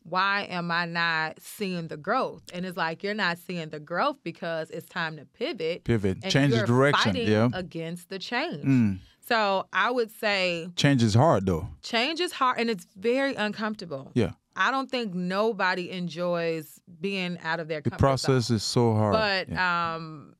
Why 0.03 0.47
am 0.49 0.71
I 0.71 0.85
not 0.85 1.41
seeing 1.41 1.87
the 1.87 1.97
growth? 1.97 2.41
And 2.53 2.65
it's 2.65 2.77
like 2.77 3.03
you're 3.03 3.13
not 3.13 3.37
seeing 3.37 3.69
the 3.69 3.79
growth 3.79 4.17
because 4.23 4.69
it's 4.71 4.87
time 4.87 5.17
to 5.17 5.25
pivot. 5.25 5.83
Pivot, 5.83 6.23
change 6.29 6.53
the 6.53 6.65
direction, 6.65 7.15
yeah. 7.15 7.49
Against 7.53 8.09
the 8.09 8.17
change. 8.17 8.63
Mm. 8.63 8.99
So 9.27 9.67
I 9.73 9.91
would 9.91 10.09
say 10.11 10.69
Change 10.75 11.03
is 11.03 11.13
hard 11.13 11.45
though. 11.45 11.67
change 11.83 12.19
is 12.19 12.31
hard 12.31 12.57
and 12.59 12.69
it's 12.69 12.87
very 12.97 13.35
uncomfortable. 13.35 14.11
Yeah. 14.15 14.31
I 14.55 14.71
don't 14.71 14.89
think 14.89 15.13
nobody 15.13 15.91
enjoys 15.91 16.79
being 16.99 17.37
out 17.43 17.59
of 17.59 17.67
their 17.67 17.81
comfort 17.81 17.99
zone. 17.99 17.99
The 17.99 18.07
process 18.07 18.49
is 18.49 18.63
so 18.63 18.93
hard. 18.93 19.13
But 19.13 19.49
Yeah. 19.49 19.95
um, 19.95 20.35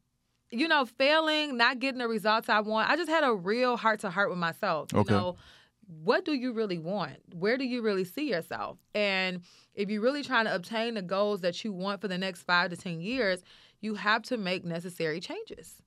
you 0.52 0.68
know, 0.68 0.84
failing, 0.86 1.58
not 1.58 1.80
getting 1.80 2.00
the 2.00 2.08
results 2.08 2.50
I 2.50 2.60
want. 2.62 2.90
I 2.90 2.96
just 2.96 3.10
had 3.10 3.24
a 3.24 3.32
real 3.34 3.78
heart 3.78 4.00
to 4.00 4.10
heart 4.10 4.30
with 4.30 4.40
myself. 4.40 4.92
You 4.92 5.00
Okay. 5.02 5.14
know, 5.14 5.38
what 5.86 6.26
do 6.26 6.34
you 6.34 6.54
really 6.54 6.80
want? 6.80 7.18
Where 7.34 7.56
do 7.58 7.66
you 7.66 7.82
really 7.84 8.04
see 8.04 8.30
yourself? 8.30 8.78
And 8.96 9.42
if 9.76 9.90
you're 9.90 10.02
really 10.02 10.24
trying 10.24 10.46
to 10.46 10.56
obtain 10.56 10.96
the 10.96 11.02
goals 11.04 11.42
that 11.42 11.64
you 11.64 11.72
want 11.72 12.02
for 12.02 12.08
the 12.08 12.18
next 12.18 12.44
five 12.44 12.72
to 12.72 12.78
ten 12.78 13.00
years, 13.00 13.44
you 13.80 13.96
have 13.96 14.24
to 14.24 14.38
make 14.38 14.66
necessary 14.66 15.20
changes. 15.20 15.82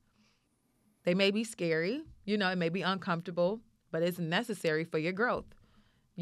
They 1.05 1.15
may 1.15 1.33
be 1.33 1.43
scary, 1.43 2.03
you 2.25 2.39
know, 2.39 2.49
it 2.49 2.57
may 2.57 2.69
be 2.69 2.83
uncomfortable, 2.83 3.61
but 3.91 4.03
it's 4.03 4.21
necessary 4.21 4.85
for 4.85 4.99
your 4.99 5.13
growth. 5.13 5.47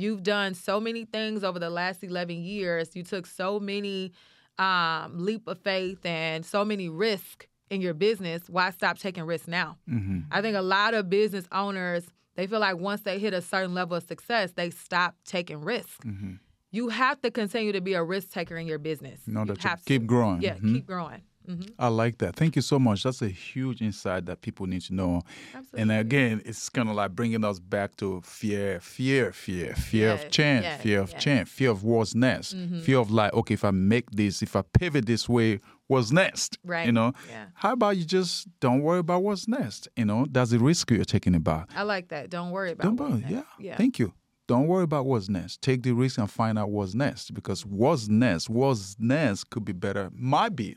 You've 0.01 0.23
done 0.23 0.55
so 0.55 0.81
many 0.81 1.05
things 1.05 1.45
over 1.45 1.59
the 1.59 1.71
last 1.71 2.03
11 2.03 2.37
years. 2.43 2.97
You 2.97 3.03
took 3.03 3.27
so 3.27 3.61
many 3.61 4.13
um, 4.59 5.25
leap 5.25 5.47
of 5.47 5.59
faith 5.59 6.05
and 6.05 6.45
so 6.45 6.65
many 6.65 6.89
risks 6.89 7.47
in 7.71 7.81
your 7.81 7.95
business. 7.95 8.43
Why 8.49 8.71
stop 8.71 8.99
taking 8.99 9.25
risks 9.25 9.49
now? 9.49 9.77
Mhm. 9.89 10.25
I 10.31 10.43
think 10.43 10.57
a 10.57 10.63
lot 10.63 10.95
of 10.95 11.09
business 11.09 11.47
owners 11.53 12.05
they 12.37 12.47
feel 12.47 12.61
like 12.61 12.77
once 12.79 13.03
they 13.03 13.19
hit 13.19 13.35
a 13.35 13.43
certain 13.43 13.75
level 13.75 13.97
of 13.97 14.05
success, 14.05 14.53
they 14.53 14.71
stop 14.71 15.15
taking 15.27 15.61
risks. 15.61 15.99
Mm-hmm. 16.07 16.35
You 16.71 16.89
have 16.89 17.21
to 17.23 17.31
continue 17.31 17.73
to 17.73 17.81
be 17.81 17.95
a 17.95 18.03
risk 18.03 18.31
taker 18.31 18.57
in 18.57 18.67
your 18.67 18.79
business. 18.79 19.21
No, 19.27 19.41
you 19.45 19.55
to 19.55 19.69
have 19.69 19.85
keep 19.85 20.07
growing. 20.07 20.41
Yeah, 20.41 20.55
Mhm. 20.55 20.73
keep 20.75 20.87
growing. 20.87 21.23
Hmm 21.57 21.63
I 21.79 21.89
like 21.89 22.19
that. 22.19 22.37
Thank 22.37 22.57
you 22.57 22.63
so 22.63 22.79
much. 22.79 23.03
That's 23.03 23.23
a 23.23 23.29
huge 23.29 23.81
insight 23.83 24.27
that 24.27 24.41
people 24.43 24.67
need 24.67 24.83
to 24.83 24.95
know. 24.95 25.23
Absolutely. 25.55 25.81
And 25.81 25.93
again, 25.93 26.43
it's 26.45 26.69
kind 26.69 26.89
of 26.89 26.95
like 26.97 27.13
bringing 27.13 27.45
us 27.45 27.59
back 27.59 27.97
to 27.97 28.21
fear, 28.23 28.81
fear, 28.81 29.33
fear, 29.33 29.75
fear 29.75 30.11
of 30.13 30.31
change, 30.31 30.65
yes, 30.65 30.81
fear 30.83 31.01
of. 31.01 31.11
Mm-hmm. 31.11 31.19
change, 31.19 31.49
fear 31.49 31.71
of 31.71 31.85
what's 31.85 32.15
next, 32.15 32.55
fear 32.83 32.99
of 32.99 33.11
like, 33.11 33.33
okay, 33.33 33.55
if 33.55 33.65
I 33.65 33.71
make 33.71 34.11
this, 34.11 34.43
if 34.43 34.55
I 34.57 34.63
pivot 34.63 35.07
this 35.07 35.29
way, 35.29 35.61
what's 35.87 36.11
next? 36.13 36.59
Right. 36.65 36.87
You 36.87 36.93
know. 36.93 37.13
Yeah. 37.29 37.47
How 37.55 37.73
about 37.73 37.97
you 37.97 38.05
just 38.05 38.47
don't 38.61 38.83
worry 38.83 38.99
about 39.01 39.23
what's 39.23 39.49
next? 39.49 39.89
You 39.97 40.05
know, 40.05 40.27
that's 40.31 40.51
the 40.51 40.59
risk 40.59 40.91
you're 40.91 41.05
taking 41.05 41.35
about. 41.35 41.69
I 41.75 41.83
like 41.83 42.09
that. 42.09 42.31
Don't 42.31 42.51
worry 42.51 42.73
about 42.73 42.85
Don't 42.85 42.97
what's 42.97 43.13
worry. 43.13 43.21
next. 43.23 43.33
Yeah. 43.33 43.43
Yeah. 43.59 43.77
Thank 43.77 43.99
you. 43.99 44.13
Don't 44.47 44.67
worry 44.67 44.83
about 44.83 45.07
what's 45.07 45.29
next. 45.29 45.63
Take 45.63 45.85
the 45.85 45.93
risk 45.93 46.19
and 46.19 46.29
find 46.29 46.59
out 46.59 46.71
what's 46.71 46.93
next 46.93 47.33
because 47.35 47.65
what's 47.65 48.09
next, 48.09 48.51
what's 48.51 48.97
next 48.99 49.45
could 49.51 49.65
be 49.65 49.73
better, 49.73 50.11
might 50.13 50.57
be 50.57 50.75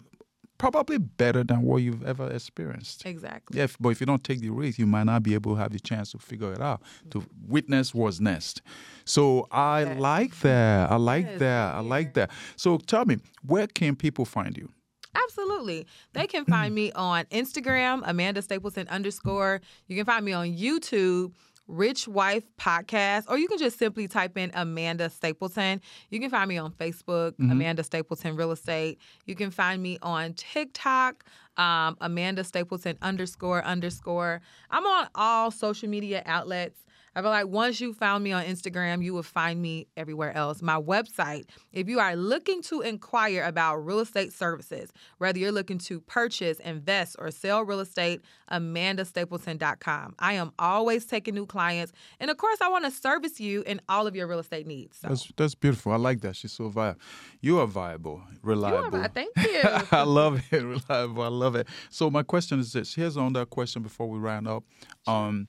probably 0.58 0.98
better 0.98 1.44
than 1.44 1.62
what 1.63 1.78
you've 1.78 2.04
ever 2.06 2.30
experienced. 2.30 3.06
exactly. 3.06 3.60
Yeah, 3.60 3.68
but 3.80 3.89
if 3.89 4.00
you 4.00 4.06
don't 4.06 4.24
take 4.24 4.39
the 4.42 4.50
risk, 4.50 4.80
you 4.80 4.88
might 4.88 5.04
not 5.06 5.24
be 5.24 5.34
able 5.34 5.56
to 5.56 5.60
have 5.62 5.72
the 5.72 5.80
chance 5.80 6.12
to 6.12 6.20
figure 6.20 6.54
it 6.54 6.62
out, 6.62 6.82
to 7.12 7.24
witness 7.48 7.94
what's 7.94 8.20
next. 8.20 8.62
So 9.06 9.48
I 9.52 9.84
like 9.84 10.39
that. 10.39 10.92
I 10.92 10.96
like 10.96 11.26
Yes, 11.26 11.39
that. 11.39 11.76
I 11.76 11.80
like 11.80 12.13
that. 12.13 12.32
So 12.56 12.78
tell 12.78 13.06
me, 13.06 13.18
where 13.46 13.68
can 13.68 13.96
people 13.96 14.26
find 14.26 14.58
you? 14.58 14.70
Absolutely. 15.16 15.86
They 16.13 16.26
can 16.28 16.44
find 16.46 16.74
me 16.74 16.92
on 16.94 17.26
Instagram, 17.26 18.02
Amanda 18.06 18.42
Stapleton 18.42 18.88
underscore. 18.88 19.62
You 19.88 19.96
can 19.96 20.06
find 20.06 20.26
me 20.26 20.34
on 20.34 20.48
YouTube, 20.48 21.34
Rich 21.67 22.08
Wife 22.08 22.43
Podcast, 22.60 23.26
or 23.30 23.38
you 23.38 23.47
can 23.47 23.58
just 23.58 23.80
simply 23.80 24.08
type 24.08 24.38
in 24.38 24.52
Amanda 24.54 25.10
Stapleton. 25.10 25.82
You 26.10 26.19
can 26.19 26.30
find 26.30 26.49
me 26.49 26.58
on 26.58 26.71
Facebook, 26.71 27.34
Amanda 27.39 27.84
Stapleton 27.84 28.36
Real 28.36 28.52
Estate. 28.52 28.99
You 29.26 29.36
can 29.36 29.49
find 29.49 29.82
me 29.82 29.97
on 30.02 30.34
TikTok, 30.34 31.23
um, 31.58 31.95
Amanda 32.02 32.43
Stapleton 32.43 32.97
underscore 33.01 33.64
underscore. 33.64 34.41
I'm 34.70 34.86
on 34.86 35.07
all 35.16 35.51
social 35.51 35.89
media 35.89 36.22
outlets. 36.26 36.84
I 37.16 37.22
feel 37.22 37.30
like 37.30 37.47
once 37.47 37.80
you 37.80 37.93
found 37.93 38.24
me 38.24 38.32
on 38.32 38.43
Instagram, 38.45 39.03
you 39.03 39.14
will 39.14 39.24
find 39.24 39.61
me 39.61 39.88
everywhere 39.95 40.36
else. 40.36 40.61
My 40.61 40.80
website, 40.80 41.45
if 41.72 41.88
you 41.88 41.99
are 41.99 42.16
looking 42.16 42.61
to 42.64 42.82
inquire 42.82 43.43
about 43.43 43.78
real 43.78 43.99
estate 43.99 44.34
services, 44.34 44.91
whether 45.20 45.38
you're 45.38 45.51
looking 45.51 45.78
to 45.80 45.99
purchase, 46.01 46.59
invest, 46.59 47.16
or 47.20 47.30
sell 47.32 47.64
real 47.64 47.80
estate, 47.82 48.22
amandastapleton.com. 48.51 50.16
I 50.20 50.34
am 50.34 50.51
always 50.57 51.05
taking 51.05 51.36
new 51.36 51.45
clients. 51.45 51.93
And 52.20 52.32
of 52.32 52.38
course, 52.38 52.61
I 52.61 52.70
want 52.70 52.86
to 52.86 52.91
service 52.91 53.39
you 53.39 53.64
in 53.64 53.82
all 53.89 54.07
of 54.07 54.16
your 54.16 54.28
real 54.28 54.39
estate 54.39 54.68
needs. 54.68 54.97
So. 54.97 55.09
That's 55.09 55.32
that's 55.36 55.55
beautiful. 55.55 55.91
I 55.91 55.97
like 55.97 56.22
that. 56.22 56.36
She's 56.36 56.51
so 56.51 56.70
viable. 56.70 56.99
You 57.41 57.59
are 57.59 57.68
viable, 57.68 58.22
reliable. 58.41 58.97
You 58.97 59.05
are, 59.05 59.07
thank 59.09 59.38
you. 59.38 59.61
I 59.91 60.03
love 60.03 60.41
it. 60.51 60.64
Reliable. 60.64 61.24
I 61.24 61.28
love 61.28 61.55
it. 61.55 61.68
So 61.89 62.09
my 62.09 62.24
question 62.24 62.59
is 62.59 62.74
this. 62.74 62.95
Here's 62.95 63.18
another 63.18 63.45
question 63.45 63.82
before 63.82 64.09
we 64.09 64.20
round 64.20 64.47
up. 64.47 64.64
Um, 65.07 65.47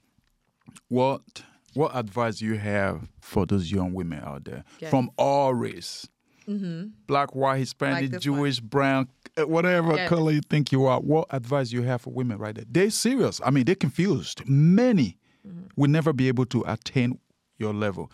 what 0.88 1.22
what 1.74 1.94
advice 1.96 2.38
do 2.38 2.46
you 2.46 2.54
have 2.58 3.08
for 3.20 3.46
those 3.46 3.70
young 3.70 3.92
women 3.92 4.20
out 4.24 4.44
there 4.44 4.64
Yes. 4.80 4.90
from 4.90 5.10
all 5.18 5.54
race? 5.54 6.08
Mm-hmm. 6.48 6.88
Black, 7.06 7.34
white, 7.34 7.58
Hispanic, 7.58 8.02
Like 8.02 8.10
this 8.10 8.26
one. 8.28 8.36
Jewish, 8.38 8.60
brown, 8.60 9.08
uh, 9.38 9.46
whatever 9.46 9.96
Yes. 9.96 10.08
color 10.08 10.32
you 10.32 10.40
think 10.42 10.72
you 10.72 10.84
are. 10.84 11.00
What 11.00 11.26
advice 11.30 11.72
you 11.72 11.82
have 11.82 12.02
for 12.02 12.12
women 12.12 12.36
right 12.38 12.54
there? 12.54 12.66
They're 12.68 12.90
serious. 12.90 13.40
I 13.44 13.50
mean, 13.50 13.64
they're 13.64 13.74
confused. 13.74 14.42
Many 14.46 15.16
Mm-hmm. 15.46 15.66
will 15.76 15.90
never 15.90 16.12
be 16.14 16.28
able 16.28 16.46
to 16.46 16.64
attain 16.66 17.18
your 17.58 17.74
level. 17.74 18.10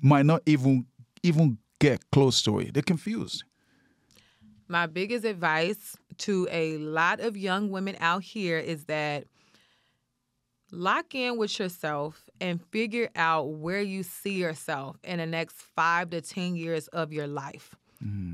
Might 0.00 0.26
not 0.26 0.42
even 0.46 0.86
even 1.22 1.58
get 1.78 2.10
close 2.10 2.42
to 2.42 2.58
it. 2.58 2.74
They're 2.74 2.82
confused. 2.82 3.44
My 4.66 4.86
biggest 4.86 5.24
advice 5.24 5.96
to 6.18 6.48
a 6.50 6.78
lot 6.78 7.20
of 7.20 7.36
young 7.36 7.70
women 7.70 7.96
out 8.00 8.22
here 8.24 8.58
is 8.58 8.84
that 8.86 9.26
lock 10.70 11.14
in 11.14 11.36
with 11.36 11.58
yourself 11.58 12.28
and 12.42 12.60
figure 12.70 13.08
out 13.14 13.44
where 13.50 13.80
you 13.80 14.02
see 14.02 14.34
yourself 14.34 14.96
in 15.04 15.18
the 15.18 15.26
next 15.26 15.56
five 15.76 16.10
to 16.10 16.20
10 16.20 16.56
years 16.56 16.88
of 16.88 17.12
your 17.12 17.28
life. 17.28 17.76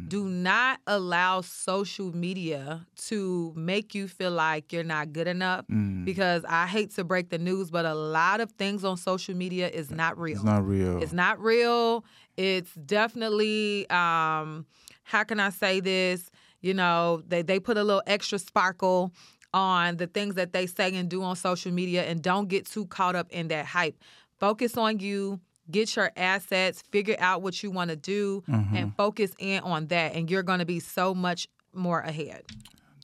Do 0.08 0.24
not 0.24 0.80
allow 0.86 1.42
social 1.42 2.16
media 2.16 2.86
to 3.08 3.52
make 3.54 3.94
you 3.94 4.08
feel 4.08 4.30
like 4.30 4.72
you're 4.72 4.82
not 4.82 5.12
good 5.12 5.28
enough 5.28 5.66
because 6.06 6.42
I 6.48 6.66
hate 6.66 6.94
to 6.94 7.04
break 7.04 7.28
the 7.28 7.36
news, 7.36 7.70
but 7.70 7.84
a 7.84 7.92
lot 7.94 8.40
of 8.40 8.50
things 8.52 8.82
on 8.82 8.96
social 8.96 9.34
media 9.36 9.68
is 9.68 9.90
not 9.90 10.18
real. 10.18 10.36
It's 10.36 10.44
not 10.44 10.66
real. 10.66 11.02
It's 11.02 11.12
not 11.12 11.38
real. 11.38 12.02
It's 12.38 12.72
definitely 12.76 13.88
um 13.90 14.64
how 15.02 15.24
can 15.24 15.38
I 15.38 15.50
say 15.50 15.80
this? 15.80 16.30
You 16.62 16.72
know, 16.72 17.22
they 17.28 17.42
they 17.42 17.60
put 17.60 17.76
a 17.76 17.84
little 17.84 18.02
extra 18.06 18.38
sparkle 18.38 19.12
on 19.54 19.96
the 19.96 20.06
things 20.06 20.34
that 20.34 20.52
they 20.52 20.66
say 20.66 20.94
and 20.94 21.08
do 21.08 21.22
on 21.22 21.36
social 21.36 21.72
media 21.72 22.04
and 22.04 22.22
don't 22.22 22.48
get 22.48 22.66
too 22.66 22.86
caught 22.86 23.16
up 23.16 23.30
in 23.30 23.48
that 23.48 23.66
hype. 23.66 23.96
Focus 24.38 24.76
on 24.76 24.98
you, 24.98 25.40
get 25.70 25.94
your 25.96 26.10
assets, 26.16 26.82
figure 26.90 27.16
out 27.18 27.42
what 27.42 27.62
you 27.62 27.70
want 27.70 27.90
to 27.90 27.96
do 27.96 28.42
mm-hmm. 28.48 28.76
and 28.76 28.96
focus 28.96 29.32
in 29.38 29.60
on 29.60 29.86
that 29.88 30.14
and 30.14 30.30
you're 30.30 30.42
going 30.42 30.60
to 30.60 30.66
be 30.66 30.80
so 30.80 31.14
much 31.14 31.48
more 31.72 32.00
ahead. 32.00 32.44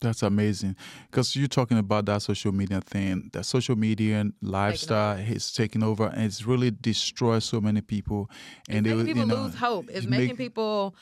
That's 0.01 0.23
amazing. 0.23 0.75
Because 1.09 1.35
you're 1.35 1.47
talking 1.47 1.77
about 1.77 2.05
that 2.05 2.21
social 2.21 2.51
media 2.51 2.81
thing, 2.81 3.29
that 3.33 3.45
social 3.45 3.75
media 3.75 4.17
and 4.17 4.33
lifestyle 4.41 5.17
is 5.17 5.51
taking 5.51 5.83
over 5.83 6.07
and 6.07 6.23
it's 6.23 6.45
really 6.45 6.69
destroyed 6.69 7.43
so 7.43 7.61
many 7.61 7.81
people. 7.81 8.29
And 8.69 8.85
It's 8.85 8.93
they, 8.93 9.03
making 9.03 9.07
you 9.07 9.23
people 9.23 9.37
know, 9.37 9.43
lose 9.43 9.55
hope. 9.55 9.89
It's 9.89 10.05
it 10.05 10.09
making 10.09 10.27
make- 10.27 10.37
people 10.37 10.95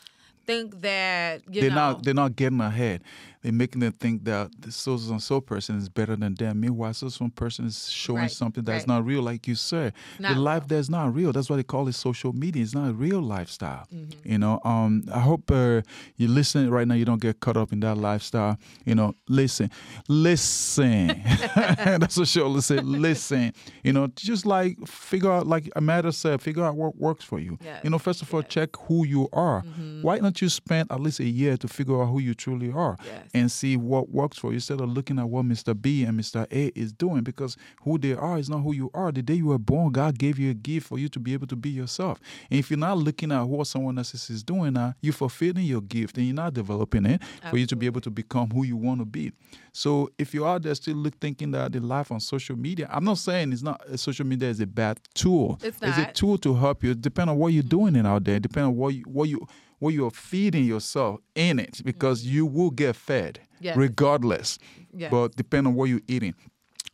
think 0.45 0.81
that 0.81 1.41
they're 1.47 1.69
know 1.69 1.75
not 1.75 2.03
they're 2.03 2.13
not 2.13 2.35
getting 2.35 2.61
ahead. 2.61 3.01
They're 3.43 3.51
making 3.51 3.81
them 3.81 3.91
think 3.91 4.23
that 4.23 4.51
the 4.61 4.71
so 4.71 4.93
and 4.93 5.21
so 5.21 5.41
person 5.41 5.77
is 5.77 5.89
better 5.89 6.15
than 6.15 6.33
them. 6.35 6.61
Meanwhile, 6.61 6.93
so 6.93 7.09
some 7.09 7.29
person 7.29 7.65
is 7.65 7.89
showing 7.89 8.21
Right, 8.21 8.31
something 8.31 8.63
that's 8.63 8.83
right. 8.83 8.87
not 8.87 9.05
real, 9.05 9.21
like 9.21 9.47
you 9.49 9.55
said. 9.55 9.91
Not 10.17 10.35
the 10.35 10.39
life 10.39 10.65
that's 10.65 10.87
not 10.87 11.13
real. 11.13 11.33
That's 11.33 11.49
why 11.49 11.57
they 11.57 11.63
call 11.63 11.89
it 11.89 11.93
social 11.93 12.31
media. 12.31 12.63
It's 12.63 12.73
not 12.73 12.89
a 12.89 12.93
real 12.93 13.21
lifestyle. 13.21 13.85
Mm-hmm. 13.93 14.31
You 14.31 14.37
know. 14.37 14.61
Um. 14.63 15.03
I 15.13 15.19
hope 15.19 15.51
uh, 15.51 15.81
you 16.15 16.29
listen 16.29 16.69
right 16.69 16.87
now. 16.87 16.95
You 16.95 17.03
don't 17.03 17.21
get 17.21 17.41
caught 17.41 17.57
up 17.57 17.73
in 17.73 17.81
that 17.81 17.95
lifestyle. 17.95 18.57
You 18.85 18.95
know. 18.95 19.13
Listen. 19.27 19.69
Listen. 20.07 21.07
that's 21.55 22.15
what 22.17 22.29
she'll 22.29 22.61
say. 22.61 22.77
Listen. 22.77 23.53
You 23.83 23.91
know. 23.91 24.07
Just 24.15 24.45
like 24.45 24.77
figure 24.87 25.31
out, 25.31 25.47
like 25.47 25.69
Amanda 25.75 26.13
said, 26.13 26.41
figure 26.41 26.63
out 26.63 26.77
what 26.77 26.95
works 26.95 27.25
for 27.25 27.39
you. 27.39 27.57
Yes, 27.61 27.81
You 27.83 27.89
know. 27.89 27.99
First 27.99 28.21
of 28.21 28.33
all, 28.33 28.41
yes. 28.41 28.49
check 28.49 28.69
who 28.87 29.05
you 29.05 29.27
are. 29.33 29.63
Mm-hmm. 29.63 30.01
Why 30.01 30.17
don't 30.33 30.41
you 30.41 30.49
spend 30.49 30.91
at 30.91 30.99
least 30.99 31.19
a 31.19 31.25
year 31.25 31.57
to 31.57 31.67
figure 31.67 32.01
out 32.01 32.07
who 32.07 32.19
you 32.19 32.33
truly 32.33 32.71
are 32.71 32.97
Yes. 33.05 33.29
and 33.35 33.51
see 33.51 33.77
what 33.77 34.09
works 34.09 34.37
for 34.39 34.47
you 34.47 34.55
instead 34.55 34.81
of 34.81 34.89
looking 34.89 35.19
at 35.19 35.29
what 35.29 35.45
Mr. 35.45 35.79
B 35.79 36.03
and 36.03 36.19
Mr. 36.19 36.47
A 36.51 36.71
is 36.79 36.91
doing 36.91 37.21
because 37.21 37.55
who 37.83 37.99
they 37.99 38.13
are 38.13 38.39
is 38.39 38.49
not 38.49 38.61
who 38.61 38.73
you 38.73 38.89
are. 38.95 39.11
The 39.11 39.21
day 39.21 39.35
you 39.35 39.47
were 39.47 39.59
born, 39.59 39.91
God 39.91 40.17
gave 40.17 40.39
you 40.39 40.49
a 40.49 40.55
gift 40.55 40.87
for 40.87 40.97
you 40.97 41.07
to 41.09 41.19
be 41.19 41.33
able 41.33 41.45
to 41.47 41.55
be 41.55 41.69
yourself. 41.69 42.19
And 42.49 42.59
if 42.59 42.71
you're 42.71 42.79
not 42.79 42.97
looking 42.97 43.31
at 43.31 43.43
what 43.43 43.67
someone 43.67 43.97
else 43.99 44.29
is 44.29 44.41
doing 44.43 44.73
now, 44.73 44.95
you're 45.01 45.13
fulfilling 45.13 45.65
your 45.65 45.81
gift 45.81 46.17
and 46.17 46.25
you're 46.25 46.35
not 46.35 46.55
developing 46.55 47.05
it 47.05 47.21
for 47.51 47.57
you 47.57 47.67
to 47.67 47.75
be 47.75 47.85
able 47.85 48.01
to 48.01 48.09
become 48.09 48.49
who 48.49 48.63
you 48.63 48.75
want 48.75 49.01
to 49.01 49.05
be. 49.05 49.31
So 49.71 50.09
if 50.17 50.33
you're 50.33 50.47
out 50.47 50.63
there 50.63 50.73
still 50.73 50.95
look, 50.95 51.19
thinking 51.19 51.51
that 51.51 51.73
the 51.73 51.79
life 51.79 52.11
on 52.11 52.19
social 52.19 52.55
media, 52.55 52.87
I'm 52.91 53.03
not 53.03 53.19
saying 53.19 53.53
it's 53.53 53.61
not 53.61 53.81
uh, 53.87 53.97
social 53.97 54.25
media 54.25 54.49
is 54.49 54.59
a 54.59 54.67
bad 54.67 54.99
tool. 55.13 55.59
It's 55.63 55.77
It's 55.81 55.97
a 55.97 56.11
tool 56.11 56.37
to 56.39 56.55
help 56.55 56.83
you. 56.83 56.95
Depend 56.95 57.29
on 57.29 57.37
what 57.37 57.53
you're 57.53 57.63
doing 57.63 57.95
it 57.95 58.05
out 58.05 58.23
there. 58.23 58.39
Depend 58.39 58.67
on 58.67 58.75
what 58.75 58.93
you 58.95 59.03
what 59.07 59.29
you 59.29 59.47
what 59.83 59.93
you're 59.93 60.11
feeding 60.11 60.63
yourself 60.65 61.19
in 61.35 61.59
it 61.59 61.81
because 61.83 62.25
you 62.25 62.45
will 62.45 62.71
get 62.71 62.95
fed 62.95 63.39
Yes. 63.59 63.77
regardless. 63.77 64.59
Yes. 64.95 65.11
But 65.11 65.35
depend 65.35 65.67
on 65.67 65.73
what 65.75 65.85
you're 65.89 66.01
eating. 66.07 66.33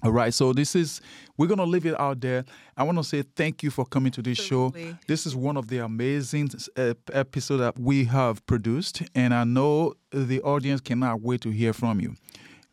All 0.02 0.12
right, 0.14 0.34
so 0.34 0.54
this 0.54 0.76
is 0.76 1.02
we're 1.38 1.48
gonna 1.48 1.66
leave 1.66 1.86
it 1.86 2.00
out 2.00 2.22
there. 2.22 2.46
I 2.78 2.84
want 2.84 2.98
to 3.00 3.04
say 3.04 3.22
thank 3.36 3.64
you 3.64 3.70
for 3.70 3.86
coming 3.86 4.12
to 4.14 4.22
this 4.22 4.40
Absolutely. 4.40 4.92
show. 4.92 4.98
This 5.08 5.26
is 5.26 5.36
one 5.36 5.58
of 5.58 5.68
the 5.68 5.80
amazing 5.80 6.50
uh, 6.78 6.94
episodes 7.12 7.60
that 7.60 7.78
we 7.78 8.06
have 8.06 8.46
produced, 8.46 9.02
and 9.14 9.34
I 9.34 9.44
know 9.44 9.96
the 10.12 10.42
audience 10.42 10.80
cannot 10.80 11.22
wait 11.22 11.42
to 11.42 11.50
hear 11.50 11.74
from 11.74 12.00
you. 12.00 12.16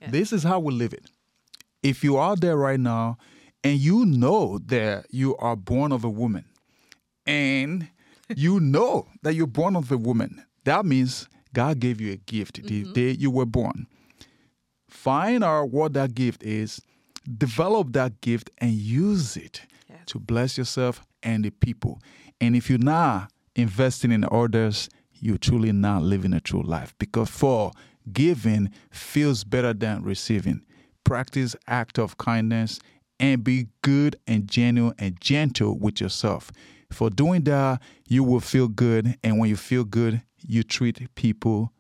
This 0.08 0.32
is 0.32 0.44
how 0.44 0.60
we 0.60 0.72
live 0.72 0.92
it. 0.94 1.10
If 1.82 2.04
you 2.04 2.16
are 2.16 2.36
there 2.36 2.56
right 2.56 2.78
now, 2.80 3.16
and 3.64 3.76
you 3.80 4.06
know 4.06 4.58
that 4.66 5.06
you 5.10 5.36
are 5.38 5.56
born 5.56 5.90
of 5.90 6.04
a 6.04 6.10
woman, 6.10 6.44
and 7.26 7.88
you 8.35 8.61
know 8.61 9.07
that 9.22 9.35
you're 9.35 9.47
born 9.47 9.77
of 9.77 9.91
a 9.93 9.97
woman, 9.97 10.45
that 10.64 10.85
means 10.85 11.29
God 11.53 11.79
gave 11.79 12.01
you 12.01 12.12
a 12.12 12.16
gift 12.16 12.62
the 12.62 12.83
mm-hmm. 12.83 12.93
day 12.93 13.11
you 13.11 13.31
were 13.31 13.47
born. 13.47 13.87
Find 14.89 15.45
out 15.45 15.70
what 15.70 15.93
that 15.95 16.14
gift 16.14 16.43
is, 16.43 16.81
develop 17.39 17.93
that 17.93 18.20
gift, 18.20 18.51
and 18.59 18.72
use 18.72 19.37
it 19.37 19.62
Yes. 19.89 20.01
to 20.07 20.18
bless 20.18 20.59
yourself 20.59 21.07
and 21.22 21.45
the 21.45 21.51
people. 21.51 22.01
And 22.41 22.57
if 22.57 22.68
you're 22.68 22.79
not 22.79 23.31
investing 23.55 24.12
in 24.12 24.27
others, 24.31 24.89
you're 25.12 25.39
truly 25.39 25.72
not 25.72 26.03
living 26.03 26.33
a 26.33 26.41
true 26.41 26.62
life 26.62 26.95
because 26.99 27.31
for 27.31 27.72
giving 28.12 28.70
feels 28.91 29.45
better 29.45 29.72
than 29.72 30.03
receiving. 30.03 30.62
Practice 31.05 31.55
act 31.68 31.99
of 31.99 32.18
kindness 32.18 32.81
and 33.18 33.43
be 33.45 33.68
good 33.83 34.16
and 34.27 34.49
genuine 34.49 34.95
and 34.99 35.20
gentle 35.20 35.79
with 35.79 36.01
yourself. 36.01 36.51
For 36.91 37.11
doing 37.11 37.43
that, 37.45 37.82
you 38.09 38.24
will 38.24 38.41
feel 38.41 38.68
good, 38.68 39.18
and 39.22 39.39
when 39.39 39.49
you 39.49 39.57
feel 39.57 39.84
good, 39.84 40.22
you 40.47 40.62
treat 40.62 41.14
people 41.14 41.72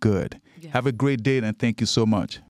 good. 0.00 0.40
Have 0.70 0.86
a 0.86 0.92
great 0.92 1.22
day 1.22 1.38
and 1.38 1.58
thank 1.58 1.80
you 1.80 1.86
so 1.86 2.06
much. 2.06 2.40